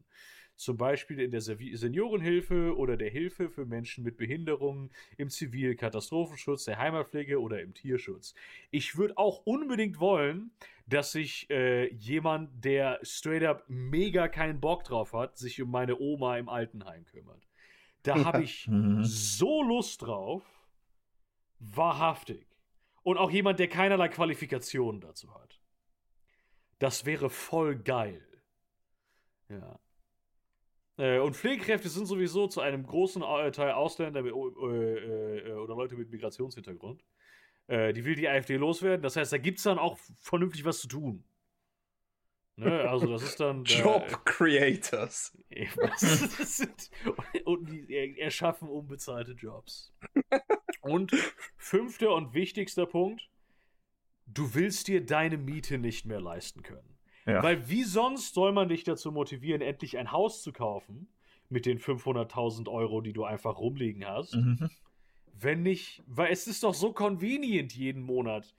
zum 0.60 0.76
Beispiel 0.76 1.22
in 1.22 1.32
der 1.32 1.40
Seniorenhilfe 1.40 2.76
oder 2.76 2.98
der 2.98 3.10
Hilfe 3.10 3.50
für 3.50 3.66
Menschen 3.66 4.04
mit 4.04 4.18
Behinderungen, 4.18 4.92
im 5.16 5.30
Zivilkatastrophenschutz, 5.30 6.66
der 6.66 6.78
Heimatpflege 6.78 7.40
oder 7.40 7.62
im 7.62 7.74
Tierschutz. 7.74 8.34
Ich 8.70 8.98
würde 8.98 9.18
auch 9.18 9.46
unbedingt 9.46 10.02
wollen, 10.02 10.52
dass 10.86 11.14
sich 11.14 11.50
äh, 11.50 11.94
jemand, 11.94 12.50
der 12.66 13.00
straight 13.04 13.44
up 13.44 13.64
mega 13.70 14.28
keinen 14.28 14.60
Bock 14.60 14.84
drauf 14.84 15.14
hat, 15.14 15.38
sich 15.38 15.62
um 15.62 15.72
meine 15.72 15.98
Oma 15.98 16.38
im 16.38 16.50
Altenheim 16.50 17.06
kümmert. 17.06 17.48
Da 18.04 18.26
habe 18.26 18.44
ich 18.44 18.68
mhm. 18.68 19.06
so 19.06 19.64
Lust 19.64 20.02
drauf. 20.02 20.44
Wahrhaftig. 21.60 22.46
Und 23.04 23.18
auch 23.18 23.32
jemand, 23.32 23.60
der 23.60 23.70
keinerlei 23.70 24.10
Qualifikationen 24.10 25.00
dazu 25.00 25.34
hat. 25.34 25.62
Das 26.80 27.06
wäre 27.06 27.30
voll 27.30 27.78
geil. 27.78 28.26
Ja. 29.48 29.80
Äh, 31.00 31.20
und 31.20 31.36
Pflegekräfte 31.36 31.88
sind 31.88 32.06
sowieso 32.08 32.48
zu 32.48 32.60
einem 32.60 32.86
großen 32.86 33.24
äh, 33.24 33.52
Teil 33.52 33.72
Ausländer 33.72 34.22
mit, 34.22 34.34
äh, 34.34 35.48
äh, 35.48 35.54
oder 35.54 35.76
Leute 35.76 35.96
mit 35.96 36.12
Migrationshintergrund. 36.12 37.04
Äh, 37.68 37.94
die 37.94 38.04
will 38.04 38.16
die 38.16 38.28
AfD 38.28 38.58
loswerden. 38.58 39.02
Das 39.02 39.16
heißt, 39.16 39.32
da 39.32 39.38
gibt 39.38 39.60
es 39.60 39.64
dann 39.64 39.80
auch 39.80 39.98
vernünftig 40.20 40.66
was 40.66 40.82
zu 40.82 40.90
tun. 40.90 41.24
Ne? 42.58 42.82
Also 42.90 43.08
das 43.08 43.24
ist 43.24 43.40
dann... 43.40 43.64
Job 43.64 44.26
Creators. 44.26 45.38
und 47.46 47.70
die 47.70 48.20
erschaffen 48.20 48.68
unbezahlte 48.68 49.32
Jobs. 49.32 49.94
Und 50.82 51.14
fünfter 51.56 52.14
und 52.14 52.34
wichtigster 52.34 52.86
Punkt, 52.86 53.30
du 54.26 54.54
willst 54.54 54.90
dir 54.90 55.06
deine 55.06 55.38
Miete 55.38 55.78
nicht 55.78 56.06
mehr 56.06 56.20
leisten 56.20 56.62
können. 56.62 56.99
Ja. 57.30 57.44
Weil 57.44 57.70
wie 57.70 57.84
sonst 57.84 58.34
soll 58.34 58.52
man 58.52 58.70
dich 58.70 58.84
dazu 58.84 59.12
motivieren, 59.12 59.62
endlich 59.62 59.98
ein 59.98 60.12
Haus 60.12 60.42
zu 60.42 60.52
kaufen 60.52 61.08
mit 61.50 61.66
den 61.66 61.80
500.000 61.80 62.70
Euro, 62.70 63.02
die 63.02 63.14
du 63.14 63.24
einfach 63.24 63.58
rumliegen 63.58 64.06
hast? 64.06 64.36
Mhm. 64.36 64.70
Wenn 65.34 65.64
nicht, 65.64 66.04
weil 66.06 66.32
es 66.32 66.48
ist 66.48 66.64
doch 66.64 66.74
so 66.74 66.92
convenient 66.92 67.74
jeden 67.74 68.04
Monat 68.04 68.56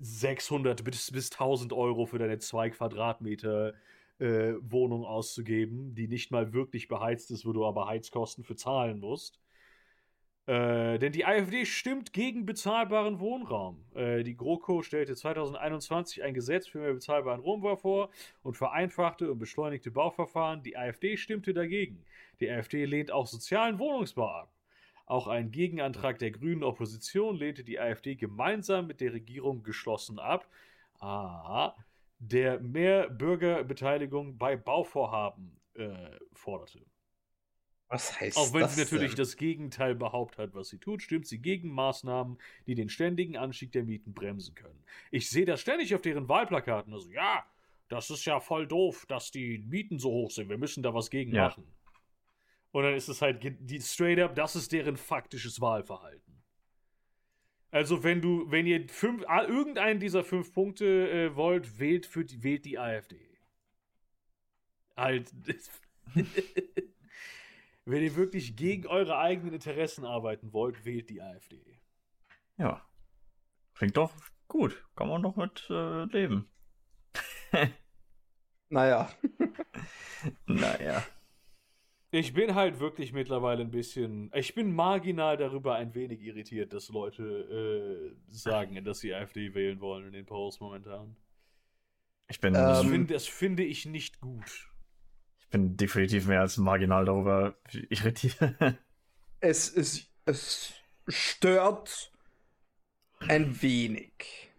600 0.00 0.84
bis, 0.84 1.10
bis 1.10 1.30
1000 1.30 1.72
Euro 1.72 2.06
für 2.06 2.18
deine 2.18 2.38
2 2.38 2.70
Quadratmeter 2.70 3.74
äh, 4.18 4.54
Wohnung 4.60 5.04
auszugeben, 5.04 5.94
die 5.94 6.08
nicht 6.08 6.30
mal 6.30 6.52
wirklich 6.52 6.88
beheizt 6.88 7.30
ist, 7.30 7.46
wo 7.46 7.52
du 7.52 7.64
aber 7.64 7.86
Heizkosten 7.86 8.44
für 8.44 8.56
zahlen 8.56 9.00
musst. 9.00 9.41
Äh, 10.46 10.98
denn 10.98 11.12
die 11.12 11.24
AfD 11.24 11.64
stimmt 11.64 12.12
gegen 12.12 12.46
bezahlbaren 12.46 13.20
Wohnraum. 13.20 13.84
Äh, 13.94 14.24
die 14.24 14.36
GroKo 14.36 14.82
stellte 14.82 15.14
2021 15.14 16.24
ein 16.24 16.34
Gesetz 16.34 16.66
für 16.66 16.78
mehr 16.78 16.94
bezahlbaren 16.94 17.44
Wohnbau 17.44 17.76
vor 17.76 18.10
und 18.42 18.56
vereinfachte 18.56 19.30
und 19.30 19.38
beschleunigte 19.38 19.92
Bauverfahren. 19.92 20.62
Die 20.64 20.76
AfD 20.76 21.16
stimmte 21.16 21.54
dagegen. 21.54 22.04
Die 22.40 22.50
AfD 22.50 22.84
lehnt 22.86 23.12
auch 23.12 23.28
sozialen 23.28 23.78
Wohnungsbau 23.78 24.28
ab. 24.28 24.52
Auch 25.06 25.28
einen 25.28 25.52
Gegenantrag 25.52 26.18
der 26.18 26.32
grünen 26.32 26.64
Opposition 26.64 27.36
lehnte 27.36 27.62
die 27.62 27.78
AfD 27.78 28.16
gemeinsam 28.16 28.88
mit 28.88 29.00
der 29.00 29.12
Regierung 29.12 29.62
geschlossen 29.62 30.18
ab, 30.18 30.48
ah, 31.00 31.74
der 32.18 32.60
mehr 32.60 33.10
Bürgerbeteiligung 33.10 34.38
bei 34.38 34.56
Bauvorhaben 34.56 35.60
äh, 35.74 35.92
forderte. 36.32 36.80
Was 37.92 38.18
heißt 38.18 38.38
Auch 38.38 38.54
wenn 38.54 38.62
das 38.62 38.76
sie 38.76 38.80
natürlich 38.80 39.10
denn? 39.10 39.18
das 39.18 39.36
Gegenteil 39.36 39.94
behauptet 39.94 40.38
hat, 40.38 40.54
was 40.54 40.70
sie 40.70 40.78
tut, 40.78 41.02
stimmt 41.02 41.26
sie 41.26 41.42
gegen 41.42 41.68
Maßnahmen, 41.68 42.38
die 42.66 42.74
den 42.74 42.88
ständigen 42.88 43.36
Anstieg 43.36 43.70
der 43.72 43.84
Mieten 43.84 44.14
bremsen 44.14 44.54
können. 44.54 44.82
Ich 45.10 45.28
sehe 45.28 45.44
das 45.44 45.60
ständig 45.60 45.94
auf 45.94 46.00
deren 46.00 46.26
Wahlplakaten. 46.26 46.90
Also, 46.94 47.10
ja, 47.10 47.44
das 47.88 48.08
ist 48.08 48.24
ja 48.24 48.40
voll 48.40 48.66
doof, 48.66 49.04
dass 49.08 49.30
die 49.30 49.58
Mieten 49.58 49.98
so 49.98 50.10
hoch 50.10 50.30
sind. 50.30 50.48
Wir 50.48 50.56
müssen 50.56 50.82
da 50.82 50.94
was 50.94 51.10
gegen 51.10 51.34
ja. 51.34 51.48
machen. 51.48 51.66
Und 52.70 52.84
dann 52.84 52.94
ist 52.94 53.08
es 53.08 53.20
halt 53.20 53.40
die 53.60 53.80
straight 53.82 54.20
up, 54.20 54.34
das 54.36 54.56
ist 54.56 54.72
deren 54.72 54.96
faktisches 54.96 55.60
Wahlverhalten. 55.60 56.42
Also, 57.70 58.02
wenn 58.02 58.22
du, 58.22 58.50
wenn 58.50 58.66
ihr 58.66 58.88
fünf, 58.88 59.22
irgendeinen 59.28 60.00
dieser 60.00 60.24
fünf 60.24 60.54
Punkte 60.54 61.10
äh, 61.10 61.36
wollt, 61.36 61.78
wählt, 61.78 62.06
für 62.06 62.24
die, 62.24 62.42
wählt 62.42 62.64
die 62.64 62.78
AfD. 62.78 63.20
Halt. 64.96 65.30
Wenn 67.84 68.02
ihr 68.02 68.14
wirklich 68.14 68.56
gegen 68.56 68.86
eure 68.86 69.18
eigenen 69.18 69.54
Interessen 69.54 70.04
arbeiten 70.04 70.52
wollt, 70.52 70.84
wählt 70.84 71.10
die 71.10 71.20
AfD. 71.20 71.80
Ja. 72.56 72.86
Klingt 73.74 73.96
doch 73.96 74.12
gut. 74.46 74.84
Kann 74.94 75.08
man 75.08 75.22
doch 75.22 75.34
mit 75.34 75.66
äh, 75.68 76.04
leben. 76.04 76.48
naja. 78.68 79.10
naja. 80.46 81.04
Ich 82.12 82.34
bin 82.34 82.54
halt 82.54 82.78
wirklich 82.78 83.12
mittlerweile 83.12 83.62
ein 83.62 83.70
bisschen. 83.70 84.30
Ich 84.34 84.54
bin 84.54 84.72
marginal 84.74 85.36
darüber 85.36 85.74
ein 85.74 85.94
wenig 85.94 86.20
irritiert, 86.20 86.72
dass 86.74 86.90
Leute 86.90 87.24
äh, 87.24 88.16
sagen, 88.28 88.84
dass 88.84 89.00
sie 89.00 89.14
AfD 89.14 89.54
wählen 89.54 89.80
wollen 89.80 90.06
in 90.06 90.12
den 90.12 90.26
Posts 90.26 90.60
momentan. 90.60 91.16
Ich 92.28 92.38
bin. 92.38 92.52
Das, 92.52 92.84
ähm, 92.84 92.90
find, 92.90 93.10
das 93.10 93.26
finde 93.26 93.64
ich 93.64 93.86
nicht 93.86 94.20
gut 94.20 94.71
bin 95.52 95.76
definitiv 95.76 96.26
mehr 96.26 96.40
als 96.40 96.56
marginal 96.56 97.04
darüber 97.04 97.56
irritiert. 97.88 98.36
Es, 99.44 99.74
es, 99.74 100.06
es 100.24 100.72
stört 101.08 102.12
ein 103.18 103.60
wenig. 103.60 104.52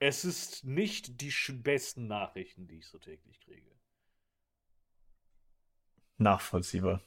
Es 0.00 0.24
ist 0.24 0.64
nicht 0.64 1.20
die 1.20 1.32
besten 1.52 2.08
Nachrichten, 2.08 2.66
die 2.66 2.78
ich 2.78 2.86
so 2.88 2.98
täglich 2.98 3.40
kriege. 3.40 3.70
Nachvollziehbar. 6.16 7.00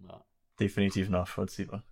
Ja. 0.00 0.24
Definitiv 0.58 1.10
nachvollziehbar. 1.10 1.84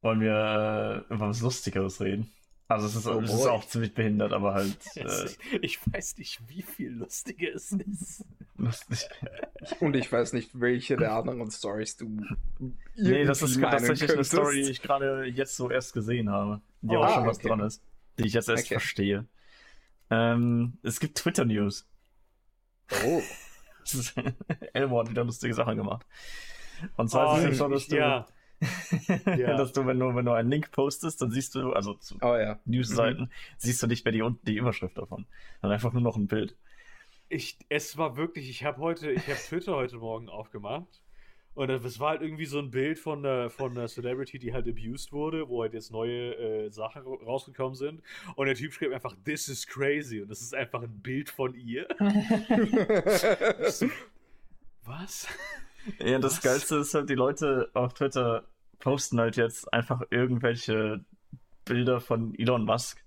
Wollen 0.00 0.20
wir 0.20 1.04
äh, 1.10 1.12
über 1.12 1.28
was 1.30 1.40
Lustigeres 1.40 2.00
reden? 2.00 2.32
Also 2.68 2.86
es 2.86 2.96
ist, 2.96 3.06
oh 3.06 3.20
es 3.20 3.32
ist 3.32 3.46
auch 3.46 3.64
ziemlich 3.64 3.94
behindert, 3.94 4.32
aber 4.32 4.54
halt. 4.54 4.76
Äh, 4.96 5.28
ich 5.60 5.78
weiß 5.92 6.18
nicht, 6.18 6.40
wie 6.48 6.62
viel 6.62 6.90
lustiger 6.90 7.54
es 7.54 7.70
ist. 7.72 8.24
Lustig. 8.56 9.08
Und 9.80 9.94
ich 9.94 10.10
weiß 10.10 10.32
nicht, 10.32 10.50
welche 10.54 10.96
der 10.96 11.12
anderen 11.12 11.50
Stories 11.50 11.96
du. 11.96 12.18
Nee, 12.96 13.24
das 13.24 13.42
ist 13.42 13.60
tatsächlich 13.60 14.08
könntest. 14.08 14.34
eine 14.34 14.42
Story, 14.42 14.64
die 14.64 14.70
ich 14.70 14.82
gerade 14.82 15.24
jetzt 15.26 15.56
so 15.56 15.70
erst 15.70 15.92
gesehen 15.92 16.30
habe. 16.30 16.60
Die 16.80 16.96
oh, 16.96 17.02
auch 17.02 17.10
schon 17.10 17.18
okay. 17.20 17.28
was 17.28 17.38
dran 17.38 17.60
ist. 17.60 17.82
Die 18.18 18.26
ich 18.26 18.32
jetzt 18.32 18.48
erst 18.48 18.64
okay. 18.64 18.74
verstehe. 18.74 19.26
Ähm, 20.10 20.78
es 20.82 20.98
gibt 20.98 21.18
Twitter-News. 21.18 21.86
Oh. 23.04 23.22
Elmo 24.72 25.00
hat 25.00 25.10
wieder 25.10 25.24
lustige 25.24 25.54
Sachen 25.54 25.76
gemacht. 25.76 26.04
Und 26.96 27.10
zwar 27.10 27.34
oh, 27.34 27.36
ist 27.36 27.52
es 27.52 27.58
so, 27.58 27.68
dass 27.68 27.86
du. 27.86 27.96
Ja 27.96 28.26
ja. 29.26 29.56
dass 29.56 29.72
du 29.72 29.86
wenn, 29.86 29.98
du, 29.98 30.14
wenn 30.14 30.24
du 30.24 30.32
einen 30.32 30.50
Link 30.50 30.70
postest, 30.70 31.20
dann 31.20 31.30
siehst 31.30 31.54
du, 31.54 31.72
also 31.72 31.94
zu 31.94 32.16
oh, 32.22 32.36
ja. 32.36 32.58
Newsseiten, 32.64 33.24
mhm. 33.24 33.30
siehst 33.58 33.82
du 33.82 33.86
nicht 33.86 34.04
mehr 34.04 34.12
die, 34.12 34.24
die 34.46 34.56
Überschrift 34.56 34.96
davon. 34.96 35.26
Dann 35.62 35.70
einfach 35.70 35.92
nur 35.92 36.02
noch 36.02 36.16
ein 36.16 36.26
Bild. 36.26 36.56
Ich, 37.28 37.58
es 37.68 37.96
war 37.98 38.16
wirklich, 38.16 38.48
ich 38.48 38.64
habe 38.64 38.78
heute, 38.78 39.10
ich 39.10 39.26
habe 39.26 39.38
Twitter 39.38 39.74
heute 39.74 39.96
Morgen 39.96 40.28
aufgemacht 40.28 41.00
und 41.56 41.70
es 41.70 41.98
war 41.98 42.10
halt 42.10 42.20
irgendwie 42.20 42.44
so 42.44 42.58
ein 42.58 42.70
Bild 42.70 42.98
von 42.98 43.24
einer, 43.24 43.48
von 43.48 43.70
einer 43.70 43.88
Celebrity, 43.88 44.38
die 44.38 44.52
halt 44.52 44.68
abused 44.68 45.10
wurde, 45.10 45.48
wo 45.48 45.62
halt 45.62 45.72
jetzt 45.72 45.90
neue 45.90 46.34
äh, 46.34 46.70
Sachen 46.70 47.02
rausgekommen 47.02 47.74
sind. 47.74 48.02
Und 48.34 48.44
der 48.44 48.54
Typ 48.54 48.74
schrieb 48.74 48.92
einfach, 48.92 49.16
this 49.24 49.48
is 49.48 49.66
crazy. 49.66 50.20
Und 50.20 50.28
das 50.28 50.42
ist 50.42 50.54
einfach 50.54 50.82
ein 50.82 51.00
Bild 51.00 51.30
von 51.30 51.54
ihr. 51.54 51.88
so, 53.68 53.88
was? 54.84 55.26
Ja, 55.98 56.18
das 56.18 56.36
Was? 56.36 56.42
Geilste 56.42 56.76
ist 56.76 56.94
halt, 56.94 57.10
die 57.10 57.14
Leute 57.14 57.70
auf 57.74 57.94
Twitter 57.94 58.44
posten 58.78 59.20
halt 59.20 59.36
jetzt 59.36 59.72
einfach 59.72 60.02
irgendwelche 60.10 61.04
Bilder 61.64 62.00
von 62.00 62.34
Elon 62.38 62.64
Musk 62.64 63.02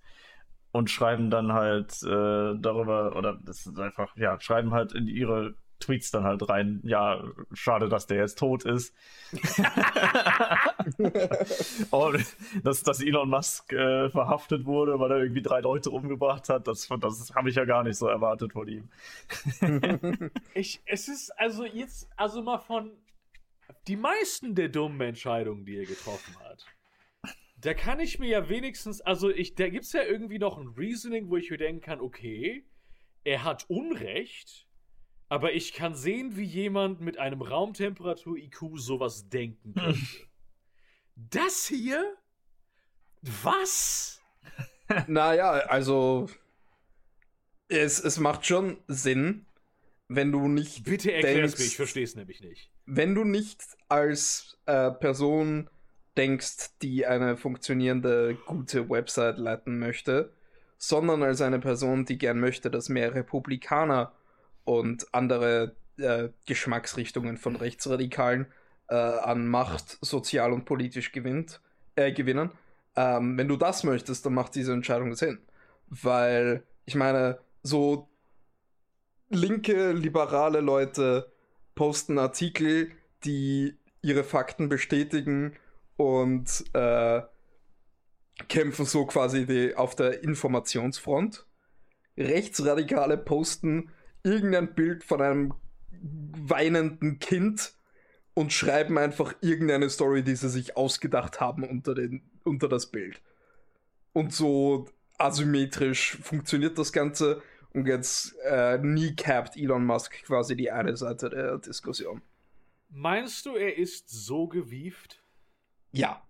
und 0.72 0.90
schreiben 0.90 1.30
dann 1.30 1.54
halt 1.54 1.92
äh, 2.04 2.56
darüber, 2.60 3.16
oder 3.16 3.40
das 3.44 3.66
ist 3.66 3.80
einfach, 3.80 4.16
ja, 4.16 4.40
schreiben 4.40 4.72
halt 4.72 4.94
in 4.94 5.08
ihre 5.08 5.56
Tweets 5.80 6.12
dann 6.12 6.24
halt 6.24 6.48
rein, 6.50 6.82
ja, 6.84 7.24
schade, 7.54 7.90
dass 7.90 8.08
der 8.08 8.18
jetzt 8.18 8.38
tot 8.40 8.66
ist. 8.66 8.94
und 11.92 12.26
dass, 12.64 12.84
dass 12.84 13.02
Elon 13.02 13.30
Musk 13.30 13.72
äh, 13.74 14.10
verhaftet 14.10 14.66
wurde, 14.66 15.00
weil 15.00 15.12
er 15.12 15.20
irgendwie 15.20 15.42
drei 15.42 15.62
Leute 15.62 15.90
umgebracht 15.92 16.50
hat, 16.50 16.68
das, 16.68 16.90
das 17.00 17.34
habe 17.36 17.50
ich 17.50 17.56
ja 17.56 17.66
gar 17.66 17.84
nicht 17.84 17.98
so 17.98 18.08
erwartet 18.08 18.54
von 18.54 18.68
ihm. 18.68 18.90
ich, 20.54 20.82
es 20.86 21.08
ist 21.08 21.32
also 21.40 21.66
jetzt, 21.66 22.10
also 22.18 22.42
mal 22.42 22.60
von 22.60 22.92
die 23.88 23.96
meisten 23.96 24.56
der 24.56 24.70
dummen 24.70 25.02
Entscheidungen, 25.02 25.66
die 25.66 25.78
er 25.78 25.86
getroffen 25.86 26.36
hat. 26.40 26.66
Da 27.62 27.74
kann 27.74 28.00
ich 28.00 28.20
mir 28.20 28.30
ja 28.30 28.50
wenigstens, 28.50 29.02
also 29.02 29.30
ich, 29.30 29.56
da 29.56 29.68
gibt 29.70 29.86
es 29.86 29.94
ja 29.94 30.04
irgendwie 30.04 30.40
noch 30.40 30.58
ein 30.58 30.70
Reasoning, 30.70 31.30
wo 31.30 31.38
ich 31.38 31.50
mir 31.50 31.58
denken 31.58 31.82
kann, 31.82 32.00
okay, 32.00 32.66
er 33.24 33.44
hat 33.44 33.70
Unrecht, 33.70 34.69
aber 35.30 35.54
ich 35.54 35.74
kann 35.74 35.96
sehen, 35.96 36.36
wie 36.36 36.44
jemand 36.44 37.02
mit 37.02 37.20
einem 37.20 37.42
Raumtemperatur-IQ 37.42 38.78
sowas 38.78 39.30
denken 39.30 39.76
hm. 39.76 39.82
könnte. 39.82 40.08
Das 41.16 41.68
hier? 41.68 42.16
Was? 43.22 44.22
naja, 45.08 45.52
also. 45.52 46.30
Es, 47.72 48.00
es 48.00 48.18
macht 48.20 48.48
schon 48.48 48.78
Sinn, 48.88 49.46
wenn 50.08 50.32
du 50.32 50.48
nicht. 50.48 50.86
Bitte 50.86 51.12
erklär's 51.12 51.58
mir, 51.60 51.66
ich 51.66 51.76
verstehe 51.76 52.04
es 52.04 52.16
nämlich 52.16 52.42
nicht. 52.42 52.72
Wenn 52.88 53.14
du 53.14 53.24
nicht 53.24 53.62
als 53.90 54.58
äh, 54.66 54.90
Person 54.90 55.70
denkst, 56.18 56.80
die 56.82 57.06
eine 57.06 57.38
funktionierende, 57.38 58.36
gute 58.48 58.90
Website 58.90 59.38
leiten 59.38 59.78
möchte, 59.78 60.34
sondern 60.80 61.22
als 61.22 61.42
eine 61.42 61.60
Person, 61.60 62.06
die 62.06 62.18
gern 62.18 62.40
möchte, 62.40 62.72
dass 62.72 62.90
mehr 62.90 63.14
Republikaner 63.14 64.14
und 64.70 65.12
andere 65.16 65.76
äh, 65.98 66.30
Geschmacksrichtungen 66.46 67.38
von 67.38 67.56
Rechtsradikalen 67.56 68.46
äh, 68.88 68.94
an 68.94 69.48
Macht 69.48 69.98
sozial 70.02 70.54
und 70.54 70.66
politisch 70.66 71.12
gewinnt, 71.12 71.60
äh, 71.96 72.12
gewinnen. 72.12 72.52
Ähm, 72.96 73.36
wenn 73.36 73.48
du 73.48 73.58
das 73.58 73.84
möchtest, 73.84 74.28
dann 74.28 74.36
macht 74.36 74.54
diese 74.54 74.74
Entscheidung 74.74 75.16
Sinn. 75.16 75.40
Weil, 75.88 76.64
ich 76.86 76.94
meine, 76.94 77.40
so 77.64 78.10
linke, 79.30 79.92
liberale 79.92 80.62
Leute 80.62 81.32
posten 81.74 82.20
Artikel, 82.20 82.92
die 83.24 83.76
ihre 84.04 84.24
Fakten 84.24 84.70
bestätigen 84.70 85.56
und 85.98 86.64
äh, 86.74 87.24
kämpfen 88.50 88.86
so 88.86 89.08
quasi 89.08 89.48
die, 89.48 89.76
auf 89.76 89.96
der 89.96 90.22
Informationsfront. 90.24 91.48
Rechtsradikale 92.18 93.18
posten 93.18 93.90
irgendein 94.24 94.74
Bild 94.74 95.04
von 95.04 95.22
einem 95.22 95.54
weinenden 95.92 97.20
Kind 97.20 97.74
und 98.34 98.54
schreiben 98.54 98.98
einfach 98.98 99.34
irgendeine 99.42 99.90
Story, 99.90 100.24
die 100.24 100.36
sie 100.36 100.50
sich 100.50 100.78
ausgedacht 100.78 101.42
haben 101.42 101.64
unter, 101.64 101.94
den, 101.94 102.22
unter 102.44 102.70
das 102.70 102.88
Bild. 102.88 103.22
Und 104.14 104.34
so 104.34 104.88
asymmetrisch 105.18 106.18
funktioniert 106.22 106.78
das 106.78 106.94
Ganze 106.94 107.42
und 107.74 107.88
jetzt 107.88 108.36
äh, 108.44 108.78
kneecapped 108.80 109.58
Elon 109.58 109.86
Musk 109.86 110.24
quasi 110.24 110.56
die 110.56 110.72
eine 110.72 110.96
Seite 110.98 111.30
der 111.30 111.58
Diskussion. 111.58 112.22
Meinst 112.90 113.46
du, 113.46 113.56
er 113.56 113.78
ist 113.78 114.10
so 114.10 114.48
gewieft? 114.48 115.22
Ja. 115.92 116.24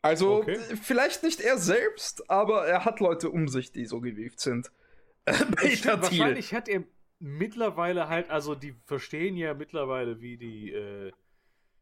Also, 0.00 0.36
okay. 0.36 0.58
vielleicht 0.80 1.22
nicht 1.22 1.40
er 1.40 1.58
selbst, 1.58 2.28
aber 2.30 2.66
er 2.66 2.84
hat 2.84 3.00
Leute 3.00 3.30
um 3.30 3.46
sich, 3.48 3.70
die 3.70 3.84
so 3.84 4.00
gewieft 4.00 4.40
sind. 4.40 4.72
Wahrscheinlich 5.26 6.52
hat 6.54 6.68
er 6.68 6.84
mittlerweile 7.18 8.08
halt, 8.08 8.30
also 8.30 8.54
die 8.54 8.74
verstehen 8.84 9.36
ja 9.36 9.54
mittlerweile, 9.54 10.20
wie 10.20 10.36
die, 10.36 10.72
äh, 10.72 11.12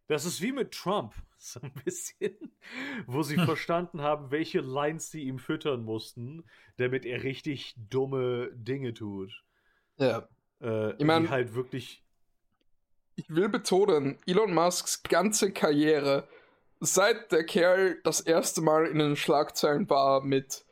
das 0.07 0.25
ist 0.25 0.43
wie 0.43 0.53
mit 0.53 0.73
Trump, 0.73 1.15
so 1.39 1.61
ein 1.63 1.73
bisschen, 1.85 2.37
wo 3.07 3.23
sie 3.23 3.37
hm. 3.37 3.47
verstanden 3.47 4.03
haben, 4.03 4.31
welche 4.31 4.61
Lines 4.61 5.11
sie 5.11 5.23
ihm 5.23 5.39
füttern 5.39 5.83
mussten, 5.83 6.45
damit 6.77 7.07
er 7.07 7.23
richtig 7.23 7.75
dumme 7.77 8.51
Dinge 8.53 8.93
tut. 8.93 9.33
Ja. 9.97 10.29
Äh, 10.61 10.93
ich 10.97 11.05
meine, 11.05 11.31
halt 11.31 11.55
wirklich. 11.55 12.05
Ich 13.17 13.29
will 13.29 13.49
betonen, 13.49 14.19
Elon 14.27 14.55
Musks 14.55 15.03
ganze 15.03 15.53
Karriere, 15.53 16.27
seit 16.81 17.33
der 17.33 17.45
Kerl 17.45 18.01
das 18.05 18.21
erste 18.21 18.63
Mal 18.63 18.87
in 18.87 18.99
den 18.99 19.17
Schlagzeilen 19.17 19.89
war 19.91 20.23
mit 20.23 20.65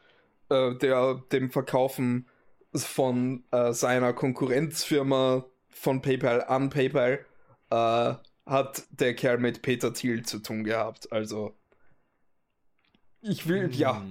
äh, 0.49 0.75
der, 0.77 1.23
dem 1.31 1.51
Verkaufen 1.51 2.27
von 2.75 3.45
äh, 3.51 3.73
seiner 3.73 4.13
Konkurrenzfirma 4.13 5.45
von 5.71 6.03
PayPal 6.03 6.45
an 6.45 6.71
PayPal 6.71 7.25
äh, 7.71 8.15
hat 8.47 8.83
der 8.91 9.15
Kerl 9.15 9.39
mit 9.39 9.63
Peter 9.63 9.93
Thiel 9.93 10.25
zu 10.25 10.39
tun 10.41 10.65
gehabt. 10.65 11.13
Also 11.13 11.57
ich 13.21 13.47
will, 13.49 13.65
hm. 13.65 13.73
ja, 13.73 14.03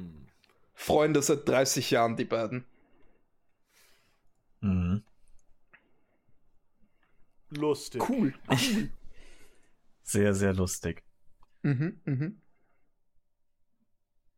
Freunde 0.74 1.22
seit 1.22 1.47
30 1.47 1.91
Jahren, 1.91 2.18
die 2.18 2.26
beiden. 2.26 2.66
Mhm. 4.62 5.03
Lustig. 7.49 8.08
Cool. 8.08 8.34
cool. 8.49 8.89
Sehr, 10.03 10.34
sehr 10.34 10.53
lustig. 10.53 11.03
Mhm, 11.64 11.99
mhm. 12.05 12.41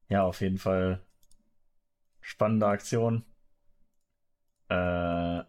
Ja, 0.08 0.24
auf 0.24 0.42
jeden 0.42 0.58
Fall 0.58 1.06
spannende 2.22 2.68
Aktion. 2.68 3.26
Äh, 4.70 5.44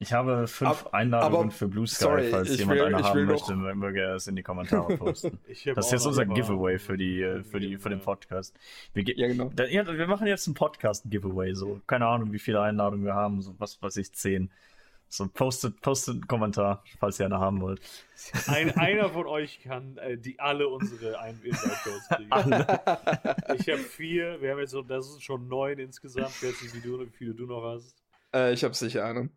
ich 0.00 0.12
habe 0.12 0.46
fünf 0.46 0.84
Ab, 0.84 0.88
Einladungen 0.92 1.50
für 1.50 1.66
Blue 1.66 1.86
Sky, 1.86 2.02
sorry, 2.02 2.28
falls 2.30 2.58
jemand 2.58 2.78
will, 2.78 2.94
eine 2.94 3.02
haben 3.02 3.24
möchte, 3.24 3.56
noch... 3.56 3.74
möge 3.74 4.02
er 4.02 4.16
es 4.16 4.26
in 4.26 4.36
die 4.36 4.42
Kommentare 4.42 4.96
posten. 4.98 5.38
das 5.46 5.86
ist 5.86 5.92
jetzt 5.92 6.06
unser 6.06 6.26
Giveaway 6.26 6.78
für, 6.78 6.96
die, 6.96 7.22
äh, 7.22 7.42
für, 7.42 7.58
die, 7.58 7.78
für 7.78 7.88
den 7.88 8.00
Podcast. 8.00 8.54
Wir, 8.92 9.04
ja, 9.16 9.28
genau. 9.28 9.50
Da, 9.54 9.64
ja, 9.64 9.86
wir 9.86 10.06
machen 10.06 10.26
jetzt 10.26 10.46
einen 10.46 10.54
Podcast-Giveaway, 10.54 11.54
so. 11.54 11.80
Keine 11.86 12.06
Ahnung, 12.06 12.32
wie 12.32 12.38
viele 12.38 12.60
Einladungen 12.60 13.06
wir 13.06 13.14
haben, 13.14 13.40
so 13.40 13.54
was 13.58 13.80
weiß 13.80 13.96
ich, 13.96 14.12
zehn. 14.12 14.50
So, 15.08 15.28
postet, 15.28 15.80
postet 15.80 16.14
einen 16.14 16.26
Kommentar, 16.26 16.82
falls 16.98 17.20
ihr 17.20 17.26
eine 17.26 17.38
haben 17.38 17.60
wollt. 17.60 17.80
Ein, 18.48 18.76
einer 18.76 19.10
von 19.10 19.26
euch 19.26 19.60
kann 19.60 19.96
äh, 19.98 20.18
die 20.18 20.40
alle 20.40 20.68
unsere 20.68 21.16
Invite-Codes 21.28 22.08
kriegen. 22.08 22.30
ich 23.60 23.68
habe 23.68 23.78
vier, 23.78 24.40
wir 24.40 24.50
haben 24.50 24.58
jetzt 24.58 24.72
so, 24.72 24.82
das 24.82 25.12
sind 25.12 25.22
schon 25.22 25.46
neun 25.46 25.78
insgesamt. 25.78 26.30
Ich 26.40 26.48
weiß 26.48 26.62
nicht, 26.62 26.74
wie, 26.74 26.80
du, 26.80 27.00
wie 27.00 27.10
viele 27.10 27.34
du 27.34 27.46
noch 27.46 27.62
hast. 27.62 27.94
Äh, 28.34 28.54
ich 28.54 28.64
habe 28.64 28.74
sicher 28.74 29.04
einen. 29.04 29.30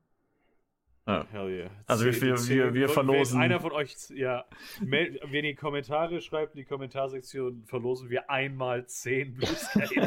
Ja. 1.07 1.25
Hell 1.31 1.49
yeah. 1.49 1.69
Also 1.85 2.03
wir, 2.03 2.21
wir, 2.21 2.47
wir, 2.47 2.73
wir 2.73 2.89
verlosen. 2.89 3.39
Wenn 3.39 3.45
einer 3.45 3.61
von 3.61 3.71
euch, 3.71 3.95
ja, 4.13 4.43
wenn 4.81 5.15
ihr 5.31 5.41
die 5.41 5.55
Kommentare 5.55 6.19
schreibt, 6.19 6.55
in 6.55 6.59
die 6.59 6.65
Kommentarsektion 6.65 7.63
verlosen 7.65 8.09
wir 8.09 8.29
einmal 8.29 8.85
zehn 8.87 9.33
Blue 9.33 9.47
Sky 9.47 10.01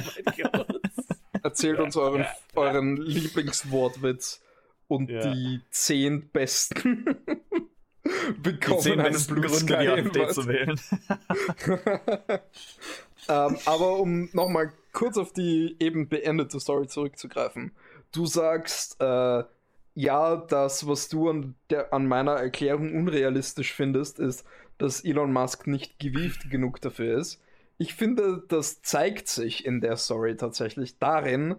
Erzählt 1.43 1.81
uns 1.81 1.97
euren, 1.97 2.27
euren 2.55 2.99
Lieblingswortwitz 2.99 4.43
und 4.91 5.09
ja. 5.09 5.32
die 5.32 5.61
zehn 5.70 6.28
besten 6.30 7.05
bekommen 8.43 8.78
die 8.78 8.82
zehn 8.82 9.01
einen 9.01 9.26
Blue 9.26 9.41
Gründe, 9.41 9.57
Sky 9.57 9.88
AfD 9.88 10.28
zu 10.28 10.47
wählen. 10.49 10.80
ähm, 13.28 13.57
aber 13.66 13.99
um 14.01 14.28
nochmal 14.32 14.72
kurz 14.93 15.16
auf 15.16 15.32
die 15.32 15.76
eben 15.78 16.09
beendete 16.09 16.59
Story 16.59 16.88
zurückzugreifen. 16.88 17.70
Du 18.11 18.26
sagst, 18.26 19.01
äh, 19.01 19.45
ja, 19.95 20.36
das, 20.36 20.88
was 20.88 21.09
du 21.09 21.30
an, 21.30 21.55
der, 21.70 21.93
an 21.93 22.07
meiner 22.07 22.32
Erklärung 22.32 22.93
unrealistisch 22.93 23.72
findest, 23.72 24.18
ist, 24.18 24.45
dass 24.78 25.05
Elon 25.05 25.32
Musk 25.32 25.68
nicht 25.68 26.01
gewieft 26.01 26.51
genug 26.51 26.80
dafür 26.80 27.16
ist. 27.18 27.41
Ich 27.78 27.95
finde, 27.95 28.43
das 28.49 28.82
zeigt 28.82 29.28
sich 29.28 29.64
in 29.64 29.80
der 29.80 29.97
Story 29.97 30.36
tatsächlich 30.36 30.99
darin, 30.99 31.57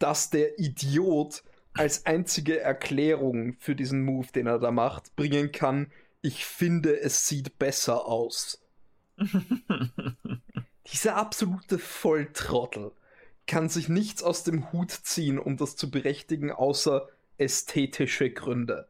dass 0.00 0.30
der 0.30 0.58
Idiot 0.58 1.44
als 1.74 2.06
einzige 2.06 2.60
Erklärung 2.60 3.56
für 3.58 3.74
diesen 3.74 4.04
Move, 4.04 4.28
den 4.32 4.46
er 4.46 4.58
da 4.58 4.70
macht, 4.70 5.14
bringen 5.16 5.52
kann, 5.52 5.90
ich 6.22 6.46
finde, 6.46 6.98
es 7.00 7.28
sieht 7.28 7.58
besser 7.58 8.06
aus. 8.06 8.62
Dieser 10.92 11.16
absolute 11.16 11.78
Volltrottel 11.78 12.92
kann 13.46 13.68
sich 13.68 13.88
nichts 13.88 14.22
aus 14.22 14.44
dem 14.44 14.72
Hut 14.72 14.90
ziehen, 14.90 15.38
um 15.38 15.56
das 15.56 15.76
zu 15.76 15.90
berechtigen, 15.90 16.50
außer 16.50 17.08
ästhetische 17.36 18.30
Gründe. 18.30 18.86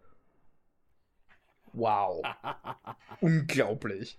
Wow. 1.72 2.24
Unglaublich. 3.20 4.18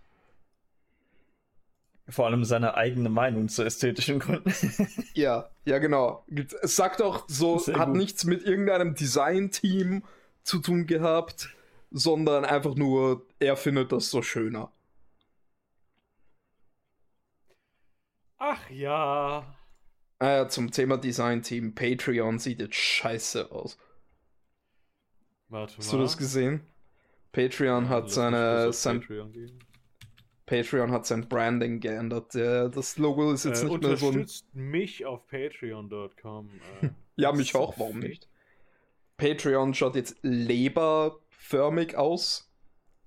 Vor 2.08 2.28
allem 2.28 2.44
seine 2.44 2.76
eigene 2.76 3.10
Meinung 3.10 3.50
zu 3.50 3.64
ästhetischen 3.64 4.20
Gründen. 4.20 4.54
ja, 5.14 5.50
ja, 5.66 5.80
genau. 5.80 6.24
Es 6.62 6.76
sagt 6.76 7.02
auch 7.02 7.26
so, 7.28 7.58
Sehr 7.58 7.80
hat 7.80 7.90
gut. 7.90 7.98
nichts 7.98 8.26
mit 8.26 8.44
irgendeinem 8.44 8.94
Design-Team 8.94 10.04
zu 10.44 10.60
tun 10.60 10.86
gehabt, 10.86 11.50
sondern 11.90 12.46
einfach 12.46 12.76
nur, 12.76 13.26
er 13.40 13.58
findet 13.58 13.92
das 13.92 14.12
so 14.12 14.22
schöner. 14.22 14.72
Ach 18.38 18.70
ja. 18.70 19.56
Ah 20.20 20.30
ja, 20.30 20.48
zum 20.48 20.70
Thema 20.70 20.98
Design-Team. 20.98 21.74
Patreon 21.74 22.38
sieht 22.38 22.60
jetzt 22.60 22.76
scheiße 22.76 23.52
aus. 23.52 23.78
Warte 25.50 25.74
mal. 25.74 25.78
Hast 25.80 25.94
du 25.94 25.98
das 25.98 26.18
gesehen? 26.18 26.62
Patreon 27.32 27.90
hat 27.90 28.12
seine. 28.12 28.72
Sein, 28.72 29.02
Patreon, 29.02 29.34
Patreon, 30.46 30.92
hat 30.92 31.06
sein 31.06 31.28
Branding 31.28 31.80
geändert. 31.80 32.36
Das 32.36 32.98
Logo 32.98 33.32
ist 33.32 33.46
jetzt 33.46 33.64
äh, 33.64 33.66
nicht 33.66 33.82
mehr 33.82 33.98
so. 33.98 34.08
Unterstützt 34.08 34.54
mich 34.54 35.06
auf 35.06 35.26
patreon.com. 35.28 36.50
Äh, 36.82 36.90
ja, 37.16 37.32
mich 37.32 37.56
auch, 37.56 37.78
warum 37.80 38.00
nicht? 38.00 38.30
Patreon 39.18 39.74
schaut 39.74 39.96
jetzt 39.96 40.18
leberförmig 40.22 41.96
aus. 41.96 42.52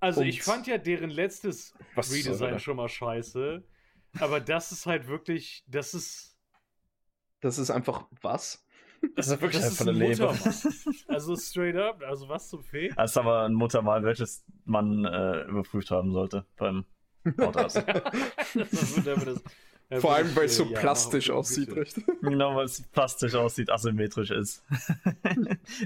Also, 0.01 0.23
ich 0.23 0.43
fand 0.43 0.67
ja 0.67 0.79
deren 0.79 1.11
letztes 1.11 1.75
Redesign 1.97 2.59
schon 2.61 2.77
mal 2.77 2.89
scheiße. 2.89 3.65
Aber 4.21 4.41
das 4.41 4.73
ist 4.73 4.87
halt 4.87 5.07
wirklich. 5.07 5.65
Das 5.67 5.95
ist. 5.95 6.37
Das 7.41 7.59
ist 7.59 7.71
einfach 7.71 8.07
was? 8.21 8.65
Das 9.15 9.29
ist 9.29 9.41
wirklich 9.41 9.63
das 9.63 9.81
einfach 9.81 9.93
eine 9.93 9.99
Leber. 9.99 10.37
Also 11.09 11.37
straight 11.37 11.77
up, 11.77 12.03
also 12.03 12.29
was 12.29 12.49
zum 12.49 12.63
Fee? 12.65 12.89
Das 12.97 13.13
ist 13.13 13.17
aber 13.17 13.45
ein 13.45 13.55
Muttermal, 13.55 14.03
welches 14.03 14.45
man 14.65 15.05
äh, 15.05 15.43
überprüft 15.43 15.91
haben 15.91 16.13
sollte 16.13 16.45
beim 16.57 16.85
Vor 20.01 20.15
allem, 20.15 20.37
weil 20.37 20.45
es 20.45 20.57
so 20.57 20.65
ja, 20.65 20.79
plastisch 20.79 21.31
aussieht, 21.31 21.75
richtig? 21.75 22.05
Genau, 22.21 22.57
weil 22.57 22.67
es 22.67 22.83
plastisch 22.83 23.35
aussieht, 23.35 23.71
asymmetrisch 23.71 24.31
ist. 24.31 24.63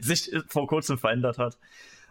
Sich 0.01 0.33
vor 0.49 0.67
kurzem 0.67 0.99
verändert 0.99 1.39
hat. 1.39 1.57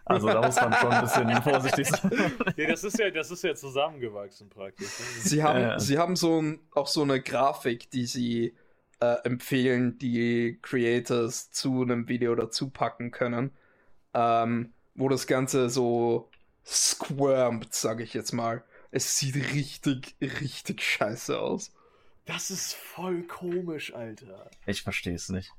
Also 0.04 0.26
da 0.26 0.40
muss 0.40 0.56
man 0.56 0.72
schon 0.72 0.90
ein 0.90 1.02
bisschen 1.02 1.42
vorsichtig 1.42 1.88
sein. 1.88 2.32
Nee, 2.56 2.66
das 2.66 2.82
ist 2.82 2.98
ja, 2.98 3.10
das 3.10 3.30
ist 3.30 3.44
ja 3.44 3.54
zusammengewachsen 3.54 4.48
praktisch. 4.48 4.88
Sie 5.20 5.42
haben, 5.42 5.60
äh, 5.60 5.80
sie 5.80 5.98
haben 5.98 6.16
so 6.16 6.40
ein, 6.40 6.60
auch 6.74 6.86
so 6.86 7.02
eine 7.02 7.20
Grafik, 7.20 7.90
die 7.90 8.06
sie 8.06 8.54
äh, 9.00 9.16
empfehlen, 9.24 9.98
die 9.98 10.58
Creators 10.62 11.50
zu 11.50 11.82
einem 11.82 12.08
Video 12.08 12.34
dazu 12.34 12.70
packen 12.70 13.10
können, 13.10 13.52
ähm, 14.14 14.72
wo 14.94 15.08
das 15.08 15.26
Ganze 15.26 15.68
so 15.68 16.30
squirmt, 16.66 17.74
sag 17.74 18.00
ich 18.00 18.14
jetzt 18.14 18.32
mal. 18.32 18.64
Es 18.92 19.16
sieht 19.16 19.34
richtig, 19.54 20.14
richtig 20.20 20.82
scheiße 20.82 21.40
aus. 21.40 21.72
Das 22.26 22.50
ist 22.50 22.74
voll 22.74 23.22
komisch, 23.24 23.92
Alter. 23.94 24.50
Ich 24.66 24.82
verstehe 24.82 25.14
es 25.14 25.30
nicht. 25.30 25.50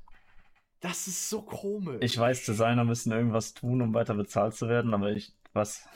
Das 0.80 1.08
ist 1.08 1.28
so 1.28 1.42
komisch. 1.42 1.98
Ich 2.00 2.16
weiß, 2.16 2.44
Designer 2.44 2.84
müssen 2.84 3.10
irgendwas 3.10 3.52
tun, 3.52 3.82
um 3.82 3.92
weiter 3.92 4.14
bezahlt 4.14 4.54
zu 4.54 4.68
werden, 4.68 4.94
aber 4.94 5.10
ich, 5.10 5.32
was? 5.52 5.86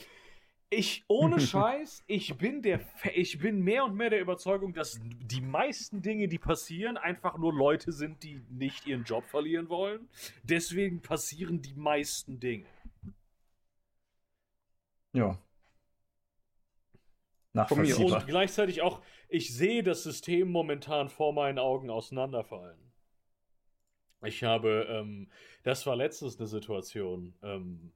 Ich, 0.69 1.05
ohne 1.07 1.41
Scheiß, 1.41 2.03
ich 2.09 2.37
bin 2.37 2.61
der, 2.61 2.81
ich 3.15 3.39
bin 3.39 3.61
mehr 3.63 3.85
und 3.85 3.95
mehr 3.95 4.11
der 4.11 4.21
Überzeugung, 4.21 4.75
dass 4.75 4.99
die 5.01 5.41
meisten 5.41 6.03
Dinge, 6.03 6.27
die 6.27 6.39
passieren, 6.39 6.97
einfach 6.97 7.39
nur 7.39 7.55
Leute 7.55 7.93
sind, 7.93 8.25
die 8.25 8.43
nicht 8.51 8.87
ihren 8.87 9.05
Job 9.05 9.25
verlieren 9.29 9.69
wollen. 9.69 10.09
Deswegen 10.43 11.03
passieren 11.03 11.63
die 11.63 11.75
meisten 11.75 12.41
Dinge. 12.41 12.67
Ja. 15.13 15.39
Mir 17.59 17.63
Nachvollziehbar. 17.63 18.21
Und 18.21 18.27
gleichzeitig 18.27 18.83
auch, 18.83 19.03
ich 19.29 19.55
sehe 19.55 19.83
das 19.83 20.03
System 20.03 20.51
momentan 20.51 21.09
vor 21.09 21.33
meinen 21.33 21.59
Augen 21.59 21.91
auseinanderfallen. 21.91 22.79
Ich 24.25 24.43
habe, 24.43 24.87
ähm, 24.91 25.31
das 25.63 25.87
war 25.87 25.95
letztens 25.95 26.39
eine 26.39 26.49
Situation, 26.49 27.35
ähm, 27.43 27.93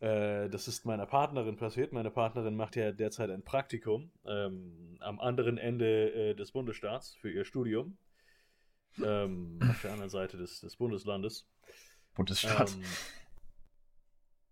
äh, 0.00 0.50
das 0.50 0.68
ist 0.68 0.84
meiner 0.84 1.06
Partnerin 1.06 1.56
passiert. 1.56 1.92
Meine 1.92 2.10
Partnerin 2.10 2.54
macht 2.54 2.76
ja 2.76 2.92
derzeit 2.92 3.30
ein 3.30 3.42
Praktikum 3.42 4.10
ähm, 4.26 4.98
am 5.00 5.18
anderen 5.20 5.56
Ende 5.56 6.12
äh, 6.12 6.34
des 6.34 6.52
Bundesstaats 6.52 7.14
für 7.14 7.30
ihr 7.30 7.44
Studium. 7.44 7.96
Ähm, 9.02 9.58
auf 9.62 9.82
der 9.82 9.92
anderen 9.92 10.10
Seite 10.10 10.36
des, 10.36 10.60
des 10.60 10.76
Bundeslandes. 10.76 11.48
Bundesstaat. 12.14 12.76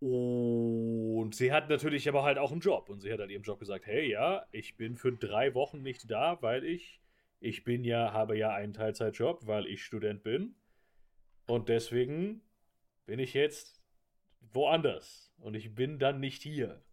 Und 0.07 1.35
sie 1.35 1.51
hat 1.51 1.71
natürlich 1.71 2.07
aber 2.11 2.25
halt 2.25 2.37
auch 2.37 2.53
einen 2.53 2.61
Job. 2.61 2.91
Und 2.91 3.01
sie 3.01 3.11
hat 3.11 3.21
halt 3.21 3.31
ihrem 3.31 3.43
Job 3.43 3.59
gesagt, 3.59 3.87
hey, 3.87 4.11
ja, 4.11 4.45
ich 4.53 4.77
bin 4.77 4.97
für 4.97 5.13
drei 5.13 5.55
Wochen 5.55 5.81
nicht 5.81 6.11
da, 6.11 6.43
weil 6.43 6.63
ich, 6.63 7.01
ich 7.41 7.65
bin 7.65 7.85
ja, 7.85 8.13
habe 8.13 8.37
ja 8.37 8.53
einen 8.53 8.75
Teilzeitjob, 8.75 9.47
weil 9.47 9.65
ich 9.67 9.83
Student 9.83 10.23
bin. 10.23 10.57
Und 11.47 11.71
deswegen 11.71 12.43
bin 13.07 13.19
ich 13.19 13.33
jetzt 13.33 13.83
woanders. 14.53 15.33
Und 15.39 15.55
ich 15.55 15.75
bin 15.75 15.99
dann 15.99 16.21
nicht 16.21 16.43
hier. 16.43 16.85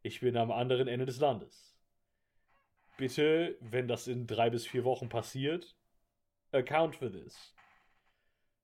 Ich 0.00 0.20
bin 0.20 0.34
am 0.38 0.50
anderen 0.50 0.88
Ende 0.88 1.04
des 1.04 1.20
Landes. 1.20 1.78
Bitte, 2.96 3.58
wenn 3.60 3.86
das 3.86 4.08
in 4.08 4.26
drei 4.26 4.48
bis 4.48 4.66
vier 4.66 4.84
Wochen 4.84 5.10
passiert, 5.10 5.76
account 6.52 6.96
for 6.96 7.12
this. 7.12 7.54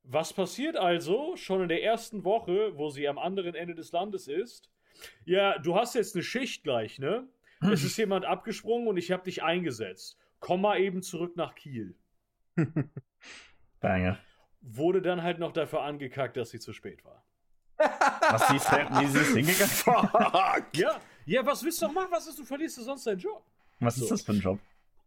Was 0.05 0.33
passiert 0.33 0.77
also 0.77 1.37
schon 1.37 1.63
in 1.63 1.69
der 1.69 1.83
ersten 1.83 2.25
Woche, 2.25 2.77
wo 2.77 2.91
sie 2.91 3.07
am 3.09 3.19
anderen 3.19 3.55
Ende 3.55 3.75
des 3.75 3.93
Landes 3.93 4.29
ist? 4.29 4.71
Ja, 5.25 5.59
du 5.59 5.77
hast 5.77 5.95
jetzt 5.95 6.15
eine 6.15 6.23
Schicht 6.25 6.65
gleich, 6.65 6.99
ne? 6.99 7.27
Es 7.61 7.85
ist 7.85 7.97
jemand 7.97 8.25
abgesprungen 8.25 8.89
und 8.89 8.97
ich 8.97 9.13
habe 9.13 9.23
dich 9.23 9.43
eingesetzt. 9.45 10.19
Komm 10.41 10.63
mal 10.63 10.81
eben 10.81 11.03
zurück 11.03 11.37
nach 11.37 11.55
Kiel. 11.55 11.95
Banger. 13.81 14.19
Wurde 14.61 15.01
dann 15.03 15.23
halt 15.23 15.39
noch 15.39 15.53
dafür 15.53 15.83
angekackt, 15.83 16.37
dass 16.37 16.51
sie 16.51 16.59
zu 16.59 16.73
spät 16.73 17.05
war. 17.05 17.25
Was 17.79 18.49
sie 18.49 18.57
ist, 18.57 18.71
wie 18.71 19.07
sie 19.07 19.19
ist 19.19 19.35
hingegangen? 19.35 19.69
Fuck! 20.11 20.77
Ja, 20.77 21.01
ja, 21.25 21.47
was 21.47 21.63
willst 21.65 21.81
du 21.83 21.87
noch 21.87 21.95
machen? 21.95 22.09
Was 22.11 22.27
ist, 22.27 22.39
du 22.39 22.45
verlierst 22.45 22.79
du 22.79 22.83
sonst 22.83 23.07
deinen 23.07 23.19
Job? 23.19 23.45
Was 23.81 23.97
ist 23.97 24.05
So. 24.05 24.09
das 24.11 24.23
für 24.23 24.33
ein 24.33 24.41
Job? 24.41 24.59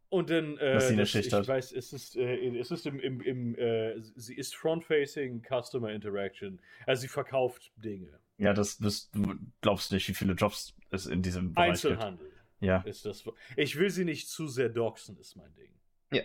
Und 0.09 0.29
dann, 0.29 0.57
äh, 0.57 0.73
Dass 0.73 0.87
sie 0.87 0.93
eine 0.93 1.01
das- 1.03 1.09
Schicht 1.09 1.27
ich 1.27 1.33
hat. 1.33 1.47
weiß, 1.47 1.71
es 1.71 1.91
ist, 1.93 2.15
äh, 2.15 2.57
es 2.57 2.71
ist 2.71 2.85
im, 2.85 2.99
im, 2.99 3.21
im 3.21 3.55
äh, 3.55 3.99
sie 4.15 4.35
ist 4.35 4.55
Front-Facing 4.55 5.43
Customer 5.43 5.91
Interaction. 5.91 6.59
Also 6.85 7.01
sie 7.01 7.07
verkauft 7.07 7.71
Dinge. 7.75 8.19
Ja, 8.37 8.53
das, 8.53 8.77
das 8.77 9.09
du 9.11 9.35
glaubst 9.61 9.91
nicht, 9.91 10.07
wie 10.07 10.13
viele 10.13 10.33
Jobs 10.33 10.75
es 10.91 11.05
in 11.05 11.21
diesem 11.21 11.53
Bereich 11.53 11.69
Einzelhandel 11.71 12.27
gibt. 12.27 12.41
Ja. 12.61 12.81
ist 12.81 13.05
das. 13.05 13.23
Ich 13.57 13.77
will 13.77 13.89
sie 13.89 14.05
nicht 14.05 14.29
zu 14.29 14.47
sehr 14.47 14.69
doxen, 14.69 15.17
ist 15.17 15.35
mein 15.35 15.53
Ding. 15.55 15.71
Ja. 16.11 16.23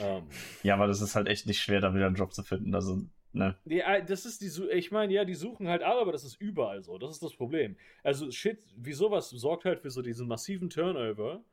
Ähm, 0.00 0.24
Ja, 0.62 0.74
aber 0.74 0.86
das 0.86 1.00
ist 1.00 1.14
halt 1.14 1.28
echt 1.28 1.46
nicht 1.46 1.60
schwer, 1.60 1.80
da 1.80 1.94
wieder 1.94 2.06
einen 2.06 2.16
Job 2.16 2.32
zu 2.34 2.42
finden. 2.42 2.74
Also, 2.74 3.02
ne. 3.32 3.56
Ja, 3.64 4.00
das 4.00 4.26
ist 4.26 4.40
die, 4.40 4.50
ich 4.72 4.90
meine, 4.90 5.12
ja, 5.12 5.24
die 5.24 5.34
suchen 5.34 5.68
halt 5.68 5.82
alle, 5.82 6.00
aber 6.00 6.12
das 6.12 6.24
ist 6.24 6.40
überall 6.40 6.82
so. 6.82 6.98
Das 6.98 7.10
ist 7.12 7.22
das 7.22 7.34
Problem. 7.34 7.76
Also, 8.02 8.30
shit, 8.30 8.58
wie 8.76 8.92
sowas 8.92 9.30
sorgt 9.30 9.64
halt 9.64 9.80
für 9.80 9.90
so 9.90 10.02
diesen 10.02 10.26
massiven 10.26 10.68
Turnover, 10.70 11.44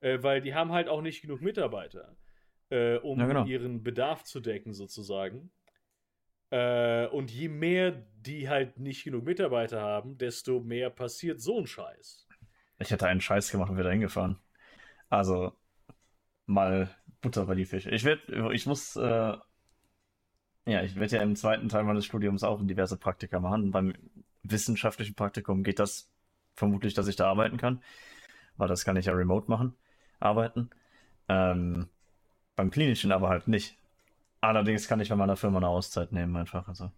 äh, 0.00 0.22
weil 0.22 0.40
die 0.40 0.54
haben 0.54 0.72
halt 0.72 0.88
auch 0.88 1.02
nicht 1.02 1.22
genug 1.22 1.40
Mitarbeiter, 1.40 2.16
äh, 2.70 2.96
um 2.96 3.18
Ja, 3.18 3.26
genau. 3.26 3.44
ihren 3.44 3.82
Bedarf 3.82 4.24
zu 4.24 4.40
decken, 4.40 4.72
sozusagen. 4.72 5.50
Äh, 6.50 7.06
und 7.08 7.30
je 7.30 7.48
mehr 7.48 7.92
die 8.20 8.48
halt 8.48 8.78
nicht 8.78 9.04
genug 9.04 9.24
Mitarbeiter 9.24 9.80
haben, 9.80 10.18
desto 10.18 10.60
mehr 10.60 10.90
passiert 10.90 11.40
so 11.40 11.58
ein 11.58 11.66
Scheiß. 11.66 12.26
Ich 12.80 12.90
hätte 12.90 13.06
einen 13.06 13.20
Scheiß 13.20 13.50
gemacht 13.50 13.70
und 13.70 13.76
wäre 13.76 13.88
da 13.88 13.92
hingefahren. 13.92 14.38
Also, 15.08 15.52
mal 16.46 16.90
Butter 17.20 17.46
bei 17.46 17.54
die 17.54 17.66
Fische. 17.66 17.90
Ich 17.90 18.04
werde, 18.04 18.52
ich 18.52 18.66
muss, 18.66 18.96
äh, 18.96 19.36
ja, 20.66 20.82
ich 20.82 20.96
werde 20.96 21.16
ja 21.16 21.22
im 21.22 21.36
zweiten 21.36 21.68
Teil 21.68 21.84
meines 21.84 22.04
Studiums 22.04 22.42
auch 22.42 22.60
diverse 22.62 22.96
Praktika 22.96 23.40
machen. 23.40 23.70
Beim 23.70 23.94
wissenschaftlichen 24.42 25.14
Praktikum 25.14 25.62
geht 25.62 25.78
das 25.78 26.10
vermutlich, 26.54 26.94
dass 26.94 27.08
ich 27.08 27.16
da 27.16 27.28
arbeiten 27.28 27.56
kann, 27.56 27.82
weil 28.56 28.68
das 28.68 28.84
kann 28.84 28.96
ich 28.96 29.06
ja 29.06 29.12
remote 29.12 29.50
machen, 29.50 29.76
arbeiten. 30.20 30.70
Ähm, 31.28 31.88
beim 32.56 32.70
klinischen 32.70 33.12
aber 33.12 33.28
halt 33.30 33.48
nicht. 33.48 33.78
Allerdings 34.42 34.88
kann 34.88 35.00
ich 35.00 35.10
bei 35.10 35.16
meiner 35.16 35.36
Firma 35.36 35.58
eine 35.58 35.68
Auszeit 35.68 36.12
nehmen, 36.12 36.36
einfach. 36.36 36.68
Also 36.68 36.92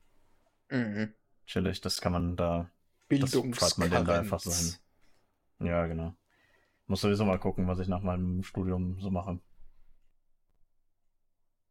Mhm. 0.70 1.12
chillig, 1.46 1.80
das 1.80 2.00
kann 2.00 2.12
man 2.12 2.36
da 2.36 2.70
Das 3.10 3.32
fragt 3.34 3.78
man 3.78 3.90
den 3.90 4.04
da 4.06 4.18
einfach 4.18 4.40
so 4.40 4.52
hin. 4.54 4.74
Ja, 5.60 5.86
genau. 5.86 6.14
Muss 6.88 7.02
sowieso 7.02 7.24
mal 7.26 7.38
gucken, 7.38 7.68
was 7.68 7.78
ich 7.80 7.88
nach 7.88 8.02
meinem 8.02 8.42
Studium 8.44 9.00
so 9.00 9.10
mache. 9.10 9.40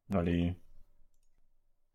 Weil 0.10 0.26
die 0.26 0.56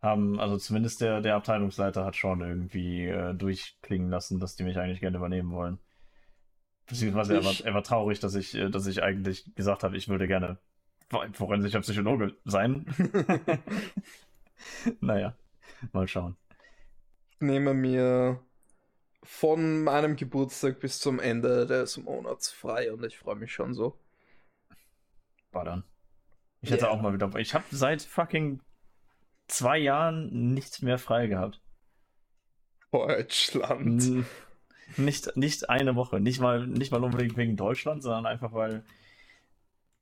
haben, 0.03 0.41
also 0.41 0.57
zumindest 0.59 1.01
der, 1.03 1.21
der 1.21 1.35
Abteilungsleiter 1.37 2.05
hat 2.05 2.17
schon 2.17 2.41
irgendwie 2.41 3.07
äh, 3.07 3.35
durchklingen 3.35 4.09
lassen, 4.11 4.41
dass 4.41 4.57
die 4.57 4.65
mich 4.65 4.79
eigentlich 4.79 5.01
gerne 5.01 5.19
übernehmen 5.19 5.51
wollen. 5.53 5.79
Beziehungsweise 6.87 7.35
er 7.35 7.45
war, 7.45 7.53
Ich- 7.53 7.65
er 7.65 7.75
war 7.75 7.83
traurig, 7.83 8.21
dass 8.21 8.35
ich, 8.35 8.55
äh, 8.55 8.71
dass 8.71 8.87
ich 8.87 9.03
eigentlich 9.03 9.55
gesagt 9.55 9.83
habe, 9.83 9.97
ich 9.97 10.09
würde 10.09 10.27
gerne 10.29 10.59
for- 11.09 11.27
forensischer 11.33 11.81
Psychologe 11.81 12.37
sein. 12.45 12.87
naja, 15.01 15.35
mal 15.93 16.07
schauen. 16.09 16.37
Ich 17.33 17.41
nehme 17.41 17.75
mir 17.75 18.41
von 19.23 19.83
meinem 19.83 20.17
Geburtstag 20.17 20.79
bis 20.81 21.01
zum 21.01 21.19
Ende 21.19 21.67
des 21.67 21.97
Monats 21.99 22.51
frei 22.53 22.93
und 22.93 23.05
ich 23.05 23.19
freue 23.19 23.37
mich 23.37 23.53
schon 23.53 23.75
so. 23.75 23.99
War 25.51 25.65
dann. 25.65 25.85
Ich 26.61 26.71
hätte 26.71 26.85
Ja. 26.85 26.91
auch 26.91 27.01
mal 27.01 27.13
wieder. 27.13 27.35
Ich 27.37 27.55
habe 27.55 27.65
seit 27.71 28.03
fucking 28.03 28.61
zwei 29.49 29.79
Jahren 29.79 30.55
nichts 30.55 30.83
mehr 30.83 30.99
frei 30.99 31.27
gehabt. 31.27 31.61
Deutschland. 32.93 34.25
Nicht, 34.97 35.37
nicht 35.37 35.69
eine 35.69 35.97
Woche. 35.97 36.21
Nicht 36.21 36.41
mal, 36.41 36.67
nicht 36.67 36.93
mal 36.93 37.03
unbedingt 37.03 37.37
wegen 37.37 37.57
Deutschland, 37.57 38.03
sondern 38.03 38.27
einfach 38.27 38.53
weil. 38.53 38.85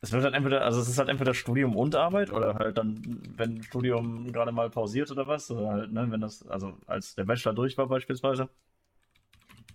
Es 0.01 0.13
wird 0.13 0.23
halt 0.23 0.35
entweder, 0.35 0.63
also 0.63 0.81
es 0.81 0.89
ist 0.89 0.99
halt 0.99 1.09
entweder 1.09 1.33
Studium 1.33 1.77
und 1.77 1.95
Arbeit 1.95 2.31
oder 2.31 2.57
halt 2.57 2.77
dann, 2.77 3.01
wenn 3.37 3.63
Studium 3.63 4.33
gerade 4.33 4.53
mal 4.53 4.69
pausiert 4.69 5.11
oder 5.11 5.27
was, 5.27 5.51
oder 5.51 5.69
halt, 5.71 5.93
ne, 5.93 6.07
wenn 6.11 6.21
das, 6.21 6.47
also 6.47 6.77
als 6.87 7.15
der 7.15 7.25
Bachelor 7.25 7.55
durch 7.55 7.79
war 7.79 7.87
beispielsweise, 7.87 8.51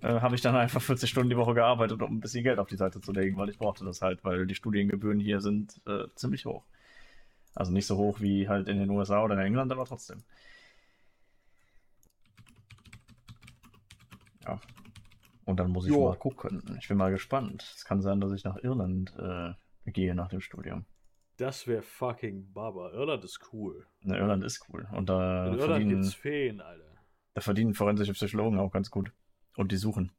äh, 0.01 0.21
habe 0.21 0.35
ich 0.35 0.41
dann 0.41 0.55
einfach 0.55 0.81
40 0.81 1.09
Stunden 1.09 1.29
die 1.29 1.37
Woche 1.37 1.55
gearbeitet, 1.55 2.01
um 2.01 2.17
ein 2.17 2.19
bisschen 2.19 2.43
Geld 2.43 2.59
auf 2.59 2.67
die 2.67 2.77
Seite 2.77 3.01
zu 3.01 3.11
legen, 3.11 3.37
weil 3.37 3.49
ich 3.49 3.57
brauchte 3.57 3.83
das 3.85 4.01
halt, 4.01 4.23
weil 4.23 4.45
die 4.45 4.55
Studiengebühren 4.55 5.19
hier 5.19 5.41
sind 5.41 5.81
äh, 5.87 6.05
ziemlich 6.15 6.45
hoch. 6.45 6.63
Also 7.55 7.71
nicht 7.71 7.87
so 7.87 7.97
hoch 7.97 8.21
wie 8.21 8.47
halt 8.47 8.67
in 8.67 8.79
den 8.79 8.89
USA 8.89 9.23
oder 9.23 9.33
in 9.35 9.41
England, 9.41 9.71
aber 9.71 9.85
trotzdem. 9.85 10.23
Ja. 14.45 14.59
Und 15.49 15.57
dann 15.57 15.71
muss 15.71 15.85
ich 15.85 15.91
Jo. 15.91 16.09
mal 16.09 16.15
gucken. 16.15 16.77
Ich 16.79 16.87
bin 16.89 16.97
mal 16.97 17.09
gespannt. 17.09 17.63
Es 17.75 17.83
kann 17.83 18.01
sein, 18.01 18.21
dass 18.21 18.31
ich 18.33 18.43
nach 18.43 18.57
Irland 18.57 19.11
äh, 19.17 19.53
gehe 19.89 20.13
nach 20.13 20.27
dem 20.27 20.41
Studium. 20.41 20.85
Das 21.37 21.65
wäre 21.65 21.81
fucking 21.81 22.53
Baba. 22.53 22.91
Irland 22.91 23.23
ist 23.23 23.39
cool. 23.51 23.87
Na, 24.01 24.15
Irland 24.15 24.43
ist 24.43 24.63
cool. 24.69 24.87
Und 24.91 25.09
da 25.09 25.47
In 25.47 25.53
Irland 25.53 25.69
verdienen, 25.71 26.01
gibt's 26.01 26.13
Feen, 26.13 26.61
Alter. 26.61 26.91
da 27.33 27.41
verdienen 27.41 27.73
forensische 27.73 28.13
Psychologen 28.13 28.59
auch 28.59 28.71
ganz 28.71 28.91
gut. 28.91 29.11
Und 29.55 29.71
die 29.71 29.77
suchen. 29.77 30.11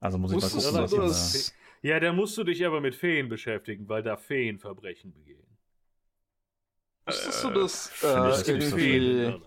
Also 0.00 0.18
muss 0.18 0.32
ich 0.32 0.40
mal 0.42 0.48
gucken, 0.50 0.74
du 0.74 0.82
was 0.82 0.92
ich 0.92 0.98
das? 0.98 1.54
da... 1.82 1.88
Ja, 1.88 2.00
da 2.00 2.12
musst 2.12 2.36
du 2.36 2.42
dich 2.42 2.66
aber 2.66 2.80
mit 2.80 2.96
Feen 2.96 3.28
beschäftigen, 3.28 3.88
weil 3.88 4.02
da 4.02 4.16
Feen 4.16 4.58
Verbrechen 4.58 5.12
begehen. 5.12 5.46
Wusstest 7.06 7.44
du, 7.44 7.50
Äh, 7.50 7.54
dass 7.54 7.88
finde 8.42 8.66
ich 8.66 8.72
äh, 8.74 8.98
nicht 8.98 9.40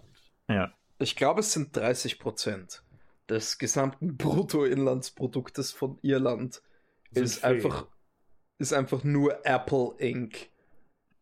so. 0.48 0.54
Ja. 0.54 0.72
ich 1.00 1.18
glaube, 1.18 1.42
es 1.42 1.52
sind 1.52 1.76
30 1.76 2.18
Prozent 2.18 2.82
des 3.30 3.58
gesamten 3.58 4.18
Bruttoinlandsproduktes 4.18 5.72
von 5.72 5.98
Irland 6.02 6.62
Sind 7.12 7.24
ist 7.24 7.40
Feen. 7.40 7.50
einfach, 7.56 7.88
ist 8.58 8.74
einfach 8.74 9.04
nur 9.04 9.46
Apple 9.46 9.94
Inc., 10.00 10.50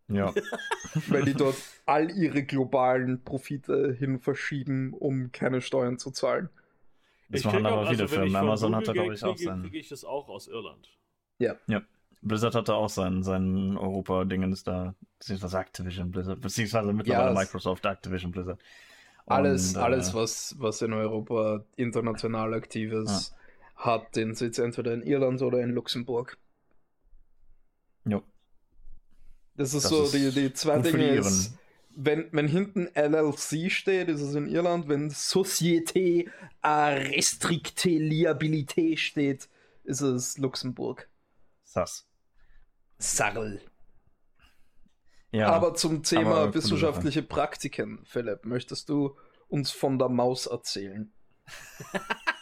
Ja. 0.07 0.33
weil 1.07 1.25
die 1.25 1.33
dort 1.33 1.55
all 1.85 2.11
ihre 2.11 2.43
globalen 2.43 3.23
Profite 3.23 3.93
hin 3.93 4.19
verschieben, 4.19 4.93
um 4.93 5.31
keine 5.31 5.61
Steuern 5.61 5.97
zu 5.97 6.11
zahlen. 6.11 6.49
Das 7.29 7.39
Ich 7.41 7.45
machen 7.45 7.65
aber 7.65 7.81
auch- 7.81 7.89
viele 7.89 8.03
also 8.03 8.15
Firmen. 8.15 8.35
Amazon 8.35 8.75
hat 8.75 8.87
da, 8.87 8.93
glaube 8.93 9.13
ich, 9.15 9.23
auch 9.23 9.35
seinen. 9.37 9.63
kriege 9.63 9.79
ich 9.79 9.89
das 9.89 10.05
auch 10.05 10.29
aus 10.29 10.47
Irland. 10.47 10.89
Blizzard 12.21 12.55
hatte 12.55 12.73
auch 12.73 12.89
sein, 12.89 13.21
sein 13.23 13.77
Europa-Dingens 13.77 14.63
da, 14.63 14.95
beziehungsweise 15.19 15.59
Activision 15.59 16.09
Blizzard, 16.11 16.41
beziehungsweise 16.41 16.91
mittlerweile 16.93 17.31
es- 17.31 17.37
Microsoft 17.37 17.85
Activision 17.85 18.31
Blizzard. 18.31 18.59
Alles, 19.25 19.75
Und, 19.75 19.81
äh, 19.81 19.83
alles 19.83 20.13
was, 20.13 20.55
was 20.59 20.81
in 20.81 20.93
Europa 20.93 21.63
international 21.75 22.53
aktiv 22.53 22.91
ist, 22.91 23.33
hat 23.75 24.15
den 24.15 24.35
Sitz 24.35 24.57
entweder 24.59 24.93
in 24.93 25.01
Irland 25.03 25.41
oder 25.41 25.61
in 25.61 25.71
Luxemburg. 25.71 26.37
Jo. 28.05 28.23
Das 29.55 29.73
ist 29.73 29.85
Das 29.85 29.89
so, 29.89 30.03
ist 30.03 30.13
die, 30.13 30.31
die 30.31 30.53
zwei 30.53 30.79
Dinge 30.79 31.15
ist, 31.15 31.53
wenn, 31.95 32.27
wenn 32.31 32.47
hinten 32.47 32.87
LLC 32.93 33.71
steht, 33.71 34.09
ist 34.09 34.21
es 34.21 34.35
in 34.35 34.47
Irland, 34.47 34.87
wenn 34.89 35.09
Société 35.09 36.29
à 36.61 36.89
Restricté 36.89 37.97
Liabilité 37.97 38.97
steht, 38.97 39.49
ist 39.85 40.01
es 40.01 40.37
Luxemburg. 40.37 41.07
Sass. 41.63 42.07
Sarl. 42.99 43.61
Ja. 45.35 45.47
Aber 45.47 45.73
zum 45.73 46.03
Thema 46.03 46.43
aber 46.43 46.53
wissenschaftliche 46.53 47.21
Praktiken, 47.21 47.99
Philipp, 48.05 48.45
möchtest 48.45 48.87
du 48.89 49.17
uns 49.49 49.71
von 49.71 49.99
der 49.99 50.09
Maus 50.09 50.45
erzählen? 50.45 51.11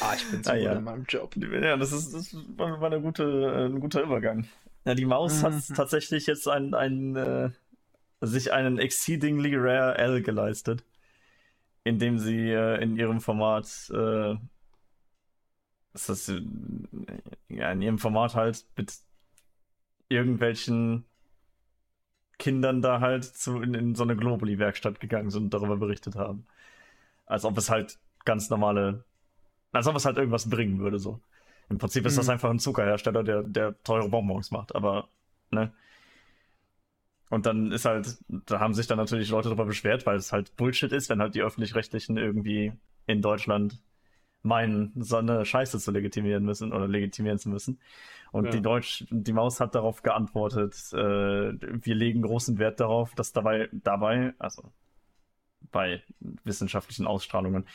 Ah, 0.00 0.14
ich 0.16 0.28
bin 0.30 0.42
so 0.42 0.50
Ah, 0.50 0.56
ja. 0.56 0.72
in 0.72 0.82
meinem 0.84 1.04
Job. 1.08 1.36
Ja, 1.36 1.76
das 1.76 1.92
ist, 1.92 2.12
das 2.12 2.34
war 2.56 2.82
eine 2.82 3.00
gute, 3.00 3.22
äh, 3.22 3.66
ein 3.66 3.78
guter 3.78 4.02
Übergang. 4.02 4.48
Ja, 4.84 4.94
die 4.96 5.04
Maus 5.06 5.42
hat 5.44 5.52
Mhm. 5.52 5.74
tatsächlich 5.74 6.26
jetzt 6.26 6.48
ein, 6.48 6.74
ein, 6.74 7.14
äh, 7.16 7.50
sich 8.20 8.52
einen 8.52 8.78
exceedingly 8.78 9.54
rare 9.56 9.96
L 9.96 10.22
geleistet, 10.22 10.84
indem 11.84 12.18
sie 12.18 12.50
äh, 12.50 12.82
in 12.82 12.96
ihrem 12.96 13.20
Format, 13.20 13.66
äh, 13.94 14.34
ist 15.94 16.08
das, 16.08 16.28
äh, 16.28 16.42
ja, 17.48 17.70
in 17.70 17.80
ihrem 17.80 17.98
Format 17.98 18.34
halt 18.34 18.66
mit 18.76 18.92
irgendwelchen 20.08 21.04
Kindern 22.38 22.82
da 22.82 23.00
halt 23.00 23.24
zu, 23.24 23.60
in, 23.62 23.74
in 23.74 23.94
so 23.94 24.02
eine 24.02 24.16
Globuli-Werkstatt 24.16 25.00
gegangen 25.00 25.30
sind 25.30 25.44
und 25.44 25.54
darüber 25.54 25.76
berichtet 25.76 26.16
haben. 26.16 26.46
Als 27.26 27.44
ob 27.44 27.56
es 27.58 27.70
halt 27.70 27.98
ganz 28.24 28.50
normale, 28.50 29.04
als 29.72 29.86
ob 29.86 29.96
es 29.96 30.04
halt 30.04 30.18
irgendwas 30.18 30.48
bringen 30.50 30.78
würde, 30.80 30.98
so. 30.98 31.20
Im 31.70 31.78
Prinzip 31.78 32.06
ist 32.06 32.18
das 32.18 32.26
Mhm. 32.26 32.32
einfach 32.32 32.50
ein 32.50 32.58
Zuckerhersteller, 32.58 33.24
der, 33.24 33.42
der 33.42 33.82
teure 33.84 34.08
Bonbons 34.08 34.50
macht, 34.50 34.74
aber, 34.74 35.08
ne? 35.50 35.72
Und 37.30 37.46
dann 37.46 37.72
ist 37.72 37.84
halt, 37.84 38.18
da 38.28 38.60
haben 38.60 38.74
sich 38.74 38.86
dann 38.86 38.98
natürlich 38.98 39.30
Leute 39.30 39.48
darüber 39.48 39.64
beschwert, 39.64 40.06
weil 40.06 40.16
es 40.16 40.32
halt 40.32 40.54
Bullshit 40.56 40.92
ist, 40.92 41.08
wenn 41.08 41.20
halt 41.20 41.34
die 41.34 41.42
Öffentlich-Rechtlichen 41.42 42.16
irgendwie 42.16 42.72
in 43.06 43.22
Deutschland 43.22 43.80
meinen, 44.44 44.92
so 44.96 45.16
eine 45.16 45.44
Scheiße 45.44 45.78
zu 45.78 45.90
legitimieren 45.90 46.44
müssen 46.44 46.72
oder 46.72 46.86
legitimieren 46.86 47.38
zu 47.38 47.48
müssen. 47.48 47.80
Und 48.30 48.46
Ja. 48.46 48.50
die 48.50 48.62
Deutsch, 48.62 49.04
die 49.10 49.32
Maus 49.32 49.60
hat 49.60 49.74
darauf 49.74 50.02
geantwortet, 50.02 50.74
äh, 50.92 50.96
wir 50.96 51.94
legen 51.94 52.22
großen 52.22 52.58
Wert 52.58 52.80
darauf, 52.80 53.14
dass 53.14 53.32
dabei, 53.32 53.68
dabei, 53.72 54.34
also 54.38 54.72
bei 55.70 56.02
wissenschaftlichen 56.44 57.06
Ausstrahlungen, 57.06 57.66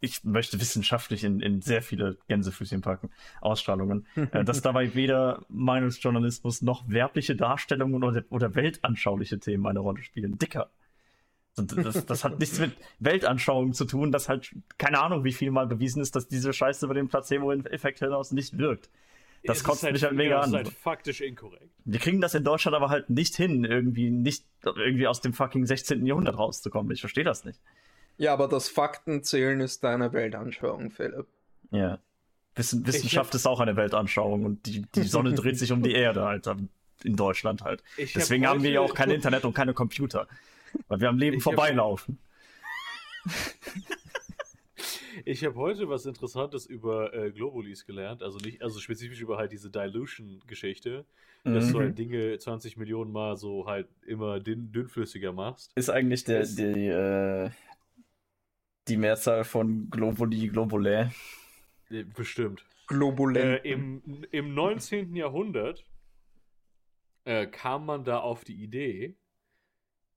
ich 0.00 0.24
möchte 0.24 0.60
wissenschaftlich 0.60 1.22
in, 1.22 1.40
in 1.40 1.60
sehr 1.60 1.82
viele 1.82 2.18
Gänsefüßchen 2.26 2.80
packen, 2.80 3.10
Ausstrahlungen, 3.40 4.06
äh, 4.32 4.44
dass 4.44 4.62
dabei 4.62 4.94
weder 4.94 5.44
Meinungsjournalismus 5.48 6.62
noch 6.62 6.88
werbliche 6.88 7.36
Darstellungen 7.36 8.02
oder, 8.02 8.24
oder 8.30 8.54
weltanschauliche 8.54 9.38
Themen 9.38 9.66
eine 9.66 9.80
Rolle 9.80 10.02
spielen. 10.02 10.38
Dicker. 10.38 10.70
Und 11.60 11.76
das, 11.86 12.06
das 12.06 12.24
hat 12.24 12.38
nichts 12.38 12.58
mit 12.58 12.72
Weltanschauung 12.98 13.72
zu 13.72 13.84
tun, 13.84 14.10
dass 14.12 14.28
halt 14.28 14.54
keine 14.78 15.00
Ahnung, 15.00 15.24
wie 15.24 15.32
viel 15.32 15.50
mal 15.50 15.66
bewiesen 15.66 16.02
ist, 16.02 16.16
dass 16.16 16.28
diese 16.28 16.52
Scheiße 16.52 16.84
über 16.84 16.94
den 16.94 17.08
Placebo-Effekt 17.08 18.00
hinaus 18.00 18.32
nicht 18.32 18.58
wirkt. 18.58 18.90
Das 19.44 19.58
Es 19.58 19.64
kotzt 19.64 19.84
ist 19.84 19.92
mich 19.92 20.02
halt 20.02 20.14
mega 20.14 20.36
das 20.36 20.46
an. 20.46 20.50
ist 20.50 20.66
halt 20.66 20.68
faktisch 20.76 21.20
inkorrekt. 21.20 21.70
Wir 21.84 21.98
kriegen 21.98 22.20
das 22.20 22.34
in 22.34 22.44
Deutschland 22.44 22.74
aber 22.76 22.90
halt 22.90 23.08
nicht 23.08 23.36
hin, 23.36 23.64
irgendwie 23.64 24.10
nicht 24.10 24.44
irgendwie 24.64 25.06
aus 25.06 25.20
dem 25.20 25.32
fucking 25.32 25.64
16. 25.66 26.04
Jahrhundert 26.04 26.36
rauszukommen. 26.36 26.92
Ich 26.92 27.00
verstehe 27.00 27.24
das 27.24 27.44
nicht. 27.44 27.58
Ja, 28.18 28.34
aber 28.34 28.48
das 28.48 28.68
Faktenzählen 28.68 29.60
ist 29.60 29.82
deine 29.82 30.12
Weltanschauung, 30.12 30.90
Philipp. 30.90 31.26
Ja. 31.70 31.98
Wissen, 32.54 32.86
Wissenschaft 32.86 33.34
ist 33.34 33.46
auch 33.46 33.60
eine 33.60 33.76
Weltanschauung 33.76 34.44
und 34.44 34.66
die, 34.66 34.82
die 34.94 35.04
Sonne 35.04 35.32
dreht 35.32 35.58
sich 35.58 35.72
um 35.72 35.82
die 35.82 35.92
Erde, 35.94 36.26
Alter. 36.26 36.56
In 37.02 37.16
Deutschland 37.16 37.62
halt. 37.62 37.82
Ich 37.96 38.14
hab 38.14 38.20
Deswegen 38.20 38.46
haben 38.46 38.62
wir 38.62 38.70
ja 38.72 38.80
auch 38.82 38.92
kein 38.92 39.10
Internet 39.10 39.46
und 39.46 39.54
keine 39.54 39.72
Computer. 39.72 40.28
Weil 40.88 41.00
wir 41.00 41.08
am 41.08 41.18
Leben 41.18 41.36
Ich 41.36 41.46
hab- 41.46 41.54
vorbeilaufen. 41.54 42.18
Ich 45.24 45.44
habe 45.44 45.56
heute 45.56 45.88
was 45.88 46.06
Interessantes 46.06 46.64
über 46.66 47.12
äh, 47.12 47.30
Globulis 47.32 47.84
gelernt, 47.84 48.22
also 48.22 48.38
nicht, 48.38 48.62
also 48.62 48.78
spezifisch 48.80 49.20
über 49.20 49.36
halt 49.36 49.52
diese 49.52 49.68
Dilution-Geschichte, 49.70 51.04
dass 51.44 51.70
du 51.72 51.76
Mhm. 51.78 51.82
halt 51.82 51.98
Dinge 51.98 52.38
20 52.38 52.76
Millionen 52.78 53.12
Mal 53.12 53.36
so 53.36 53.66
halt 53.66 53.88
immer 54.06 54.40
dünn, 54.40 54.72
dünnflüssiger 54.72 55.32
machst. 55.32 55.72
Ist 55.74 55.90
eigentlich 55.90 56.24
der, 56.24 56.40
Es- 56.40 56.56
die, 56.56 56.62
äh, 56.86 57.50
die 58.88 58.96
Mehrzahl 58.96 59.44
von 59.44 59.90
Globuli, 59.90 60.48
Globulä. 60.48 61.10
Äh, 61.90 62.04
Bestimmt. 62.04 62.60
Äh, 62.60 62.86
Globulent. 62.86 63.64
im, 63.64 64.24
Im 64.30 64.54
19. 64.54 65.14
Jahrhundert 65.16 65.84
äh, 67.24 67.46
kam 67.46 67.84
man 67.84 68.04
da 68.04 68.20
auf 68.20 68.44
die 68.44 68.54
Idee, 68.62 69.04
äh, 69.04 69.14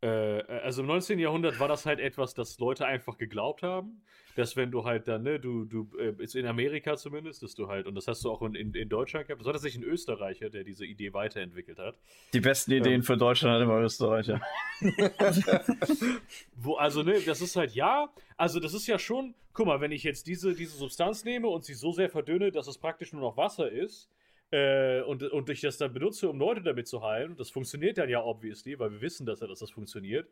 also 0.07 0.81
im 0.81 0.87
19. 0.87 1.19
Jahrhundert 1.19 1.59
war 1.59 1.67
das 1.67 1.85
halt 1.85 1.99
etwas, 1.99 2.33
das 2.33 2.59
Leute 2.59 2.85
einfach 2.85 3.17
geglaubt 3.17 3.63
haben, 3.63 4.01
dass 4.35 4.55
wenn 4.55 4.71
du 4.71 4.83
halt 4.83 5.07
dann, 5.07 5.23
ne, 5.23 5.39
du, 5.39 5.65
du, 5.65 5.89
äh, 5.97 6.13
in 6.37 6.45
Amerika 6.45 6.97
zumindest, 6.97 7.43
dass 7.43 7.55
du 7.55 7.67
halt, 7.67 7.85
und 7.85 7.95
das 7.95 8.07
hast 8.07 8.23
du 8.23 8.31
auch 8.31 8.41
in, 8.41 8.55
in, 8.55 8.73
in 8.73 8.89
Deutschland 8.89 9.27
gehabt, 9.27 9.41
das 9.41 9.45
war 9.45 9.53
tatsächlich 9.53 9.83
ein 9.83 9.89
Österreicher, 9.89 10.49
der 10.49 10.63
diese 10.63 10.85
Idee 10.85 11.13
weiterentwickelt 11.13 11.79
hat. 11.79 11.95
Die 12.33 12.39
besten 12.39 12.71
Ideen 12.71 12.95
Ähm. 12.95 13.03
für 13.03 13.17
Deutschland 13.17 13.55
hat 13.55 13.61
immer 13.61 13.79
Österreicher. 13.79 14.41
Wo, 16.55 16.75
also, 16.75 17.03
ne, 17.03 17.21
das 17.25 17.41
ist 17.41 17.55
halt, 17.55 17.73
ja, 17.73 18.09
also 18.37 18.59
das 18.59 18.73
ist 18.73 18.87
ja 18.87 18.97
schon, 18.97 19.35
guck 19.53 19.67
mal, 19.67 19.81
wenn 19.81 19.91
ich 19.91 20.03
jetzt 20.03 20.27
diese, 20.27 20.53
diese 20.53 20.75
Substanz 20.75 21.23
nehme 21.23 21.47
und 21.47 21.63
sie 21.63 21.75
so 21.75 21.91
sehr 21.91 22.09
verdünne, 22.09 22.51
dass 22.51 22.67
es 22.67 22.77
praktisch 22.77 23.13
nur 23.13 23.21
noch 23.21 23.37
Wasser 23.37 23.71
ist, 23.71 24.09
äh, 24.53 25.01
und, 25.01 25.23
und 25.23 25.49
ich 25.49 25.61
das 25.61 25.79
dann 25.79 25.93
benutze, 25.93 26.29
um 26.29 26.37
Leute 26.37 26.61
damit 26.61 26.87
zu 26.87 27.01
heilen, 27.01 27.35
das 27.35 27.49
funktioniert 27.49 27.97
dann 27.97 28.07
ja 28.07 28.23
obviously, 28.23 28.77
weil 28.77 28.91
wir 28.91 29.01
wissen, 29.01 29.25
dass, 29.25 29.39
ja, 29.39 29.47
dass 29.47 29.59
das 29.59 29.71
funktioniert, 29.71 30.29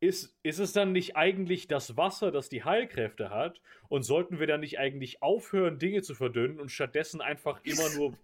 ist, 0.00 0.36
ist 0.42 0.58
es 0.58 0.72
dann 0.72 0.90
nicht 0.90 1.16
eigentlich 1.16 1.68
das 1.68 1.96
Wasser, 1.96 2.32
das 2.32 2.48
die 2.48 2.64
Heilkräfte 2.64 3.30
hat? 3.30 3.60
Und 3.88 4.02
sollten 4.02 4.40
wir 4.40 4.48
dann 4.48 4.60
nicht 4.60 4.80
eigentlich 4.80 5.22
aufhören, 5.22 5.78
Dinge 5.78 6.02
zu 6.02 6.16
verdünnen 6.16 6.58
und 6.58 6.70
stattdessen 6.72 7.20
einfach 7.20 7.60
immer 7.62 7.88
nur 7.94 8.14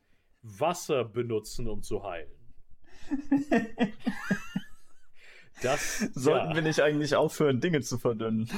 Wasser 0.42 1.04
benutzen, 1.04 1.68
um 1.68 1.82
zu 1.82 2.02
heilen? 2.02 2.30
Das 5.62 6.00
Sollten 6.14 6.50
ja. 6.50 6.54
wir 6.56 6.62
nicht 6.62 6.80
eigentlich 6.80 7.14
aufhören, 7.14 7.60
Dinge 7.60 7.80
zu 7.80 7.96
verdünnen? 7.98 8.50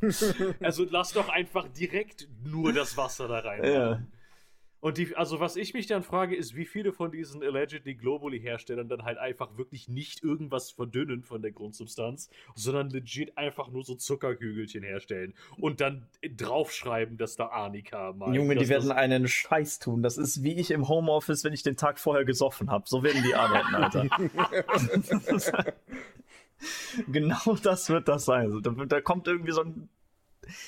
Also 0.60 0.86
lass 0.88 1.12
doch 1.12 1.28
einfach 1.28 1.68
direkt 1.68 2.28
nur 2.44 2.72
das 2.72 2.96
Wasser 2.96 3.28
da 3.28 3.40
rein. 3.40 3.64
ja. 3.64 4.02
Und 4.82 4.98
die, 4.98 5.16
also 5.16 5.38
was 5.38 5.54
ich 5.54 5.74
mich 5.74 5.86
dann 5.86 6.02
frage, 6.02 6.34
ist, 6.34 6.56
wie 6.56 6.66
viele 6.66 6.92
von 6.92 7.12
diesen 7.12 7.42
allegedly 7.42 7.94
globally 7.94 8.40
Herstellern 8.40 8.88
dann 8.88 9.04
halt 9.04 9.16
einfach 9.16 9.56
wirklich 9.56 9.88
nicht 9.88 10.24
irgendwas 10.24 10.72
verdünnen 10.72 11.22
von 11.22 11.40
der 11.40 11.52
Grundsubstanz, 11.52 12.28
sondern 12.56 12.90
legit 12.90 13.38
einfach 13.38 13.68
nur 13.68 13.84
so 13.84 13.94
Zuckerkügelchen 13.94 14.82
herstellen 14.82 15.34
und 15.56 15.80
dann 15.80 16.08
draufschreiben, 16.22 17.16
dass 17.16 17.36
da 17.36 17.46
Arnika 17.46 18.12
mal. 18.12 18.34
Junge, 18.34 18.56
die 18.56 18.68
werden 18.68 18.90
einen 18.90 19.28
Scheiß 19.28 19.78
tun. 19.78 20.02
Das 20.02 20.18
ist 20.18 20.42
wie 20.42 20.54
ich 20.54 20.72
im 20.72 20.88
Homeoffice, 20.88 21.44
wenn 21.44 21.52
ich 21.52 21.62
den 21.62 21.76
Tag 21.76 22.00
vorher 22.00 22.24
gesoffen 22.24 22.68
habe. 22.68 22.84
So 22.88 23.04
werden 23.04 23.22
die 23.22 23.36
arbeiten, 23.36 23.74
Alter. 23.76 24.08
genau 27.08 27.56
das 27.62 27.88
wird 27.88 28.08
das 28.08 28.24
sein. 28.24 28.46
Also, 28.46 28.60
da, 28.60 28.70
da 28.84 29.00
kommt 29.00 29.28
irgendwie 29.28 29.52
so 29.52 29.62
ein. 29.62 29.88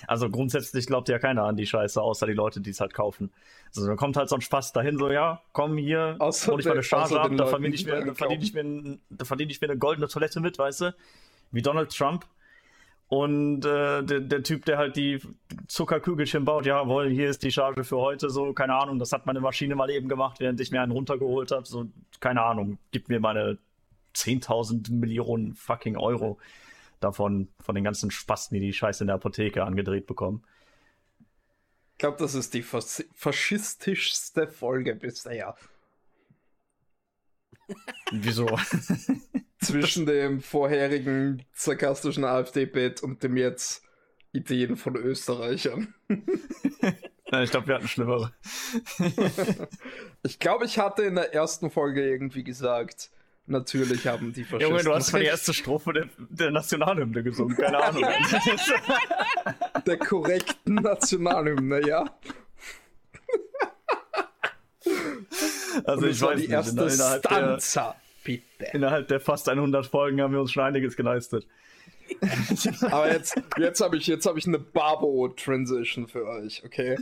Also 0.07 0.31
grundsätzlich 0.31 0.87
glaubt 0.87 1.09
ja 1.09 1.19
keiner 1.19 1.45
an 1.45 1.57
die 1.57 1.67
Scheiße, 1.67 2.01
außer 2.01 2.27
die 2.27 2.33
Leute, 2.33 2.61
die 2.61 2.71
es 2.71 2.81
halt 2.81 2.95
kaufen. 2.95 3.33
Also 3.75 3.87
da 3.89 3.97
kommt 3.97 4.17
halt 4.17 4.29
so 4.29 4.37
ein 4.37 4.41
Spaß 4.41 4.73
dahin, 4.73 4.99
so 4.99 5.11
ja, 5.11 5.41
komm 5.53 5.77
hier, 5.77 6.17
Außer 6.21 6.53
hol 6.53 6.61
ich 6.61 6.67
mal 6.67 6.73
eine 6.73 6.81
den- 6.81 6.85
Charge 6.85 7.21
ab, 7.21 7.31
da 7.37 7.47
verdiene 7.47 7.75
ich, 7.75 7.85
mir, 7.85 8.05
da 8.05 8.15
verdiene 8.15 8.43
ich, 8.45 8.55
mir, 8.55 8.61
ein- 8.61 9.01
da 9.11 9.25
verdiene 9.25 9.51
ich 9.51 9.61
mir 9.61 9.69
eine 9.69 9.79
goldene 9.79 10.09
Toilette 10.09 10.41
mit, 10.41 10.59
weißt 10.59 10.81
du? 10.83 10.95
Wie 11.51 11.63
Donald 11.63 11.91
Trump. 11.97 12.25
Und 13.09 13.65
äh, 13.67 14.03
der, 14.03 14.21
der 14.21 14.43
Typ, 14.43 14.65
der 14.65 14.79
halt 14.79 14.97
die 14.97 15.21
Zuckerkügelchen 15.69 16.45
baut, 16.45 16.67
jawohl, 16.67 17.11
hier 17.11 17.29
ist 17.29 17.43
die 17.43 17.53
Charge 17.53 17.85
für 17.85 17.99
heute, 17.99 18.31
so, 18.31 18.53
keine 18.55 18.75
Ahnung, 18.75 18.99
das 18.99 19.13
hat 19.13 19.27
meine 19.27 19.41
Maschine 19.41 19.75
mal 19.77 19.91
eben 19.91 20.09
gemacht, 20.09 20.41
während 20.41 20.59
ich 20.61 20.71
mir 20.71 20.81
einen 20.81 20.91
runtergeholt 20.93 21.51
habe, 21.51 21.67
so, 21.67 21.87
keine 22.21 22.43
Ahnung, 22.43 22.79
gib 22.93 23.09
mir 23.09 23.21
meine 23.21 23.59
10.000 24.15 24.91
Millionen 24.93 25.55
fucking 25.55 25.97
Euro 25.97 26.39
davon, 27.05 27.49
von 27.61 27.75
den 27.75 27.85
ganzen 27.85 28.11
Spasten, 28.11 28.55
die 28.55 28.61
die 28.61 28.73
Scheiße 28.73 29.05
in 29.05 29.09
der 29.09 29.17
Apotheke 29.17 29.65
angedreht 29.65 30.07
bekommen. 30.07 30.45
Ich 31.93 31.99
glaube, 31.99 32.17
das 32.19 32.35
ist 32.35 32.55
die 32.55 32.63
fas 32.63 33.05
faschistischste 33.15 34.49
Folge 34.49 34.97
bisher. 34.97 35.55
Wieso? 38.11 38.47
Zwischen 39.61 40.05
dem 40.05 40.41
vorherigen 40.41 41.45
sarkastischen 41.53 42.25
AfD-Bit 42.25 43.03
und 43.03 43.23
dem 43.23 43.37
jetzt 43.37 43.83
Ideen 44.33 44.77
von 44.77 44.97
Österreichern. 44.97 45.95
ich 46.09 47.51
glaube, 47.51 47.69
wir 47.69 47.75
hatten 47.77 47.89
schlimmere. 47.89 48.35
Ich 50.27 50.39
glaube, 50.39 50.65
ich 50.65 50.79
hatte 50.79 51.03
in 51.03 51.17
der 51.17 51.35
ersten 51.35 51.71
Folge 51.71 52.03
irgendwie 52.03 52.45
gesagt, 52.45 53.11
Natürlich 53.47 54.07
haben 54.07 54.33
die 54.33 54.43
Faschisten 54.43 54.71
Junge, 54.71 54.85
du 54.85 54.95
hast 54.95 55.13
mal 55.13 55.19
die 55.19 55.27
erste 55.27 55.53
Strophe 55.53 55.93
der, 55.93 56.09
der 56.17 56.51
Nationalhymne 56.51 57.23
gesungen, 57.23 57.55
keine 57.57 57.79
Ahnung. 57.79 58.03
der 59.87 59.99
korrekten 59.99 60.77
Nationalhymne, 60.77 61.87
ja. 61.87 62.05
also 65.85 66.07
Und 66.07 66.11
ich 66.11 66.21
war 66.23 66.31
weiß 66.31 66.37
die 66.37 66.43
nicht, 66.43 66.53
erste 66.53 66.71
innerhalb 66.73 67.23
der, 67.23 67.31
Stanza, 67.31 67.97
bitte. 68.25 68.67
innerhalb 68.73 69.09
der 69.09 69.21
fast 69.21 69.47
100 69.49 69.87
Folgen 69.87 70.23
haben 70.23 70.33
wir 70.33 70.41
uns 70.41 70.53
schon 70.53 70.63
einiges 70.63 70.97
geleistet. 70.97 71.47
Aber 72.91 73.13
jetzt, 73.13 73.39
jetzt 73.59 73.81
habe 73.83 73.99
ich, 73.99 74.07
jetzt 74.07 74.25
hab 74.25 74.39
ich 74.39 74.47
eine 74.47 74.59
Babo-Transition 74.59 76.09
für 76.09 76.27
euch, 76.27 76.63
okay? 76.65 76.99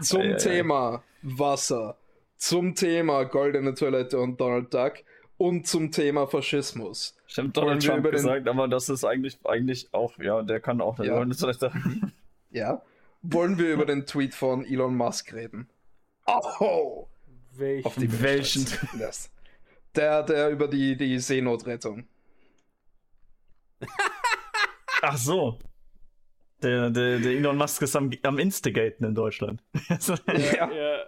Zum 0.00 0.20
ei, 0.20 0.34
ei. 0.34 0.36
Thema 0.36 1.02
Wasser, 1.22 1.96
zum 2.36 2.76
Thema 2.76 3.24
goldene 3.24 3.74
Toilette 3.74 4.18
und 4.18 4.40
Donald 4.40 4.72
Duck 4.72 4.94
und 5.40 5.66
zum 5.66 5.90
Thema 5.90 6.26
Faschismus. 6.26 7.16
Stimmt, 7.26 7.56
Donald 7.56 7.82
Trump 7.82 8.02
den- 8.04 8.12
gesagt, 8.12 8.46
aber 8.46 8.68
das 8.68 8.90
ist 8.90 9.04
eigentlich, 9.04 9.38
eigentlich 9.44 9.88
auch, 9.94 10.18
ja, 10.18 10.42
der 10.42 10.60
kann 10.60 10.82
auch 10.82 10.98
Ja. 10.98 11.24
Ja? 12.50 12.82
Wollen 13.22 13.56
wir 13.58 13.72
über 13.72 13.86
den 13.86 14.04
Tweet 14.04 14.34
von 14.34 14.66
Elon 14.66 14.94
Musk 14.96 15.32
reden? 15.32 15.68
Oh! 16.26 17.06
Welch, 17.52 17.86
Auf 17.86 17.94
die 17.96 18.20
Welchen? 18.22 18.66
Yes. 18.98 19.30
Der, 19.94 20.22
der 20.22 20.50
über 20.50 20.68
die, 20.68 20.96
die 20.96 21.18
Seenotrettung. 21.18 22.06
Ach 25.02 25.16
so. 25.16 25.58
Der, 26.62 26.90
der, 26.90 27.18
der 27.18 27.32
Elon 27.32 27.56
Musk 27.56 27.80
ist 27.82 27.96
am, 27.96 28.10
am 28.22 28.38
Instigaten 28.38 29.04
in 29.04 29.14
Deutschland. 29.14 29.62
Ja. 30.26 30.70
ja, 30.70 30.98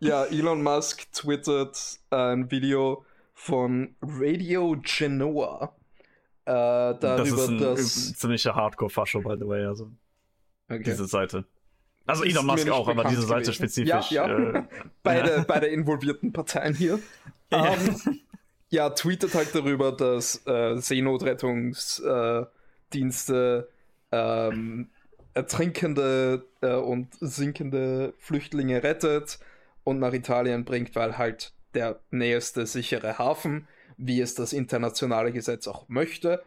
Ja, 0.00 0.24
Elon 0.24 0.62
Musk 0.62 1.10
twittert 1.12 1.98
ein 2.10 2.50
Video 2.50 3.04
von 3.34 3.94
Radio 4.02 4.76
Genoa 4.82 5.74
äh, 6.44 6.52
das 6.52 7.00
darüber, 7.00 7.42
ist 7.42 7.48
ein 7.48 7.58
dass. 7.58 8.12
ziemlicher 8.14 8.54
Hardcore-Fascho, 8.54 9.20
by 9.20 9.36
the 9.38 9.46
way, 9.46 9.64
also 9.64 9.90
Okay. 10.68 10.82
diese 10.82 11.06
Seite. 11.06 11.44
Also 12.06 12.24
Elon 12.24 12.44
Musk 12.46 12.68
auch, 12.70 12.88
aber 12.88 13.04
diese 13.04 13.22
Seite 13.22 13.42
gewesen. 13.42 13.54
spezifisch. 13.54 14.10
Ja, 14.10 14.28
ja. 14.28 14.50
Äh, 14.50 14.64
beide, 15.02 15.44
beide 15.46 15.66
involvierten 15.66 16.32
Parteien 16.32 16.74
hier. 16.74 16.98
Ja. 17.52 17.74
Ähm, 17.74 18.20
ja, 18.70 18.90
tweetet 18.90 19.36
halt 19.36 19.54
darüber, 19.54 19.92
dass 19.92 20.44
äh, 20.48 20.76
Seenotrettungsdienste 20.78 23.68
äh, 24.10 24.48
ähm, 24.48 24.88
ertrinkende 25.32 26.44
äh, 26.60 26.74
und 26.74 27.06
sinkende 27.20 28.14
Flüchtlinge 28.18 28.82
rettet 28.82 29.38
und 29.86 30.00
nach 30.00 30.12
Italien 30.12 30.64
bringt, 30.64 30.96
weil 30.96 31.16
halt 31.16 31.52
der 31.74 32.00
nächste 32.10 32.66
sichere 32.66 33.18
Hafen, 33.18 33.68
wie 33.96 34.20
es 34.20 34.34
das 34.34 34.52
internationale 34.52 35.30
Gesetz 35.30 35.68
auch 35.68 35.88
möchte. 35.88 36.42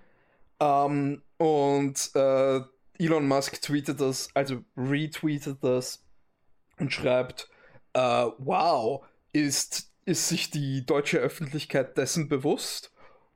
Ähm, 0.60 1.22
und 1.38 2.12
äh, 2.16 2.60
Elon 3.00 3.28
Musk 3.30 3.62
tweetet 3.62 4.02
das, 4.02 4.30
also 4.34 4.62
retweetet 4.76 5.64
das 5.64 6.04
und 6.80 6.92
schreibt, 6.92 7.50
äh, 7.94 8.26
wow, 8.40 9.06
ist, 9.32 9.90
ist 10.04 10.28
sich 10.28 10.52
die 10.52 10.86
deutsche 10.86 11.20
Öffentlichkeit 11.20 11.98
dessen 11.98 12.28
bewusst? 12.28 12.92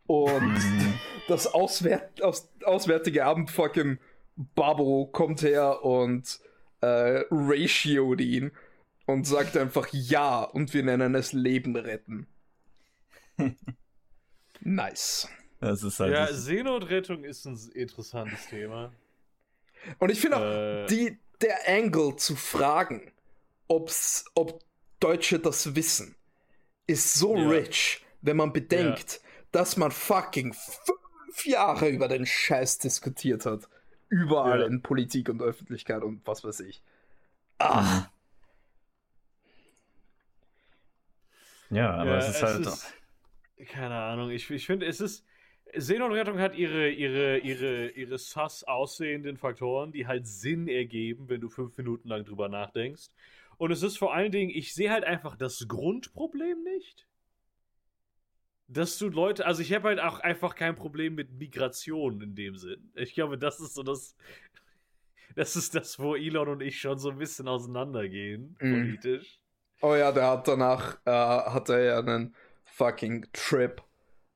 Und 0.06 0.60
das 1.30 1.48
Auswärt, 1.48 2.22
aus, 2.22 2.52
Auswärtige 2.66 3.24
Amt 3.24 3.52
fucking 3.52 4.00
Babo 4.36 5.06
kommt 5.06 5.44
her 5.44 5.82
und 5.86 6.42
äh, 6.82 7.24
ratioed 7.32 8.20
ihn 8.20 8.52
und 9.06 9.26
sagt 9.26 9.58
einfach 9.58 9.88
ja 9.92 10.44
und 10.44 10.74
wir 10.74 10.84
nennen 10.84 11.16
es 11.16 11.34
Leben 11.34 11.76
retten. 11.76 12.28
nice. 14.62 15.28
das 15.60 15.84
ist 15.84 16.00
halt. 16.00 16.14
ja, 16.14 16.28
Seenotrettung 16.34 17.24
ist 17.24 17.46
ein 17.46 17.58
interessantes 17.74 18.48
Thema. 18.48 18.92
Und 20.00 20.10
ich 20.12 20.20
finde 20.20 20.38
auch, 20.38 20.42
Äh. 20.42 20.86
die, 20.88 21.18
der 21.42 21.58
Angle 21.68 22.16
zu 22.16 22.36
fragen, 22.36 23.12
ob's, 23.68 24.26
ob 24.36 24.64
Deutsche 25.00 25.40
das 25.40 25.76
wissen, 25.76 26.16
ist 26.88 27.14
so 27.16 27.36
Ja. 27.36 27.50
rich, 27.50 28.06
wenn 28.22 28.38
man 28.38 28.54
bedenkt, 28.54 29.20
dass 29.52 29.76
man 29.78 29.92
fucking 29.92 30.54
fünf 30.54 31.46
Jahre 31.46 31.90
über 31.90 32.08
den 32.08 32.26
Scheiß 32.26 32.78
diskutiert 32.80 33.46
hat. 33.46 33.68
Überall 34.10 34.62
Ja. 34.62 34.68
in 34.68 34.82
Politik 34.82 35.28
und 35.30 35.42
Öffentlichkeit 35.42 36.04
und 36.04 36.26
was 36.26 36.44
weiß 36.44 36.62
ich. 36.62 36.82
Ah, 37.60 38.06
ja, 41.74 41.92
aber 41.92 42.12
Ja, 42.12 42.18
es 42.18 42.30
ist 42.30 42.44
halt. 42.44 43.70
keine 43.70 43.96
Ahnung, 43.96 44.30
ich, 44.32 44.50
ich 44.50 44.66
finde, 44.66 44.86
es 44.86 45.02
ist. 45.02 45.26
Seenotrettung 45.76 46.38
hat 46.40 46.56
ihre, 46.56 46.90
ihre, 46.90 47.40
ihre, 47.40 47.90
ihre 47.90 48.18
sus 48.20 48.64
aussehenden 48.64 49.38
Faktoren, 49.38 49.92
die 49.92 50.06
halt 50.06 50.28
Sinn 50.28 50.68
ergeben, 50.68 51.30
wenn 51.30 51.42
du 51.42 51.50
fünf 51.50 51.76
Minuten 51.78 52.10
lang 52.10 52.26
drüber 52.26 52.48
nachdenkst. 52.48 53.10
Und 53.58 53.72
es 53.72 53.82
ist 53.82 53.98
vor 53.98 54.14
allen 54.14 54.32
Dingen, 54.32 54.52
ich 54.52 54.74
sehe 54.76 54.92
halt 54.92 55.04
einfach 55.04 55.36
das 55.36 55.66
Grundproblem 55.68 56.64
nicht. 56.64 57.08
Dass 58.68 58.98
du 58.98 59.10
Leute, 59.10 59.46
also 59.46 59.62
ich 59.62 59.74
habe 59.74 59.88
halt 59.90 60.00
auch 60.00 60.20
einfach 60.20 60.56
kein 60.56 60.76
Problem 60.76 61.16
mit 61.16 61.32
Migration 61.34 62.22
in 62.22 62.36
dem 62.36 62.56
Sinn. 62.56 62.92
Ich 62.96 63.14
glaube, 63.14 63.38
das 63.38 63.60
ist 63.60 63.74
so 63.74 63.84
das, 63.84 64.16
das 65.36 65.56
ist 65.56 65.74
das, 65.76 65.98
wo 66.00 66.16
Elon 66.16 66.50
und 66.50 66.62
ich 66.62 66.80
schon 66.80 66.98
so 67.00 67.10
ein 67.10 67.18
bisschen 67.18 67.48
auseinandergehen, 67.48 68.56
Mhm. 68.60 68.72
politisch. 68.74 69.40
Oh 69.86 69.96
ja, 69.96 70.14
der 70.14 70.30
hat 70.30 70.48
danach, 70.48 70.96
äh, 71.04 71.12
hatte 71.12 71.78
er 71.78 71.98
einen 72.00 72.34
fucking 72.64 73.26
Trip 73.34 73.82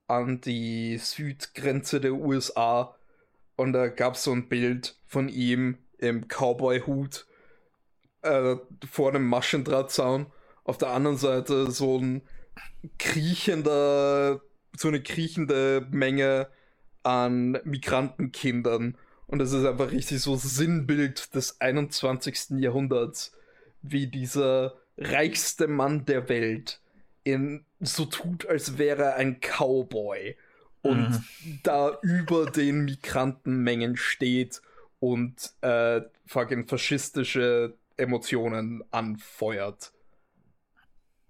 an 0.07 0.41
die 0.41 0.97
Südgrenze 0.97 2.01
der 2.01 2.15
USA 2.15 2.97
und 3.55 3.71
da 3.71 3.87
gab 3.87 4.15
es 4.15 4.25
so 4.25 4.33
ein 4.33 4.49
Bild 4.49 4.97
von 5.05 5.29
ihm 5.29 5.77
im 5.99 6.27
Cowboy-Hut 6.27 7.27
äh, 8.23 8.57
vor 8.91 9.07
einem 9.07 9.25
Maschendrahtzaun. 9.25 10.25
Auf 10.65 10.77
der 10.79 10.89
anderen 10.89 11.15
Seite 11.15 11.71
so 11.71 11.97
ein 11.97 12.23
kriechender, 12.99 14.41
so 14.75 14.89
eine 14.89 15.01
kriechende 15.01 15.87
Menge 15.89 16.49
an 17.03 17.57
Migrantenkindern. 17.63 18.97
Und 19.27 19.39
das 19.39 19.53
ist 19.53 19.65
einfach 19.65 19.91
richtig 19.91 20.21
so 20.21 20.35
Sinnbild 20.35 21.33
des 21.35 21.61
21. 21.61 22.59
Jahrhunderts, 22.59 23.31
wie 23.81 24.07
dieser 24.07 24.75
reichste 24.97 25.67
Mann 25.67 26.05
der 26.05 26.29
Welt 26.29 26.81
in, 27.23 27.65
so 27.79 28.05
tut, 28.05 28.47
als 28.47 28.77
wäre 28.77 29.03
er 29.03 29.15
ein 29.15 29.39
Cowboy 29.39 30.35
und 30.81 31.21
da 31.63 31.97
über 32.01 32.49
den 32.49 32.85
Migrantenmengen 32.85 33.97
steht 33.97 34.61
und 34.99 35.51
äh, 35.61 36.01
fucking 36.25 36.67
faschistische 36.67 37.75
Emotionen 37.97 38.83
anfeuert 38.91 39.91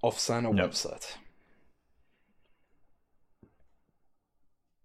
auf 0.01 0.19
seiner 0.19 0.53
Ja. 0.53 0.65
Website. 0.65 1.19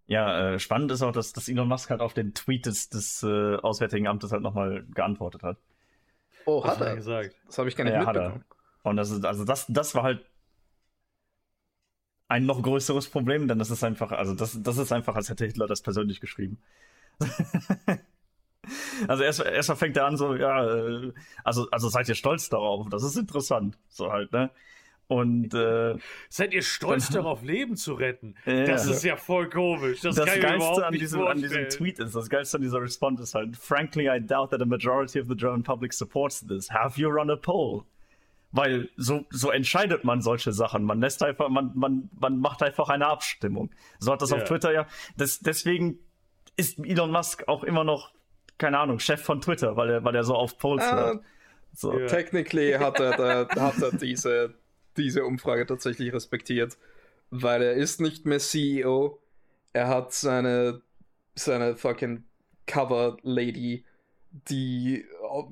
Ja, 0.07 0.55
äh, 0.55 0.59
spannend 0.59 0.91
ist 0.91 1.03
auch, 1.03 1.13
dass, 1.13 1.33
dass 1.33 1.49
Elon 1.49 1.69
Musk 1.69 1.91
halt 1.91 2.01
auf 2.01 2.13
den 2.13 2.35
Tweet 2.35 2.67
des, 2.67 2.89
des 2.89 3.23
äh, 3.23 3.57
Auswärtigen 3.57 4.07
Amtes 4.07 4.33
halt 4.33 4.43
nochmal 4.43 4.85
geantwortet 4.95 5.43
hat. 5.43 5.59
Oh, 6.45 6.63
Was 6.63 6.79
hat 6.79 6.87
er 6.89 6.97
gesagt? 6.97 7.37
Das 7.47 7.59
habe 7.59 7.69
ich 7.69 7.77
gar 7.77 7.85
nicht 7.85 7.95
Ja, 7.95 8.05
hat 8.07 8.17
er. 8.17 8.41
Und 8.83 8.97
das 8.97 9.11
ist, 9.11 9.25
also 9.25 9.45
das, 9.45 9.67
das 9.69 9.95
war 9.95 10.03
halt 10.03 10.25
ein 12.29 12.47
noch 12.47 12.63
größeres 12.63 13.09
Problem, 13.09 13.47
denn 13.47 13.59
das 13.59 13.71
ist 13.71 13.85
einfach, 13.85 14.11
also 14.13 14.35
das, 14.35 14.61
das 14.63 14.79
ist 14.79 14.91
einfach, 14.91 15.15
als 15.15 15.29
hätte 15.29 15.45
Hitler 15.45 15.67
das 15.67 15.83
persönlich 15.83 16.21
geschrieben. 16.21 16.59
also 19.09 19.23
erst, 19.23 19.41
erstmal 19.41 19.77
fängt 19.77 19.97
er 19.97 20.07
an 20.07 20.17
so, 20.17 20.35
ja, 20.35 20.65
äh, 20.65 21.13
also, 21.45 21.69
also 21.71 21.89
seid 21.89 22.09
ihr 22.09 22.15
stolz 22.15 22.49
darauf, 22.49 22.89
das 22.89 23.03
ist 23.03 23.17
interessant, 23.17 23.79
so 23.89 24.11
halt, 24.11 24.33
ne? 24.33 24.51
Und 25.09 25.53
äh, 25.53 25.97
Seid 26.31 26.55
ihr 26.55 26.63
stolz 26.63 27.11
darauf, 27.11 27.43
Leben 27.43 27.77
zu 27.77 27.93
retten? 27.93 28.35
Ja. 28.47 28.65
Das 28.65 28.87
ist 28.87 29.05
ja 29.05 29.17
voll 29.17 29.51
komisch. 29.51 30.01
Das, 30.01 30.15
das 30.17 30.41
Geilste 30.41 30.87
an 30.87 30.95
diesem, 30.95 31.27
an 31.27 31.37
diesem. 31.37 31.69
Tweet 31.69 31.99
ist, 31.99 32.15
das 32.15 32.31
Geilste 32.31 32.57
an 32.57 32.63
dieser 32.63 32.81
Response 32.81 33.23
ist 33.23 33.35
halt, 33.35 33.55
frankly, 33.57 34.09
I 34.09 34.19
doubt 34.21 34.51
that 34.51 34.63
a 34.63 34.65
majority 34.65 35.21
of 35.21 35.29
the 35.29 35.37
German 35.37 35.63
public 35.63 35.93
supports 35.93 36.41
this. 36.47 36.71
Have 36.71 36.99
you 36.99 37.11
run 37.11 37.29
a 37.29 37.37
poll? 37.37 37.85
Weil 38.53 38.91
so, 38.97 39.25
so 39.31 39.51
entscheidet 39.51 40.05
man 40.05 40.21
solche 40.21 40.53
Sachen. 40.53 40.85
Man 40.85 41.01
lässt 41.01 41.23
einfach, 41.23 41.49
man, 41.49 41.73
man, 41.75 42.11
man 42.19 42.39
macht 42.39 42.63
einfach 42.63 42.91
eine 42.91 43.07
Abstimmung. 43.07 43.71
So 43.99 44.13
hat 44.13 44.21
das 44.21 44.31
Ja. 44.31 44.37
auf 44.37 44.45
Twitter 44.45 44.73
ja. 44.73 44.87
Das, 45.17 45.41
deswegen 45.41 45.99
ist 46.57 46.79
Elon 46.79 47.11
Musk 47.11 47.49
auch 47.49 47.65
immer 47.65 47.83
noch, 47.83 48.13
keine 48.59 48.79
Ahnung, 48.79 48.99
Chef 48.99 49.23
von 49.23 49.41
Twitter, 49.41 49.77
weil 49.77 49.89
er, 49.89 50.05
weil 50.05 50.15
er 50.15 50.25
so 50.25 50.35
auf 50.35 50.59
Polls 50.59 50.83
Ah, 50.85 50.95
hört. 50.97 51.25
So. 51.75 51.99
Ja. 51.99 52.07
Technically 52.07 52.73
hat 52.73 53.01
er, 53.01 53.47
da, 53.47 53.61
hat 53.61 53.81
er 53.81 53.93
diese, 53.97 54.55
diese 54.99 55.25
Umfrage 55.25 55.65
tatsächlich 55.65 56.13
respektiert, 56.13 56.77
weil 57.31 57.63
er 57.63 57.73
ist 57.73 58.03
nicht 58.03 58.27
mehr 58.27 58.39
CEO. 58.39 59.19
Er 59.73 59.89
hat 59.89 60.13
seine, 60.13 60.83
seine 61.35 61.77
fucking 61.77 62.25
Cover 62.67 63.17
Lady, 63.23 63.87
die 64.31 65.07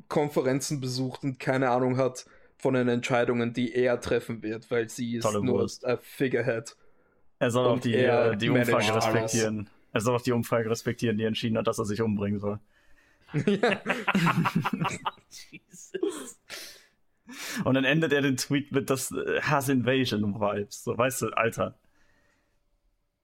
Konferenzen 0.08 0.80
besucht 0.82 1.22
und 1.24 1.38
keine 1.40 1.70
Ahnung 1.70 1.96
hat 1.96 2.26
von 2.60 2.74
den 2.74 2.88
Entscheidungen, 2.88 3.52
die 3.52 3.74
er 3.74 4.00
treffen 4.00 4.42
wird, 4.42 4.70
weil 4.70 4.88
sie 4.88 5.16
ist 5.16 5.24
Tolle 5.24 5.44
nur 5.44 5.68
ein 5.82 5.98
Figurehead. 6.00 6.76
Er 7.38 7.50
soll 7.50 7.66
auch 7.66 7.80
die, 7.80 7.94
er 7.94 8.32
äh, 8.32 8.36
die 8.36 8.50
Umfrage 8.50 8.92
alles. 8.92 9.06
respektieren. 9.06 9.70
Er 9.92 10.00
soll 10.00 10.14
auch 10.14 10.22
die 10.22 10.32
Umfrage 10.32 10.68
respektieren, 10.70 11.16
die 11.16 11.24
entschieden 11.24 11.56
hat, 11.58 11.66
dass 11.66 11.78
er 11.78 11.86
sich 11.86 12.00
umbringen 12.02 12.38
soll. 12.38 12.60
ja. 13.46 13.80
Jesus. 15.50 16.38
Und 17.64 17.74
dann 17.74 17.84
endet 17.84 18.12
er 18.12 18.22
den 18.22 18.36
Tweet 18.36 18.72
mit 18.72 18.90
das 18.90 19.12
äh, 19.12 19.40
Hass 19.40 19.68
Invasion 19.68 20.34
Vibes. 20.34 20.84
So, 20.84 20.96
weißt 20.96 21.22
du, 21.22 21.28
Alter. 21.28 21.78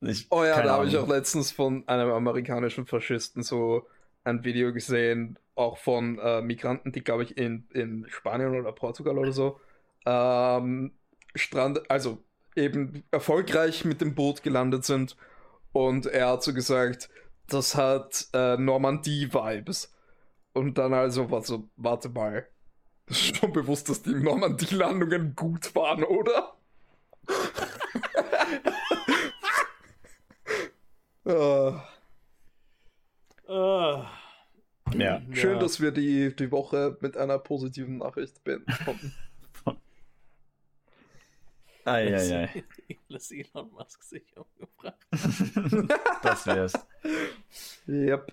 Ich, 0.00 0.26
Oh 0.30 0.44
ja, 0.44 0.62
da 0.62 0.74
habe 0.74 0.86
ich 0.86 0.96
auch 0.96 1.08
letztens 1.08 1.50
von 1.52 1.86
einem 1.88 2.10
amerikanischen 2.10 2.86
Faschisten 2.86 3.42
so 3.42 3.86
ein 4.26 4.44
Video 4.44 4.72
gesehen, 4.72 5.38
auch 5.54 5.78
von 5.78 6.18
äh, 6.18 6.42
Migranten, 6.42 6.92
die, 6.92 7.02
glaube 7.02 7.22
ich, 7.22 7.38
in, 7.38 7.66
in 7.72 8.06
Spanien 8.08 8.54
oder 8.58 8.72
Portugal 8.72 9.18
oder 9.18 9.32
so, 9.32 9.60
ähm, 10.04 10.92
Strand, 11.34 11.90
also 11.90 12.22
eben 12.56 13.04
erfolgreich 13.10 13.84
mit 13.84 14.00
dem 14.00 14.14
Boot 14.14 14.42
gelandet 14.42 14.84
sind. 14.84 15.16
Und 15.72 16.06
er 16.06 16.28
hat 16.28 16.42
so 16.42 16.52
gesagt, 16.54 17.10
das 17.48 17.74
hat 17.74 18.26
äh, 18.32 18.56
Normandie-Vibes. 18.56 19.94
Und 20.52 20.78
dann 20.78 20.94
also 20.94 21.30
war 21.30 21.42
so, 21.42 21.68
warte 21.76 22.08
mal. 22.08 22.48
Das 23.06 23.18
ist 23.18 23.36
schon 23.36 23.52
bewusst, 23.52 23.88
dass 23.88 24.02
die 24.02 24.14
Normandie-Landungen 24.14 25.36
gut 25.36 25.74
waren, 25.74 26.02
oder? 26.02 26.56
äh, 31.24 31.72
Ah. 33.48 34.10
Ja. 34.94 35.20
Schön, 35.32 35.54
Ja. 35.54 35.58
dass 35.58 35.80
wir 35.80 35.90
die, 35.90 36.34
die 36.34 36.50
Woche 36.50 36.96
mit 37.00 37.16
einer 37.16 37.38
positiven 37.38 37.98
Nachricht 37.98 38.42
beenden 38.44 38.72
konnten. 38.84 39.14
Eieiei. 41.84 42.64
Lass 43.08 43.30
Elon 43.30 43.70
Musk 43.70 44.02
sich 44.02 44.24
umgebracht. 44.36 45.06
das 46.22 46.46
wär's. 46.46 46.72
yep. 47.86 48.32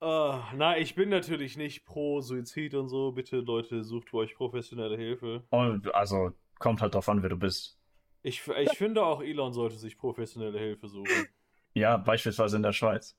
Ah, 0.00 0.50
na, 0.56 0.76
ich 0.76 0.94
bin 0.96 1.08
natürlich 1.08 1.56
nicht 1.56 1.84
pro 1.86 2.20
Suizid 2.20 2.74
und 2.74 2.88
so. 2.88 3.12
Bitte, 3.12 3.36
Leute, 3.38 3.84
sucht 3.84 4.10
für 4.10 4.18
euch 4.18 4.34
professionelle 4.34 4.96
Hilfe. 4.96 5.44
Und, 5.50 5.94
also, 5.94 6.32
kommt 6.58 6.82
halt 6.82 6.94
drauf 6.94 7.08
an, 7.08 7.22
wer 7.22 7.30
du 7.30 7.36
bist. 7.36 7.78
Ich, 8.22 8.46
ich 8.48 8.76
finde 8.76 9.04
auch, 9.04 9.22
Elon 9.22 9.52
sollte 9.52 9.76
sich 9.76 9.96
professionelle 9.96 10.58
Hilfe 10.58 10.88
suchen. 10.88 11.28
Ja, 11.74 11.96
beispielsweise 11.96 12.56
in 12.56 12.62
der 12.62 12.72
Schweiz. 12.72 13.16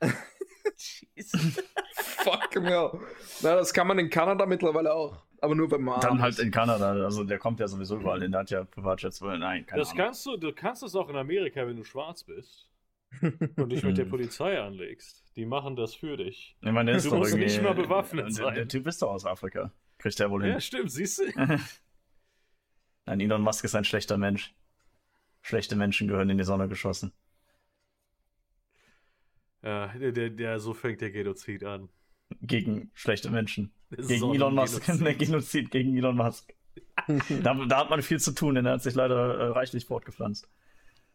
Jesus. 1.14 1.62
Fuck 1.94 2.54
hell. 2.54 2.90
Na, 3.42 3.54
das 3.56 3.72
kann 3.72 3.86
man 3.86 3.98
in 3.98 4.10
Kanada 4.10 4.46
mittlerweile 4.46 4.92
auch. 4.94 5.22
Aber 5.42 5.54
nur 5.54 5.70
wenn 5.70 5.82
man. 5.82 6.00
Dann 6.00 6.12
arm 6.12 6.22
halt 6.22 6.38
in 6.38 6.50
Kanada. 6.50 6.92
Also, 6.92 7.24
der 7.24 7.38
kommt 7.38 7.60
ja 7.60 7.68
sowieso 7.68 7.96
überall 7.98 8.20
hin. 8.20 8.30
Der 8.32 8.40
hat 8.40 8.50
ja 8.50 8.64
Privatjets. 8.64 9.20
Nein, 9.20 9.64
keine 9.66 9.80
Das 9.80 9.90
Ahnung. 9.92 10.04
kannst 10.04 10.26
du, 10.26 10.36
du 10.36 10.52
kannst 10.52 10.82
das 10.82 10.94
auch 10.94 11.08
in 11.08 11.16
Amerika, 11.16 11.66
wenn 11.66 11.76
du 11.76 11.84
schwarz 11.84 12.24
bist 12.24 12.68
und 13.56 13.70
dich 13.70 13.82
mit 13.82 13.96
der 13.96 14.04
Hm. 14.06 14.10
Polizei 14.10 14.60
anlegst. 14.60 15.24
Die 15.36 15.46
machen 15.46 15.76
das 15.76 15.94
für 15.94 16.16
dich. 16.16 16.56
Ich 16.60 16.72
meine, 16.72 16.90
der 16.90 16.98
ist 16.98 17.06
Du 17.06 17.10
doch 17.10 17.18
musst 17.18 17.34
nicht 17.36 17.62
mal 17.62 17.74
bewaffnet 17.74 18.26
der, 18.26 18.32
sein. 18.32 18.54
Der 18.54 18.68
Typ 18.68 18.86
ist 18.86 19.00
doch 19.00 19.10
aus 19.10 19.24
Afrika. 19.24 19.72
Kriegt 19.98 20.18
der 20.18 20.30
wohl 20.30 20.42
hin. 20.42 20.52
Ja, 20.52 20.60
stimmt, 20.60 20.90
siehst 20.92 21.18
du? 21.20 21.24
Nein, 23.06 23.20
Elon 23.20 23.42
Musk 23.42 23.64
ist 23.64 23.74
ein 23.74 23.84
schlechter 23.84 24.18
Mensch. 24.18 24.54
Schlechte 25.42 25.74
Menschen 25.76 26.06
gehören 26.08 26.28
in 26.28 26.36
die 26.38 26.44
Sonne 26.44 26.68
geschossen. 26.68 27.12
Ja, 29.62 29.88
der, 29.88 30.12
der, 30.12 30.30
der, 30.30 30.58
so 30.60 30.72
fängt 30.74 31.00
der 31.00 31.10
Genozid 31.10 31.64
an. 31.64 31.88
Gegen 32.42 32.90
schlechte 32.94 33.30
Menschen. 33.30 33.72
Gegen 33.90 34.34
Elon 34.34 34.54
Musk. 34.54 34.84
Sonnengenozid. 34.84 35.06
Der 35.06 35.14
Genozid 35.14 35.70
gegen 35.70 35.96
Elon 35.96 36.16
Musk. 36.16 36.52
Da, 37.42 37.54
da 37.54 37.78
hat 37.78 37.90
man 37.90 38.02
viel 38.02 38.20
zu 38.20 38.32
tun, 38.32 38.54
denn 38.54 38.66
er 38.66 38.74
hat 38.74 38.82
sich 38.82 38.94
leider 38.94 39.34
äh, 39.38 39.44
reichlich 39.48 39.86
fortgepflanzt. 39.86 40.48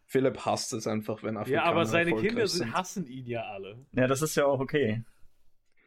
Philipp 0.04 0.44
hasst 0.44 0.72
es 0.74 0.86
einfach, 0.86 1.22
wenn 1.22 1.36
Afrikaner 1.36 1.64
Ja, 1.64 1.70
aber 1.70 1.86
seine 1.86 2.14
Kinder 2.14 2.46
sind, 2.46 2.66
sind. 2.66 2.74
hassen 2.74 3.06
ihn 3.06 3.24
ja 3.26 3.42
alle. 3.44 3.78
Ja, 3.92 4.06
das 4.06 4.20
ist 4.22 4.36
ja 4.36 4.44
auch 4.46 4.60
okay. 4.60 5.02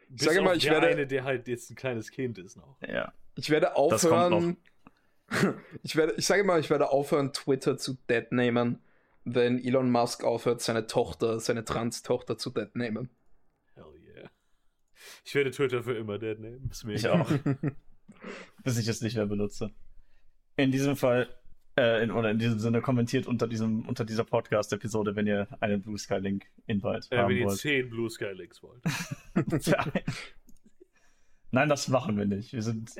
Bis 0.09 0.23
sage 0.25 0.41
mal, 0.41 0.57
ich 0.57 0.63
der 0.63 0.73
werde- 0.73 0.87
eine, 0.87 1.05
der 1.07 1.23
halt 1.23 1.47
jetzt 1.47 1.69
ein 1.69 1.75
kleines 1.75 2.09
Kind 2.11 2.37
ist 2.39 2.57
noch. 2.57 2.77
Ja. 2.81 3.13
Ich 3.35 3.49
werde 3.49 3.67
Das 3.89 4.01
kommt 4.07 4.13
aufhören. 4.33 4.57
Ich, 5.83 5.95
werde, 5.95 6.13
ich 6.17 6.25
sage 6.25 6.43
mal, 6.43 6.59
ich 6.59 6.69
werde 6.71 6.89
aufhören, 6.89 7.31
Twitter 7.33 7.77
zu 7.77 7.93
deadnamen, 8.09 8.79
wenn 9.25 9.63
Elon 9.63 9.91
Musk 9.91 10.23
aufhört, 10.23 10.61
seine 10.61 10.87
Tochter, 10.87 11.39
seine 11.39 11.65
Trans-Tochter 11.65 12.37
zu 12.37 12.49
deadnamen. 12.49 13.09
Hell 13.75 13.85
yeah. 14.15 14.29
Ich 15.23 15.35
werde 15.35 15.51
Twitter 15.51 15.83
für 15.83 15.95
immer 15.95 16.17
dead 16.17 16.39
nehmen. 16.39 16.69
Ist 16.71 16.83
mir 16.83 16.93
Ich 16.93 17.07
auch. 17.07 17.29
Bis 18.63 18.77
ich 18.77 18.87
es 18.87 19.01
nicht 19.01 19.15
mehr 19.15 19.27
benutze. 19.27 19.71
In 20.55 20.71
diesem 20.71 20.95
Fall, 20.95 21.29
äh, 21.77 22.03
in, 22.03 22.11
oder 22.11 22.31
in 22.31 22.39
diesem 22.39 22.59
Sinne, 22.59 22.81
kommentiert 22.81 23.27
unter, 23.27 23.47
diesem, 23.47 23.87
unter 23.87 24.03
dieser 24.03 24.23
Podcast-Episode, 24.23 25.15
wenn 25.15 25.27
ihr 25.27 25.47
einen 25.61 25.81
Blue 25.81 25.97
Sky 25.97 26.15
Link 26.15 26.45
Invite 26.65 27.07
Äh, 27.11 27.17
haben 27.19 27.29
wenn 27.29 27.37
ihr 27.37 27.45
wollt. 27.45 27.59
10 27.59 27.89
Blue 27.89 28.09
Sky 28.09 28.31
Links 28.33 28.61
wollt. 28.63 28.83
Nein, 31.51 31.69
das 31.69 31.87
machen 31.87 32.17
wir 32.17 32.25
nicht. 32.25 32.53
Wir 32.53 32.61
sind, 32.61 32.93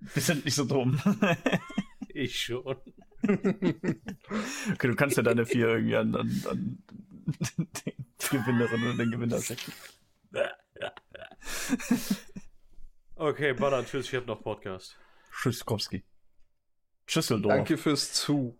wir 0.00 0.22
sind 0.22 0.44
nicht 0.44 0.54
so 0.54 0.64
dumm. 0.64 1.00
Ich 2.12 2.40
schon. 2.40 2.76
Okay, 3.22 4.88
du 4.88 4.94
kannst 4.96 5.16
ja 5.16 5.22
deine 5.22 5.46
vier 5.46 5.68
irgendwie 5.68 5.96
an, 5.96 6.14
an, 6.14 6.44
an 6.48 6.82
die 7.84 7.94
Gewinnerin 8.30 8.82
oder 8.84 8.96
den 8.96 9.10
Gewinner 9.10 9.40
schicken. 9.40 9.72
Okay, 13.16 13.52
Baller, 13.52 13.84
tschüss, 13.84 14.06
ich 14.06 14.14
hab 14.14 14.26
noch 14.26 14.42
Podcast. 14.42 14.96
Tschüsskowski. 15.32 16.04
Schüsseldorf. 17.06 17.54
Danke 17.54 17.76
fürs 17.76 18.12
Zu. 18.12 18.58